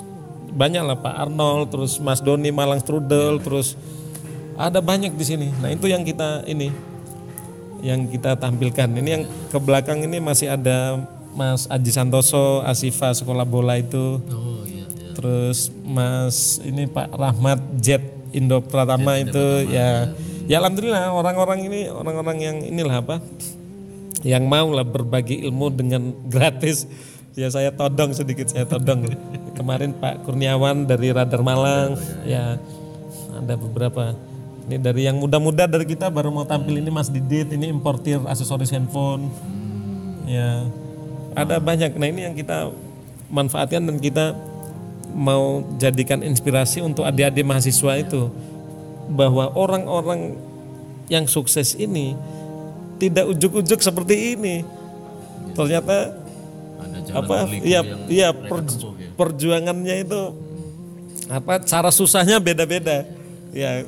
banyak 0.53 0.83
lah 0.85 0.97
Pak 1.01 1.15
Arnold, 1.27 1.73
terus 1.73 1.97
Mas 1.97 2.21
Doni 2.21 2.53
Malang 2.53 2.79
Strudel, 2.79 3.41
terus 3.41 3.73
ada 4.53 4.79
banyak 4.79 5.13
di 5.17 5.25
sini. 5.25 5.47
Nah 5.59 5.73
itu 5.73 5.89
yang 5.89 6.05
kita 6.05 6.45
ini 6.45 6.69
yang 7.83 8.07
kita 8.07 8.39
tampilkan. 8.39 8.87
Ini 8.95 9.09
yang 9.09 9.23
ke 9.51 9.57
belakang 9.59 9.99
ini 10.05 10.23
masih 10.23 10.53
ada 10.53 11.03
Mas 11.35 11.67
Aji 11.67 11.91
Santoso, 11.91 12.63
Asifa 12.63 13.11
sekolah 13.11 13.43
bola 13.43 13.75
itu. 13.75 14.21
Oh 14.29 14.63
iya, 14.63 14.85
iya. 14.87 15.11
Terus 15.17 15.73
Mas 15.83 16.63
ini 16.63 16.87
Pak 16.87 17.11
Rahmat 17.11 17.59
Jet 17.81 18.01
Indo 18.31 18.63
Pratama 18.63 19.19
itu 19.19 19.67
ya. 19.67 20.13
Ya 20.43 20.59
alhamdulillah 20.59 21.11
orang-orang 21.11 21.71
ini 21.71 21.79
orang-orang 21.87 22.37
yang 22.39 22.57
inilah 22.63 23.03
apa? 23.03 23.15
Yang 24.23 24.43
mau 24.47 24.71
lah 24.71 24.87
berbagi 24.87 25.43
ilmu 25.43 25.67
dengan 25.73 26.15
gratis. 26.33 26.87
Ya 27.33 27.49
saya 27.49 27.73
todong 27.73 28.13
sedikit 28.13 28.45
saya 28.45 28.61
todong. 28.69 29.09
Kemarin 29.57 29.97
Pak 29.97 30.21
Kurniawan 30.21 30.85
dari 30.85 31.09
Radar 31.09 31.41
Malang. 31.41 31.97
Ya 32.29 32.61
ada 33.33 33.57
beberapa. 33.57 34.13
Ini 34.69 34.77
dari 34.77 35.09
yang 35.09 35.17
muda-muda 35.17 35.65
dari 35.65 35.89
kita 35.89 36.13
baru 36.13 36.29
mau 36.29 36.45
tampil 36.45 36.77
ini 36.77 36.93
Mas 36.93 37.09
Didit 37.09 37.49
ini 37.49 37.73
importir 37.73 38.21
aksesoris 38.21 38.69
handphone. 38.69 39.33
Ya 40.29 40.61
ada 41.33 41.57
banyak. 41.57 41.97
Nah 41.97 42.05
ini 42.05 42.21
yang 42.29 42.37
kita 42.37 42.69
manfaatkan 43.33 43.81
dan 43.81 43.97
kita 43.97 44.37
mau 45.17 45.65
jadikan 45.81 46.21
inspirasi 46.21 46.85
untuk 46.85 47.01
adik-adik 47.01 47.41
mahasiswa 47.41 47.97
itu 47.97 48.29
bahwa 49.09 49.49
orang-orang 49.57 50.37
yang 51.09 51.25
sukses 51.25 51.73
ini 51.81 52.13
tidak 53.01 53.25
ujuk-ujuk 53.25 53.81
seperti 53.81 54.37
ini. 54.37 54.61
Ternyata 55.57 56.22
apa? 57.13 57.35
iya 57.61 57.81
iya 58.09 58.29
tempuh 58.33 58.97
ya. 58.97 59.13
perjuangannya 59.13 59.95
itu 60.03 60.19
apa? 61.29 61.61
Cara 61.63 61.89
susahnya 61.93 62.41
beda-beda. 62.41 63.07
Ya 63.53 63.85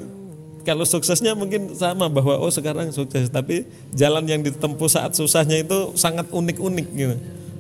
kalau 0.65 0.82
suksesnya 0.82 1.38
mungkin 1.38 1.78
sama 1.78 2.09
bahwa 2.09 2.41
oh 2.41 2.49
sekarang 2.49 2.89
sukses. 2.89 3.30
Tapi 3.30 3.69
jalan 3.93 4.26
yang 4.26 4.41
ditempuh 4.41 4.89
saat 4.89 5.13
susahnya 5.13 5.61
itu 5.61 5.93
sangat 5.93 6.26
unik-unik 6.34 6.88
gitu. 6.97 7.15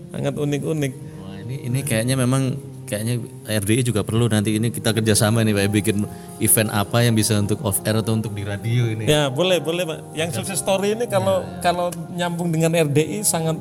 Sangat 0.09 0.33
unik-unik. 0.33 0.93
Wah 1.21 1.37
ini 1.45 1.55
ini 1.69 1.79
kayaknya 1.85 2.17
memang 2.17 2.57
kayaknya 2.85 3.21
RDI 3.45 3.81
juga 3.81 4.01
perlu 4.05 4.29
nanti 4.29 4.57
ini 4.57 4.69
kita 4.69 4.93
kerjasama 4.93 5.41
nih 5.41 5.57
Pak 5.57 5.65
bikin 5.73 5.97
event 6.37 6.69
apa 6.69 7.01
yang 7.01 7.17
bisa 7.17 7.37
untuk 7.41 7.61
off 7.65 7.81
air 7.85 8.01
atau 8.01 8.17
untuk 8.17 8.33
di 8.33 8.45
radio 8.45 8.89
ini. 8.89 9.05
Ya 9.05 9.29
boleh 9.29 9.61
boleh 9.61 9.85
Pak. 9.85 9.99
Yang 10.17 10.41
sukses 10.41 10.61
story 10.61 10.97
ini 10.97 11.05
kalau 11.05 11.45
kalau 11.61 11.93
nyambung 12.13 12.49
dengan 12.49 12.73
RDI 12.73 13.21
sangat 13.21 13.57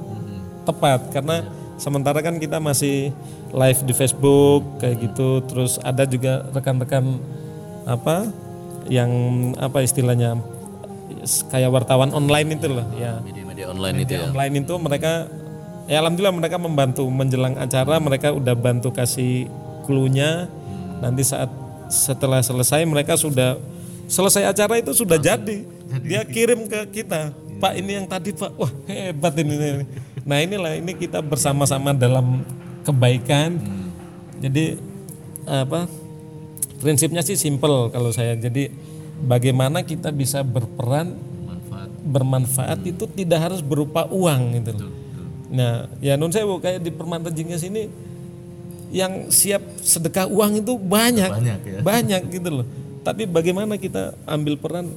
tepat. 0.65 1.13
Karena 1.13 1.45
sementara 1.77 2.23
kan 2.23 2.39
kita 2.39 2.59
masih 2.63 3.11
live 3.55 3.81
di 3.87 3.95
Facebook 3.95 4.63
kayak 4.79 4.97
gitu. 5.11 5.43
Terus 5.47 5.79
ada 5.83 6.07
juga 6.07 6.47
rekan-rekan 6.55 7.19
apa 7.85 8.29
yang 8.89 9.11
apa 9.57 9.85
istilahnya 9.85 10.41
kayak 11.53 11.71
wartawan 11.73 12.13
online 12.13 12.57
itu 12.57 12.69
loh 12.69 12.87
ya. 12.97 13.21
Media-media 13.25 13.67
online 13.73 13.97
itu 14.05 14.13
ya. 14.17 14.29
online 14.29 14.55
itu 14.65 14.75
mereka 14.81 15.13
ya 15.85 16.01
alhamdulillah 16.01 16.37
mereka 16.37 16.57
membantu 16.57 17.05
menjelang 17.09 17.57
acara 17.61 18.01
mereka 18.01 18.33
udah 18.33 18.55
bantu 18.57 18.93
kasih 18.93 19.49
clue-nya. 19.89 20.49
Nanti 21.01 21.23
saat 21.27 21.53
setelah 21.93 22.41
selesai 22.41 22.81
mereka 22.89 23.15
sudah 23.21 23.61
selesai 24.09 24.49
acara 24.49 24.81
itu 24.81 24.93
sudah 24.97 25.21
jadi. 25.21 25.65
Dia 26.09 26.27
kirim 26.27 26.67
ke 26.67 26.81
kita 27.03 27.45
Pak 27.61 27.73
ini 27.79 27.93
yang 27.97 28.07
tadi 28.09 28.35
Pak. 28.35 28.53
Wah 28.59 28.73
hebat 28.89 29.35
ini, 29.41 29.55
ini. 29.57 29.87
Nah 30.25 30.41
inilah 30.41 30.81
ini 30.81 30.97
kita 30.97 31.21
bersama-sama 31.21 31.93
dalam 31.93 32.43
kebaikan 32.85 33.61
jadi 34.41 34.81
apa 35.45 35.89
prinsipnya 36.81 37.21
sih 37.21 37.37
simple 37.37 37.93
kalau 37.93 38.13
saya 38.13 38.37
jadi 38.37 38.73
bagaimana 39.25 39.85
kita 39.85 40.13
bisa 40.13 40.41
berperan 40.45 41.17
Manfaat. 41.45 41.89
bermanfaat 42.03 42.79
itu 42.85 43.05
tidak 43.09 43.51
harus 43.51 43.61
berupa 43.65 44.05
uang 44.09 44.43
gitu 44.61 44.73
loh. 44.77 44.93
Nah, 45.55 45.87
ya 46.03 46.19
nun 46.19 46.35
sewu 46.35 46.59
kayak 46.59 46.83
di 46.83 46.91
Permata 46.91 47.31
Jingga 47.31 47.55
sini 47.61 47.87
yang 48.91 49.31
siap 49.31 49.63
sedekah 49.83 50.27
uang 50.27 50.63
itu 50.63 50.75
banyak, 50.79 51.31
Banyak 51.31 51.61
ya. 51.63 51.81
banyak 51.83 52.23
gitu 52.31 52.49
loh. 52.63 52.67
Tapi 53.07 53.29
bagaimana 53.31 53.79
kita 53.79 54.19
ambil 54.27 54.59
peran 54.59 54.91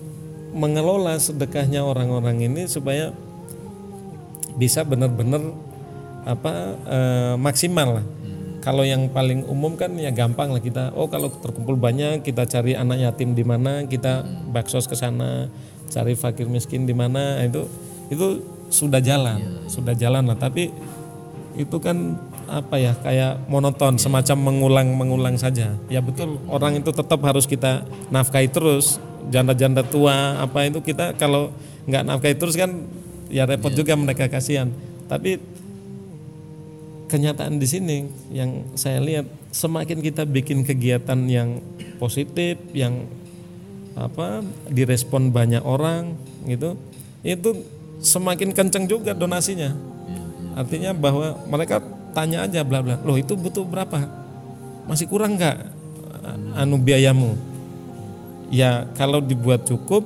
mengelola 0.56 1.20
sedekahnya 1.22 1.86
orang-orang 1.86 2.42
ini 2.42 2.66
supaya 2.66 3.14
bisa 4.58 4.82
benar-benar 4.82 5.42
apa 6.28 6.54
eh, 6.84 7.36
maksimal 7.40 8.02
lah. 8.02 8.06
Kalau 8.68 8.84
yang 8.84 9.08
paling 9.08 9.48
umum 9.48 9.80
kan 9.80 9.96
ya 9.96 10.12
gampang 10.12 10.52
lah 10.52 10.60
kita. 10.60 10.92
Oh 10.92 11.08
kalau 11.08 11.32
terkumpul 11.32 11.80
banyak 11.80 12.20
kita 12.20 12.44
cari 12.44 12.76
anak 12.76 13.00
yatim 13.00 13.32
di 13.32 13.48
mana, 13.48 13.88
kita 13.88 14.28
baksos 14.52 14.92
ke 14.92 14.98
sana, 14.98 15.48
cari 15.88 16.20
fakir 16.20 16.52
miskin 16.52 16.84
di 16.84 16.92
mana 16.92 17.40
itu 17.48 17.64
itu 18.12 18.44
sudah 18.68 19.00
jalan, 19.00 19.64
sudah 19.72 19.96
jalan 19.96 20.28
lah. 20.28 20.36
Tapi 20.36 20.68
itu 21.56 21.78
kan 21.80 22.20
apa 22.52 22.76
ya 22.76 22.92
kayak 23.00 23.48
monoton, 23.48 23.96
semacam 23.96 24.52
mengulang-mengulang 24.52 25.40
saja. 25.40 25.72
Ya 25.88 26.04
betul 26.04 26.36
orang 26.52 26.76
itu 26.76 26.92
tetap 26.92 27.24
harus 27.24 27.48
kita 27.48 27.88
nafkahi 28.12 28.52
terus. 28.52 29.00
Janda-janda 29.32 29.84
tua 29.84 30.44
apa 30.44 30.68
itu 30.68 30.84
kita 30.84 31.16
kalau 31.16 31.56
nggak 31.88 32.04
nafkahi 32.04 32.36
terus 32.36 32.60
kan 32.60 32.84
ya 33.28 33.48
repot 33.48 33.72
juga 33.72 33.96
mereka 33.96 34.28
kasihan. 34.32 34.72
Tapi 35.08 35.40
kenyataan 37.08 37.58
di 37.58 37.68
sini 37.68 37.98
yang 38.32 38.68
saya 38.76 39.00
lihat 39.00 39.26
semakin 39.56 40.04
kita 40.04 40.28
bikin 40.28 40.68
kegiatan 40.68 41.18
yang 41.32 41.64
positif 41.98 42.60
yang 42.76 43.08
apa 43.98 44.46
direspon 44.70 45.34
banyak 45.34 45.64
orang 45.66 46.14
gitu 46.46 46.78
itu 47.26 47.66
semakin 48.04 48.54
kenceng 48.54 48.86
juga 48.86 49.18
donasinya. 49.18 49.74
Artinya 50.54 50.94
bahwa 50.94 51.38
mereka 51.50 51.82
tanya 52.14 52.46
aja 52.46 52.62
bla 52.62 52.84
bla. 52.84 53.02
Loh 53.02 53.18
itu 53.18 53.34
butuh 53.34 53.66
berapa? 53.66 54.06
Masih 54.86 55.10
kurang 55.10 55.40
nggak 55.40 55.58
anu 56.58 56.78
biayamu? 56.78 57.34
Ya 58.54 58.88
kalau 58.96 59.20
dibuat 59.20 59.68
cukup 59.68 60.06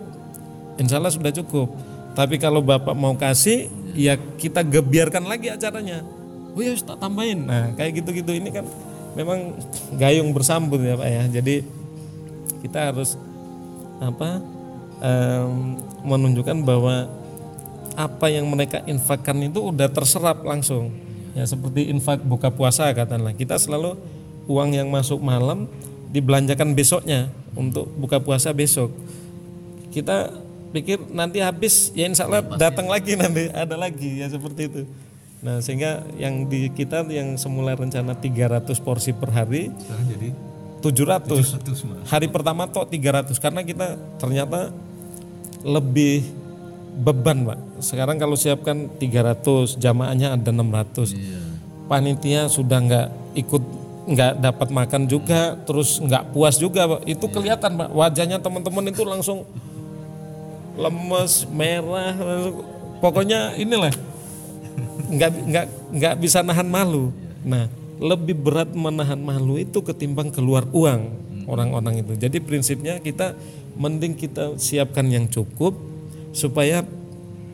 insya 0.80 0.98
Allah 0.98 1.14
sudah 1.14 1.30
cukup 1.30 1.70
tapi 2.12 2.36
kalau 2.36 2.60
bapak 2.60 2.92
mau 2.92 3.16
kasih 3.16 3.72
ya 3.96 4.16
kita 4.16 4.64
gebiarkan 4.64 5.28
lagi 5.28 5.48
acaranya. 5.52 6.04
Oh 6.52 6.60
ya 6.60 6.76
tak 6.76 7.00
tambahin. 7.00 7.48
Nah 7.48 7.72
kayak 7.80 8.04
gitu-gitu 8.04 8.36
ini 8.36 8.52
kan 8.52 8.68
memang 9.16 9.56
gayung 9.96 10.36
bersambut 10.36 10.84
ya 10.84 11.00
pak 11.00 11.08
ya. 11.08 11.24
Jadi 11.40 11.64
kita 12.60 12.92
harus 12.92 13.16
apa 14.04 14.44
em, 15.00 15.80
menunjukkan 16.04 16.58
bahwa 16.68 17.08
apa 17.96 18.28
yang 18.32 18.48
mereka 18.48 18.84
infakkan 18.88 19.40
itu 19.44 19.72
udah 19.72 19.88
terserap 19.88 20.44
langsung. 20.44 20.92
Ya 21.32 21.48
seperti 21.48 21.88
infak 21.88 22.20
buka 22.28 22.52
puasa 22.52 22.92
katakanlah. 22.92 23.32
Kita 23.32 23.56
selalu 23.56 23.96
uang 24.52 24.76
yang 24.76 24.92
masuk 24.92 25.24
malam 25.24 25.72
dibelanjakan 26.12 26.76
besoknya 26.76 27.32
untuk 27.56 27.88
buka 27.96 28.20
puasa 28.20 28.52
besok. 28.52 28.92
Kita 29.96 30.41
pikir 30.72 30.98
nanti 31.12 31.44
habis 31.44 31.92
ya 31.92 32.08
insya 32.08 32.26
Allah 32.26 32.42
datang 32.56 32.88
lagi 32.88 33.20
nanti 33.20 33.52
ada 33.52 33.76
lagi 33.76 34.24
ya 34.24 34.28
seperti 34.32 34.62
itu. 34.72 34.82
Nah 35.42 35.60
sehingga 35.60 36.06
yang 36.16 36.48
di 36.48 36.72
kita 36.72 37.04
yang 37.10 37.36
semula 37.36 37.76
rencana 37.76 38.14
300 38.14 38.72
porsi 38.80 39.12
per 39.12 39.34
hari 39.34 39.74
Sekarang 39.74 40.06
jadi 40.08 40.30
700 40.82 42.10
hari 42.10 42.28
pertama 42.32 42.66
tok 42.66 42.90
300 42.90 43.38
karena 43.38 43.62
kita 43.62 44.00
ternyata 44.18 44.74
lebih 45.62 46.26
beban 47.02 47.46
pak. 47.46 47.60
Sekarang 47.82 48.18
kalau 48.18 48.38
siapkan 48.38 48.90
300 48.98 49.78
jamaahnya 49.78 50.38
ada 50.38 50.50
600 50.50 51.14
panitia 51.90 52.48
sudah 52.48 52.80
nggak 52.82 53.08
ikut 53.36 53.64
nggak 54.02 54.42
dapat 54.42 54.68
makan 54.74 55.06
juga 55.06 55.54
terus 55.66 56.02
nggak 56.02 56.34
puas 56.34 56.58
juga 56.58 56.98
pak. 56.98 57.02
Itu 57.10 57.26
kelihatan 57.30 57.78
pak. 57.78 57.90
Wajahnya 57.94 58.42
teman-teman 58.42 58.90
itu 58.90 59.02
langsung 59.06 59.46
lemes 60.76 61.48
merah 61.52 62.16
pokoknya 63.04 63.58
inilah. 63.60 63.92
Nggak 65.12 65.32
nggak 65.48 65.66
nggak 65.92 66.14
bisa 66.22 66.40
nahan 66.46 66.68
malu. 66.70 67.12
Nah 67.44 67.68
lebih 68.02 68.34
berat 68.34 68.72
menahan 68.74 69.20
malu 69.20 69.62
itu 69.62 69.84
ketimbang 69.84 70.34
keluar 70.34 70.66
uang 70.72 71.12
orang-orang 71.46 72.02
itu. 72.02 72.18
Jadi 72.18 72.38
prinsipnya 72.42 72.98
kita 72.98 73.36
mending 73.76 74.18
kita 74.18 74.56
siapkan 74.58 75.06
yang 75.10 75.28
cukup 75.28 75.76
supaya 76.32 76.86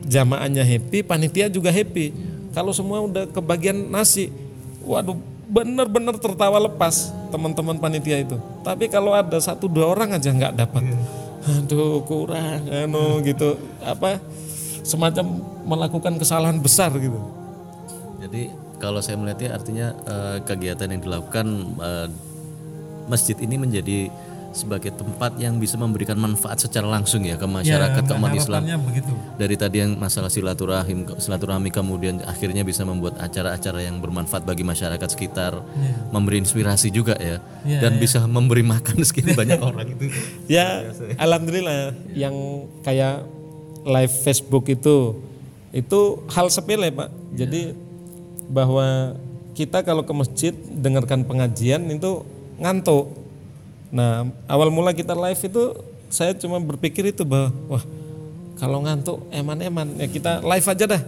jamaahnya 0.06 0.62
happy 0.62 1.02
panitia 1.02 1.50
juga 1.50 1.74
happy. 1.74 2.14
Kalau 2.54 2.72
semua 2.72 3.02
udah 3.04 3.28
kebagian 3.28 3.90
nasi 3.90 4.32
waduh 4.86 5.18
bener-bener 5.48 6.16
tertawa 6.20 6.60
lepas 6.60 7.12
teman-teman 7.32 7.76
panitia 7.76 8.20
itu. 8.22 8.36
Tapi 8.64 8.88
kalau 8.88 9.12
ada 9.12 9.36
satu 9.40 9.68
dua 9.68 9.90
orang 9.90 10.16
aja 10.16 10.32
nggak 10.32 10.54
dapat 10.54 10.82
aduh 11.46 12.02
kurang 12.02 12.66
anu 12.66 13.22
gitu. 13.22 13.58
Apa 13.84 14.18
semacam 14.82 15.44
melakukan 15.68 16.16
kesalahan 16.16 16.58
besar 16.58 16.90
gitu. 16.96 17.20
Jadi 18.18 18.50
kalau 18.78 19.02
saya 19.02 19.18
melihatnya 19.18 19.50
artinya 19.54 19.86
eh, 20.06 20.38
kegiatan 20.42 20.88
yang 20.88 21.02
dilakukan 21.02 21.46
eh, 21.78 22.08
masjid 23.08 23.36
ini 23.40 23.56
menjadi 23.56 24.08
sebagai 24.58 24.90
tempat 24.90 25.38
yang 25.38 25.62
bisa 25.62 25.78
memberikan 25.78 26.18
manfaat 26.18 26.58
secara 26.58 26.90
langsung 26.90 27.22
ya 27.22 27.38
ke 27.38 27.46
masyarakat 27.46 28.02
ke 28.02 28.12
umat 28.18 28.34
Islam. 28.34 28.62
begitu 28.82 29.12
Dari 29.38 29.54
tadi 29.54 29.76
yang 29.86 29.94
masalah 29.94 30.26
silaturahim 30.26 31.06
silaturahmi 31.14 31.70
kemudian 31.70 32.18
akhirnya 32.26 32.66
bisa 32.66 32.82
membuat 32.82 33.22
acara-acara 33.22 33.86
yang 33.86 34.02
bermanfaat 34.02 34.42
bagi 34.42 34.66
masyarakat 34.66 35.06
sekitar, 35.06 35.62
memberi 36.10 36.42
inspirasi 36.42 36.90
juga 36.90 37.14
ya. 37.14 37.38
dan 37.62 38.02
bisa 38.02 38.26
memberi 38.26 38.66
makan 38.66 39.00
sekian 39.08 39.38
banyak 39.38 39.62
orang 39.62 39.86
itu. 39.94 40.10
ya 40.50 40.90
alhamdulillah 41.14 41.94
yang 42.18 42.34
kayak 42.82 43.22
live 43.86 44.14
Facebook 44.26 44.66
itu 44.66 45.16
itu 45.70 46.00
hal 46.32 46.48
sepele 46.48 46.88
pak 46.90 47.12
jadi 47.36 47.76
bahwa 48.48 49.14
kita 49.52 49.84
kalau 49.84 50.02
ke 50.06 50.14
masjid 50.16 50.54
dengarkan 50.56 51.28
pengajian 51.28 51.84
itu 51.92 52.24
ngantuk 52.58 53.12
nah 53.88 54.28
awal 54.44 54.68
mula 54.68 54.92
kita 54.92 55.16
live 55.16 55.40
itu 55.40 55.62
saya 56.08 56.32
cuma 56.36 56.60
berpikir 56.60 57.12
itu 57.12 57.24
bahwa 57.24 57.52
wah 57.68 57.84
kalau 58.58 58.82
ngantuk 58.82 59.22
eman-eman. 59.30 59.86
Ya 59.96 60.10
kita 60.10 60.42
live 60.42 60.66
aja 60.66 60.84
dah. 60.98 61.02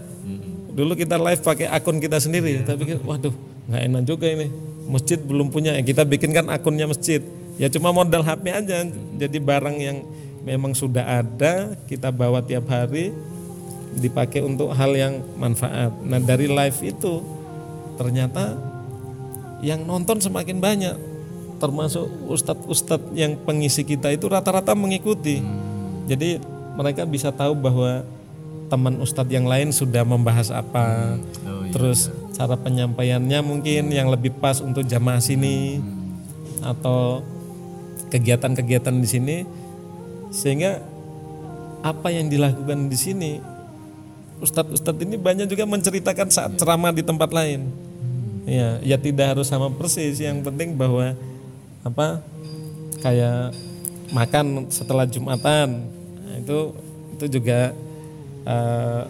Dulu 0.71 0.95
kita 0.95 1.19
live 1.19 1.43
pakai 1.43 1.67
akun 1.67 1.99
kita 1.99 2.23
sendiri. 2.23 2.63
Tapi 2.63 2.87
pikir 2.87 3.03
waduh 3.03 3.35
nggak 3.67 3.83
enak 3.91 4.03
juga 4.07 4.27
ini. 4.31 4.47
Masjid 4.87 5.19
belum 5.19 5.51
punya. 5.51 5.75
Ya 5.75 5.83
kita 5.83 6.07
bikinkan 6.07 6.47
akunnya 6.47 6.87
masjid. 6.87 7.21
Ya 7.59 7.67
cuma 7.67 7.91
modal 7.91 8.23
HP 8.23 8.55
aja. 8.55 8.87
Jadi 9.19 9.39
barang 9.43 9.77
yang 9.77 10.07
memang 10.47 10.73
sudah 10.73 11.21
ada 11.21 11.75
kita 11.91 12.15
bawa 12.15 12.41
tiap 12.41 12.71
hari 12.71 13.11
dipakai 13.99 14.47
untuk 14.47 14.71
hal 14.71 14.95
yang 14.95 15.19
manfaat. 15.35 15.91
Nah 16.07 16.23
dari 16.23 16.47
live 16.47 16.79
itu 16.87 17.21
ternyata 17.99 18.55
yang 19.61 19.83
nonton 19.83 20.23
semakin 20.23 20.63
banyak 20.63 20.97
termasuk 21.61 22.09
ustadz-ustadz 22.27 23.13
yang 23.13 23.37
pengisi 23.37 23.85
kita 23.85 24.09
itu 24.11 24.27
rata-rata 24.27 24.73
mengikuti. 24.73 25.45
Jadi 26.09 26.41
mereka 26.75 27.05
bisa 27.05 27.29
tahu 27.31 27.53
bahwa 27.53 28.03
teman 28.73 28.97
ustadz 28.99 29.31
yang 29.31 29.45
lain 29.45 29.71
sudah 29.71 30.03
membahas 30.03 30.49
apa. 30.51 31.21
Terus 31.71 32.09
cara 32.35 32.57
penyampaiannya 32.57 33.39
mungkin 33.45 33.93
yang 33.93 34.09
lebih 34.09 34.35
pas 34.41 34.59
untuk 34.65 34.83
jamaah 34.89 35.21
sini 35.21 35.79
atau 36.65 37.21
kegiatan-kegiatan 38.09 38.97
di 38.97 39.09
sini. 39.09 39.37
Sehingga 40.33 40.81
apa 41.85 42.09
yang 42.09 42.33
dilakukan 42.33 42.89
di 42.89 42.99
sini 42.99 43.33
Ustadz-ustadz 44.41 45.05
ini 45.05 45.21
banyak 45.21 45.53
juga 45.53 45.69
menceritakan 45.69 46.29
saat 46.33 46.57
ceramah 46.57 46.97
di 46.97 47.05
tempat 47.05 47.29
lain. 47.29 47.69
Ya 48.49 48.81
ya 48.81 48.97
tidak 48.97 49.37
harus 49.37 49.53
sama 49.53 49.69
persis. 49.69 50.17
Yang 50.17 50.49
penting 50.49 50.81
bahwa 50.81 51.13
apa 51.87 52.21
kayak 53.01 53.57
makan 54.13 54.69
setelah 54.69 55.09
jumatan 55.09 55.89
nah, 56.21 56.37
itu 56.37 56.77
itu 57.17 57.41
juga 57.41 57.73
uh, 58.45 59.09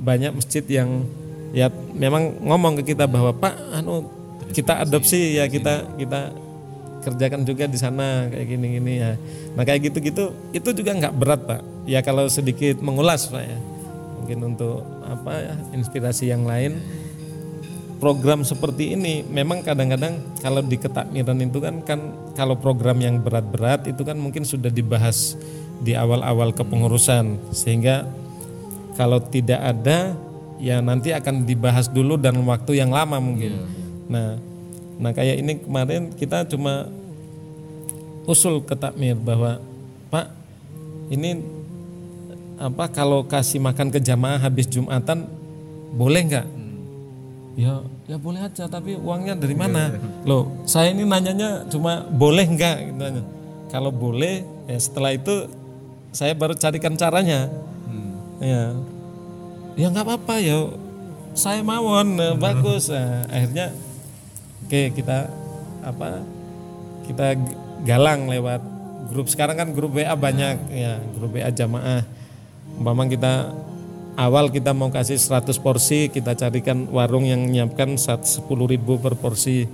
banyak 0.00 0.32
masjid 0.36 0.64
yang 0.68 1.04
ya 1.52 1.68
memang 1.92 2.40
ngomong 2.40 2.80
ke 2.80 2.94
kita 2.94 3.04
bahwa 3.04 3.34
pak 3.36 3.54
anu 3.74 4.08
kita 4.50 4.82
adopsi 4.82 5.38
ya 5.38 5.46
kita 5.46 5.96
kita 5.96 6.32
kerjakan 7.00 7.42
juga 7.48 7.64
di 7.64 7.78
sana 7.80 8.28
kayak 8.28 8.46
gini-gini 8.46 9.00
ya. 9.00 9.12
Nah 9.56 9.64
kayak 9.64 9.90
gitu-gitu 9.90 10.36
itu 10.52 10.68
juga 10.76 10.92
nggak 10.94 11.14
berat 11.16 11.40
pak. 11.48 11.60
Ya 11.88 12.04
kalau 12.04 12.28
sedikit 12.28 12.78
mengulas 12.84 13.26
pak 13.26 13.40
ya. 13.40 13.58
Mungkin 14.20 14.38
untuk 14.54 14.84
apa 15.08 15.32
ya 15.40 15.54
inspirasi 15.74 16.28
yang 16.28 16.44
lain. 16.44 16.78
Program 18.00 18.40
seperti 18.40 18.96
ini 18.96 19.20
memang 19.20 19.60
kadang-kadang 19.60 20.40
kalau 20.40 20.64
di 20.64 20.80
ketakmiran 20.80 21.36
itu 21.44 21.60
kan 21.60 21.84
kan 21.84 22.00
kalau 22.32 22.56
program 22.56 22.96
yang 22.96 23.20
berat-berat 23.20 23.84
itu 23.92 24.00
kan 24.00 24.16
mungkin 24.16 24.48
sudah 24.48 24.72
dibahas 24.72 25.36
di 25.84 25.92
awal-awal 25.92 26.56
kepengurusan 26.56 27.52
sehingga 27.52 28.08
kalau 28.96 29.20
tidak 29.20 29.60
ada 29.60 30.16
ya 30.56 30.80
nanti 30.80 31.12
akan 31.12 31.44
dibahas 31.44 31.92
dulu 31.92 32.16
dan 32.16 32.40
waktu 32.48 32.80
yang 32.80 32.88
lama 32.88 33.20
mungkin. 33.20 33.68
Nah 34.08 34.50
Nah 35.00 35.16
kayak 35.16 35.36
ini 35.40 35.52
kemarin 35.64 36.12
kita 36.12 36.44
cuma 36.44 36.84
usul 38.28 38.60
ke 38.60 38.76
takmir 38.76 39.16
bahwa 39.16 39.56
Pak 40.12 40.28
ini 41.08 41.40
apa 42.60 42.92
kalau 42.92 43.24
kasih 43.24 43.64
makan 43.64 43.88
ke 43.88 43.96
jamaah 43.96 44.36
habis 44.36 44.68
jumatan 44.68 45.24
boleh 45.96 46.22
nggak? 46.28 46.46
Ya 47.58 47.82
ya 48.06 48.16
boleh 48.16 48.46
aja 48.46 48.70
tapi 48.70 48.94
uangnya 48.94 49.34
dari 49.34 49.56
mana? 49.58 49.90
Loh 50.22 50.62
saya 50.66 50.94
ini 50.94 51.02
nanyanya 51.02 51.66
cuma 51.66 52.06
boleh 52.06 52.46
nggak? 52.46 52.76
Gitu 52.94 53.22
Kalau 53.70 53.90
boleh 53.90 54.42
ya 54.70 54.78
setelah 54.78 55.14
itu 55.14 55.50
saya 56.10 56.34
baru 56.34 56.54
carikan 56.54 56.94
caranya. 56.94 57.50
Hmm. 57.86 58.10
Ya. 58.42 58.64
Ya 59.78 59.86
nggak 59.90 60.06
apa-apa 60.06 60.42
ya. 60.42 60.70
Saya 61.34 61.62
mawon 61.62 62.18
bagus. 62.38 62.90
Nah, 62.90 63.26
akhirnya 63.30 63.70
oke 64.66 64.80
kita 64.94 65.30
apa 65.86 66.22
kita 67.06 67.38
galang 67.86 68.30
lewat 68.30 68.62
grup. 69.10 69.26
Sekarang 69.26 69.58
kan 69.58 69.68
grup 69.74 69.94
WA 69.94 70.14
banyak 70.14 70.70
ya 70.70 70.98
grup 71.14 71.34
WA 71.34 71.50
jamaah. 71.50 72.06
Umpama 72.78 73.06
kita 73.10 73.50
awal 74.20 74.52
kita 74.52 74.76
mau 74.76 74.92
kasih 74.92 75.16
100 75.16 75.56
porsi 75.64 76.12
kita 76.12 76.36
carikan 76.36 76.84
warung 76.92 77.24
yang 77.24 77.40
menyiapkan 77.48 77.96
10 77.96 78.44
ribu 78.44 79.00
per 79.00 79.16
porsi. 79.16 79.64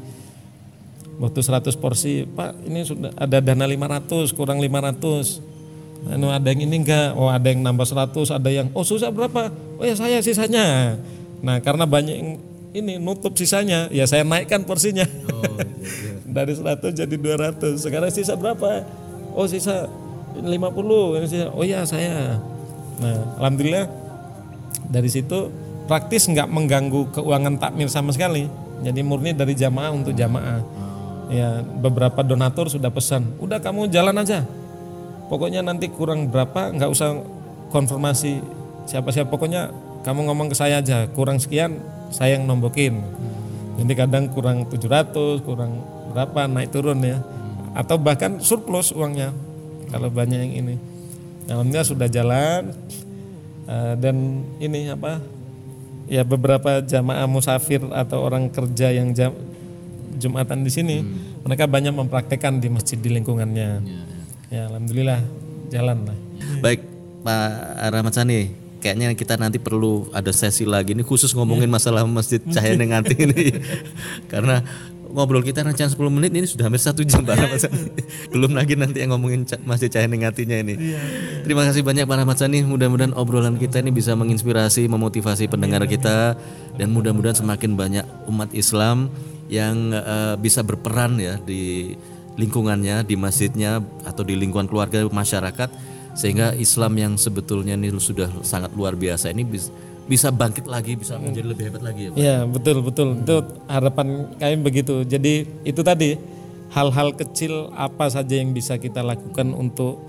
Waktu 1.18 1.40
100 1.42 1.74
porsi 1.80 2.22
pak 2.28 2.54
ini 2.62 2.86
sudah 2.86 3.10
ada 3.18 3.42
dana 3.42 3.66
500 3.66 4.36
kurang 4.36 4.62
500 4.62 6.12
anu 6.12 6.30
ada 6.30 6.46
yang 6.54 6.70
ini 6.70 6.86
enggak? 6.86 7.18
Oh 7.18 7.26
ada 7.26 7.50
yang 7.50 7.64
nambah 7.66 7.88
100 7.88 8.36
ada 8.36 8.50
yang 8.52 8.70
oh 8.70 8.86
susah 8.86 9.10
berapa? 9.10 9.50
Oh 9.80 9.84
ya 9.84 9.98
saya 9.98 10.22
sisanya. 10.22 10.94
Nah 11.42 11.58
karena 11.64 11.88
banyak 11.88 12.14
yang 12.14 12.30
ini 12.76 13.00
nutup 13.02 13.34
sisanya 13.34 13.90
ya 13.90 14.06
saya 14.06 14.22
naikkan 14.22 14.62
porsinya. 14.62 15.08
Oh, 15.32 15.42
iya, 15.42 15.66
iya. 15.82 16.12
dari 16.36 16.52
100 16.54 16.92
jadi 16.94 17.16
200 17.16 17.82
sekarang 17.82 18.12
sisa 18.14 18.38
berapa? 18.38 18.84
Oh 19.34 19.48
sisa 19.48 19.90
50 20.38 20.46
oh 20.46 21.64
ya 21.64 21.82
saya. 21.88 22.38
Nah 23.00 23.40
alhamdulillah 23.40 24.05
dari 24.90 25.10
situ 25.10 25.50
praktis 25.86 26.26
nggak 26.26 26.50
mengganggu 26.50 27.14
keuangan 27.14 27.58
takmir 27.58 27.86
sama 27.90 28.10
sekali. 28.10 28.50
Jadi 28.82 29.00
murni 29.00 29.32
dari 29.32 29.56
jamaah 29.56 29.90
untuk 29.94 30.12
jamaah. 30.12 30.60
Ya 31.26 31.58
beberapa 31.62 32.22
donatur 32.22 32.70
sudah 32.70 32.90
pesan 32.90 33.34
udah 33.42 33.58
kamu 33.58 33.90
jalan 33.90 34.14
aja. 34.22 34.46
Pokoknya 35.26 35.58
nanti 35.62 35.90
kurang 35.90 36.30
berapa 36.30 36.70
nggak 36.70 36.90
usah 36.90 37.18
konfirmasi 37.74 38.42
siapa-siapa. 38.86 39.26
Pokoknya 39.26 39.74
kamu 40.06 40.30
ngomong 40.30 40.54
ke 40.54 40.56
saya 40.58 40.78
aja 40.78 41.10
kurang 41.10 41.42
sekian 41.42 41.82
saya 42.14 42.38
yang 42.38 42.46
nombokin. 42.46 43.02
Jadi 43.76 43.92
kadang 43.98 44.30
kurang 44.30 44.70
700 44.70 45.42
kurang 45.42 45.82
berapa 46.14 46.46
naik 46.46 46.70
turun 46.70 47.02
ya. 47.02 47.18
Atau 47.74 47.98
bahkan 47.98 48.38
surplus 48.38 48.94
uangnya 48.94 49.34
kalau 49.90 50.08
banyak 50.08 50.38
yang 50.46 50.54
ini. 50.64 50.76
Alhamdulillah 51.46 51.86
sudah 51.86 52.08
jalan 52.10 52.74
uh, 53.66 53.94
dan 53.98 54.46
ini 54.62 54.90
apa 54.90 55.20
ya 56.06 56.22
beberapa 56.22 56.82
jamaah 56.82 57.26
musafir 57.26 57.82
atau 57.90 58.22
orang 58.22 58.48
kerja 58.50 58.94
yang 58.94 59.10
jam, 59.12 59.34
jumatan 60.16 60.62
di 60.62 60.70
sini 60.70 60.96
hmm. 61.02 61.44
mereka 61.46 61.66
banyak 61.66 61.92
mempraktekkan 61.92 62.62
di 62.62 62.70
masjid 62.70 62.96
di 62.96 63.10
lingkungannya 63.12 63.68
ya, 63.82 63.82
ya. 63.82 64.02
ya 64.50 64.62
alhamdulillah 64.72 65.20
jalan 65.70 65.98
lah 66.06 66.18
baik 66.62 66.80
Pak 67.26 67.50
Rahmat 67.90 68.14
Sani 68.14 68.66
kayaknya 68.78 69.18
kita 69.18 69.34
nanti 69.34 69.58
perlu 69.58 70.06
ada 70.14 70.30
sesi 70.30 70.62
lagi 70.62 70.94
ini 70.94 71.02
khusus 71.02 71.34
ngomongin 71.34 71.66
masalah 71.66 72.06
masjid 72.06 72.38
Cahaya 72.54 72.78
Nenganti 72.78 73.18
ini 73.18 73.50
karena 74.32 74.62
ngobrol 75.16 75.40
kita 75.40 75.64
rencana 75.64 75.88
10 75.88 75.96
menit 76.12 76.30
ini 76.36 76.44
sudah 76.44 76.68
hampir 76.68 76.76
satu 76.76 77.00
jam 77.00 77.24
Pak 77.24 77.40
Rahmat 77.40 77.72
belum 78.36 78.52
lagi 78.52 78.76
nanti 78.76 79.00
yang 79.00 79.16
ngomongin 79.16 79.48
masjid 79.64 79.88
Cahaya 79.88 80.12
Nengantinya 80.12 80.60
ini. 80.60 80.76
Iya, 80.76 81.00
iya. 81.00 81.40
terima 81.40 81.64
kasih 81.64 81.80
banyak 81.80 82.04
Pak 82.04 82.16
Rahmat 82.20 82.36
Sani. 82.36 82.60
Mudah-mudahan 82.60 83.16
obrolan 83.16 83.56
kita 83.56 83.80
ini 83.80 83.96
bisa 83.96 84.12
menginspirasi 84.12 84.84
memotivasi 84.92 85.48
pendengar 85.48 85.88
iya, 85.88 85.96
kita. 85.96 86.16
Dan 86.76 86.92
mudah-mudahan 86.92 87.40
semakin 87.40 87.72
banyak 87.80 88.04
umat 88.28 88.52
Islam 88.52 89.08
yang 89.48 89.96
uh, 89.96 90.36
bisa 90.36 90.60
berperan 90.60 91.16
ya 91.16 91.40
di 91.40 91.96
lingkungannya 92.36 93.08
di 93.08 93.16
masjidnya 93.16 93.80
atau 94.04 94.20
di 94.20 94.36
lingkungan 94.36 94.68
keluarga 94.68 95.00
masyarakat. 95.08 95.72
Sehingga 96.12 96.52
Islam 96.60 96.92
yang 97.00 97.12
sebetulnya 97.16 97.72
ini 97.72 97.88
sudah 97.96 98.28
sangat 98.44 98.76
luar 98.76 98.92
biasa. 99.00 99.32
Ini 99.32 99.48
bisa 99.48 99.72
bisa 100.06 100.30
bangkit 100.30 100.70
lagi, 100.70 100.94
bisa 100.94 101.18
menjadi 101.18 101.46
lebih 101.50 101.64
hebat 101.70 101.82
lagi 101.82 102.00
ya 102.06 102.10
Pak. 102.14 102.18
Iya 102.18 102.36
betul 102.46 102.76
betul 102.82 103.08
hmm. 103.14 103.22
itu 103.26 103.36
harapan 103.66 104.06
kami 104.38 104.56
begitu. 104.62 105.02
Jadi 105.02 105.46
itu 105.66 105.80
tadi 105.82 106.14
hal-hal 106.70 107.14
kecil 107.14 107.74
apa 107.74 108.06
saja 108.10 108.34
yang 108.38 108.54
bisa 108.54 108.78
kita 108.78 109.02
lakukan 109.02 109.50
untuk 109.54 110.02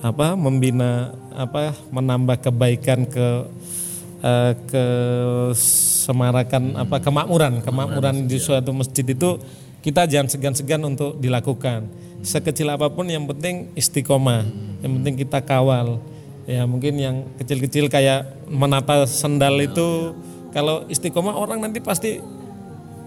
apa 0.00 0.32
membina 0.32 1.12
apa 1.36 1.76
menambah 1.92 2.40
kebaikan 2.40 3.04
ke 3.04 3.28
uh, 4.24 4.52
ke 4.64 4.84
semarakan 5.56 6.76
hmm. 6.76 6.82
apa 6.88 6.96
kemakmuran 7.04 7.60
kemakmuran 7.60 8.24
di 8.24 8.40
ya. 8.40 8.44
suatu 8.44 8.72
masjid 8.72 9.04
itu 9.04 9.36
kita 9.80 10.08
jangan 10.08 10.28
segan-segan 10.28 10.80
untuk 10.84 11.20
dilakukan 11.20 11.88
sekecil 12.20 12.68
apa 12.72 12.88
pun 12.92 13.08
yang 13.08 13.24
penting 13.28 13.72
istiqomah 13.76 14.44
yang 14.80 14.92
penting 15.00 15.24
kita 15.24 15.40
kawal 15.44 16.00
ya 16.50 16.66
mungkin 16.66 16.98
yang 16.98 17.16
kecil-kecil 17.38 17.86
kayak 17.86 18.50
menata 18.50 19.06
sendal 19.06 19.54
ya, 19.62 19.70
itu 19.70 19.86
ya. 19.86 20.50
kalau 20.50 20.82
istiqomah 20.90 21.38
orang 21.38 21.62
nanti 21.62 21.78
pasti 21.78 22.18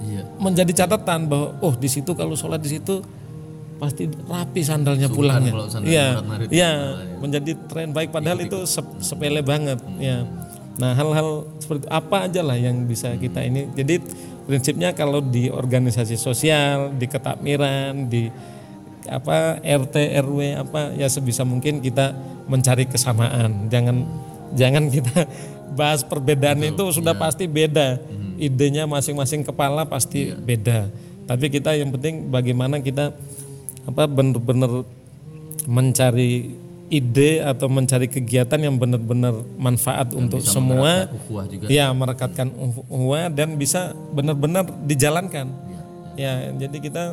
ya. 0.08 0.24
menjadi 0.40 0.88
catatan 0.88 1.28
bahwa 1.28 1.60
oh 1.60 1.76
di 1.76 1.92
situ 1.92 2.16
kalau 2.16 2.40
sholat 2.40 2.64
di 2.64 2.80
situ 2.80 3.04
pasti 3.84 4.08
rapi 4.08 4.62
sandalnya 4.64 5.12
Sukan 5.12 5.18
pulangnya 5.18 5.52
iya 5.84 6.24
iya 6.48 6.72
menjadi 7.20 7.52
tren 7.68 7.92
baik 7.92 8.16
padahal 8.16 8.40
ya, 8.40 8.48
itu 8.48 8.64
sepele 9.04 9.44
banget 9.44 9.84
hmm. 9.84 10.00
ya 10.00 10.24
nah 10.80 10.96
hal-hal 10.96 11.46
seperti 11.60 11.86
apa 11.92 12.32
aja 12.32 12.42
lah 12.42 12.58
yang 12.58 12.88
bisa 12.88 13.14
kita 13.20 13.44
ini 13.44 13.70
jadi 13.76 14.00
prinsipnya 14.48 14.96
kalau 14.96 15.20
di 15.20 15.52
organisasi 15.52 16.16
sosial 16.16 16.96
di 16.96 17.06
ketakmiran 17.12 18.08
di 18.08 18.32
apa 19.10 19.60
RT 19.60 19.96
RW 20.24 20.40
apa 20.60 20.96
ya 20.96 21.08
sebisa 21.12 21.44
mungkin 21.44 21.84
kita 21.84 22.16
mencari 22.48 22.88
kesamaan 22.88 23.68
jangan 23.68 24.08
jangan 24.56 24.88
kita 24.88 25.28
bahas 25.80 26.06
perbedaan 26.06 26.62
Betul, 26.62 26.94
itu 26.94 27.02
sudah 27.02 27.16
ya. 27.18 27.20
pasti 27.20 27.46
beda 27.50 27.98
hmm. 27.98 28.38
idenya 28.38 28.84
masing-masing 28.86 29.42
kepala 29.42 29.84
pasti 29.84 30.32
ya. 30.32 30.38
beda 30.38 30.80
tapi 31.24 31.50
kita 31.50 31.74
yang 31.76 31.90
penting 31.92 32.30
bagaimana 32.30 32.84
kita 32.84 33.16
apa 33.84 34.04
benar-benar 34.08 34.88
mencari 35.68 36.64
ide 36.92 37.42
atau 37.42 37.66
mencari 37.72 38.06
kegiatan 38.06 38.60
yang 38.60 38.78
benar-benar 38.78 39.34
manfaat 39.58 40.14
yang 40.14 40.28
untuk 40.28 40.46
semua 40.46 41.10
juga. 41.50 41.66
ya 41.72 41.90
merekatkan 41.90 42.54
uhuah 42.92 43.34
dan 43.34 43.58
bisa 43.58 43.98
benar-benar 44.14 44.68
dijalankan 44.86 45.50
ya. 45.50 45.82
ya 46.20 46.34
jadi 46.54 46.78
kita 46.78 47.04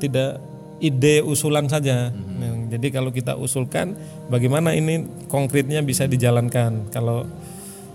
tidak 0.00 0.40
ide 0.82 1.24
usulan 1.24 1.66
saja. 1.70 2.12
Mm-hmm. 2.12 2.36
Nah, 2.40 2.52
jadi 2.76 2.86
kalau 2.92 3.10
kita 3.14 3.38
usulkan 3.38 3.96
bagaimana 4.28 4.76
ini 4.76 5.06
konkretnya 5.30 5.80
bisa 5.80 6.04
dijalankan. 6.04 6.92
Kalau 6.92 7.24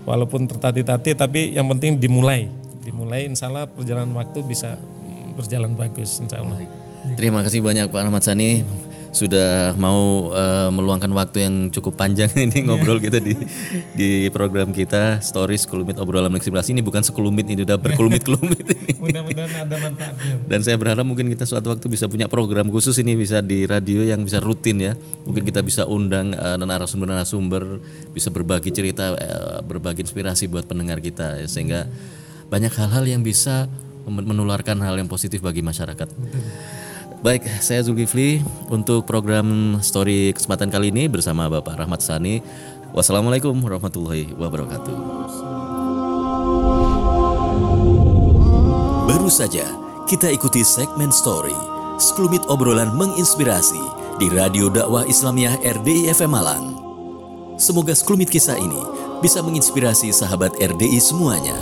walaupun 0.08 0.50
tertati-tati 0.50 1.14
tapi 1.14 1.54
yang 1.54 1.70
penting 1.70 1.98
dimulai. 1.98 2.50
dimulai 2.82 3.30
insya 3.30 3.46
Allah 3.46 3.70
perjalanan 3.70 4.10
waktu 4.18 4.42
bisa 4.42 4.74
berjalan 5.38 5.78
bagus 5.78 6.18
insya 6.18 6.42
Allah. 6.42 6.66
Terima 7.14 7.46
kasih 7.46 7.62
banyak 7.62 7.86
Pak 7.94 8.02
Ahmad 8.02 8.26
Sani 8.26 8.66
sudah 9.12 9.76
mau 9.76 10.32
uh, 10.32 10.72
meluangkan 10.72 11.12
waktu 11.12 11.44
yang 11.44 11.54
cukup 11.68 12.00
panjang 12.00 12.32
ini 12.48 12.64
ngobrol 12.64 12.96
kita 12.96 13.20
di 13.20 13.36
di 13.92 14.10
program 14.32 14.72
kita 14.72 15.20
story 15.20 15.60
sekelumit 15.60 16.00
obrolan 16.00 16.32
eksplorasi 16.32 16.72
ini 16.72 16.80
bukan 16.80 17.04
sekelumit 17.04 17.44
ini 17.52 17.62
udah 17.68 17.76
berkelumit-kelumit 17.76 18.66
Mudah-mudahan 19.02 19.66
ada 19.66 19.76
manfaatnya. 19.82 20.34
Dan 20.46 20.60
saya 20.62 20.78
berharap 20.78 21.02
mungkin 21.02 21.26
kita 21.26 21.42
suatu 21.42 21.74
waktu 21.74 21.86
bisa 21.90 22.06
punya 22.06 22.30
program 22.30 22.70
khusus 22.70 22.94
ini 23.02 23.18
bisa 23.18 23.42
di 23.42 23.66
radio 23.66 24.06
yang 24.06 24.22
bisa 24.22 24.38
rutin 24.38 24.78
ya. 24.78 24.92
Mungkin 25.26 25.42
kita 25.42 25.58
bisa 25.60 25.90
undang 25.90 26.30
uh, 26.38 26.54
narasumber-narasumber 26.54 27.82
bisa 28.14 28.30
berbagi 28.30 28.70
cerita, 28.70 29.18
uh, 29.18 29.58
berbagi 29.66 30.06
inspirasi 30.06 30.46
buat 30.46 30.70
pendengar 30.70 31.02
kita 31.02 31.42
ya, 31.42 31.46
sehingga 31.50 31.90
banyak 32.46 32.70
hal-hal 32.78 33.04
yang 33.10 33.26
bisa 33.26 33.66
menularkan 34.06 34.78
hal 34.82 34.94
yang 34.94 35.10
positif 35.10 35.42
bagi 35.42 35.66
masyarakat. 35.66 36.08
Baik, 37.22 37.46
saya 37.62 37.78
Zulkifli 37.86 38.42
untuk 38.66 39.06
program 39.06 39.78
story 39.78 40.34
kesempatan 40.34 40.74
kali 40.74 40.90
ini 40.90 41.06
bersama 41.06 41.46
Bapak 41.46 41.78
Rahmat 41.78 42.02
Sani. 42.02 42.42
Wassalamualaikum 42.90 43.54
warahmatullahi 43.62 44.34
wabarakatuh. 44.34 44.96
Baru 49.06 49.30
saja 49.30 49.62
kita 50.10 50.34
ikuti 50.34 50.66
segmen 50.66 51.14
story, 51.14 51.54
sekelumit 52.02 52.42
obrolan 52.50 52.90
menginspirasi 52.98 53.78
di 54.18 54.26
Radio 54.34 54.66
Dakwah 54.66 55.06
Islamiyah 55.06 55.62
RDI 55.62 56.10
FM 56.10 56.34
Malang. 56.34 56.74
Semoga 57.54 57.94
sekelumit 57.94 58.34
kisah 58.34 58.58
ini 58.58 58.82
bisa 59.22 59.38
menginspirasi 59.46 60.10
sahabat 60.10 60.58
RDI 60.58 60.98
semuanya. 60.98 61.54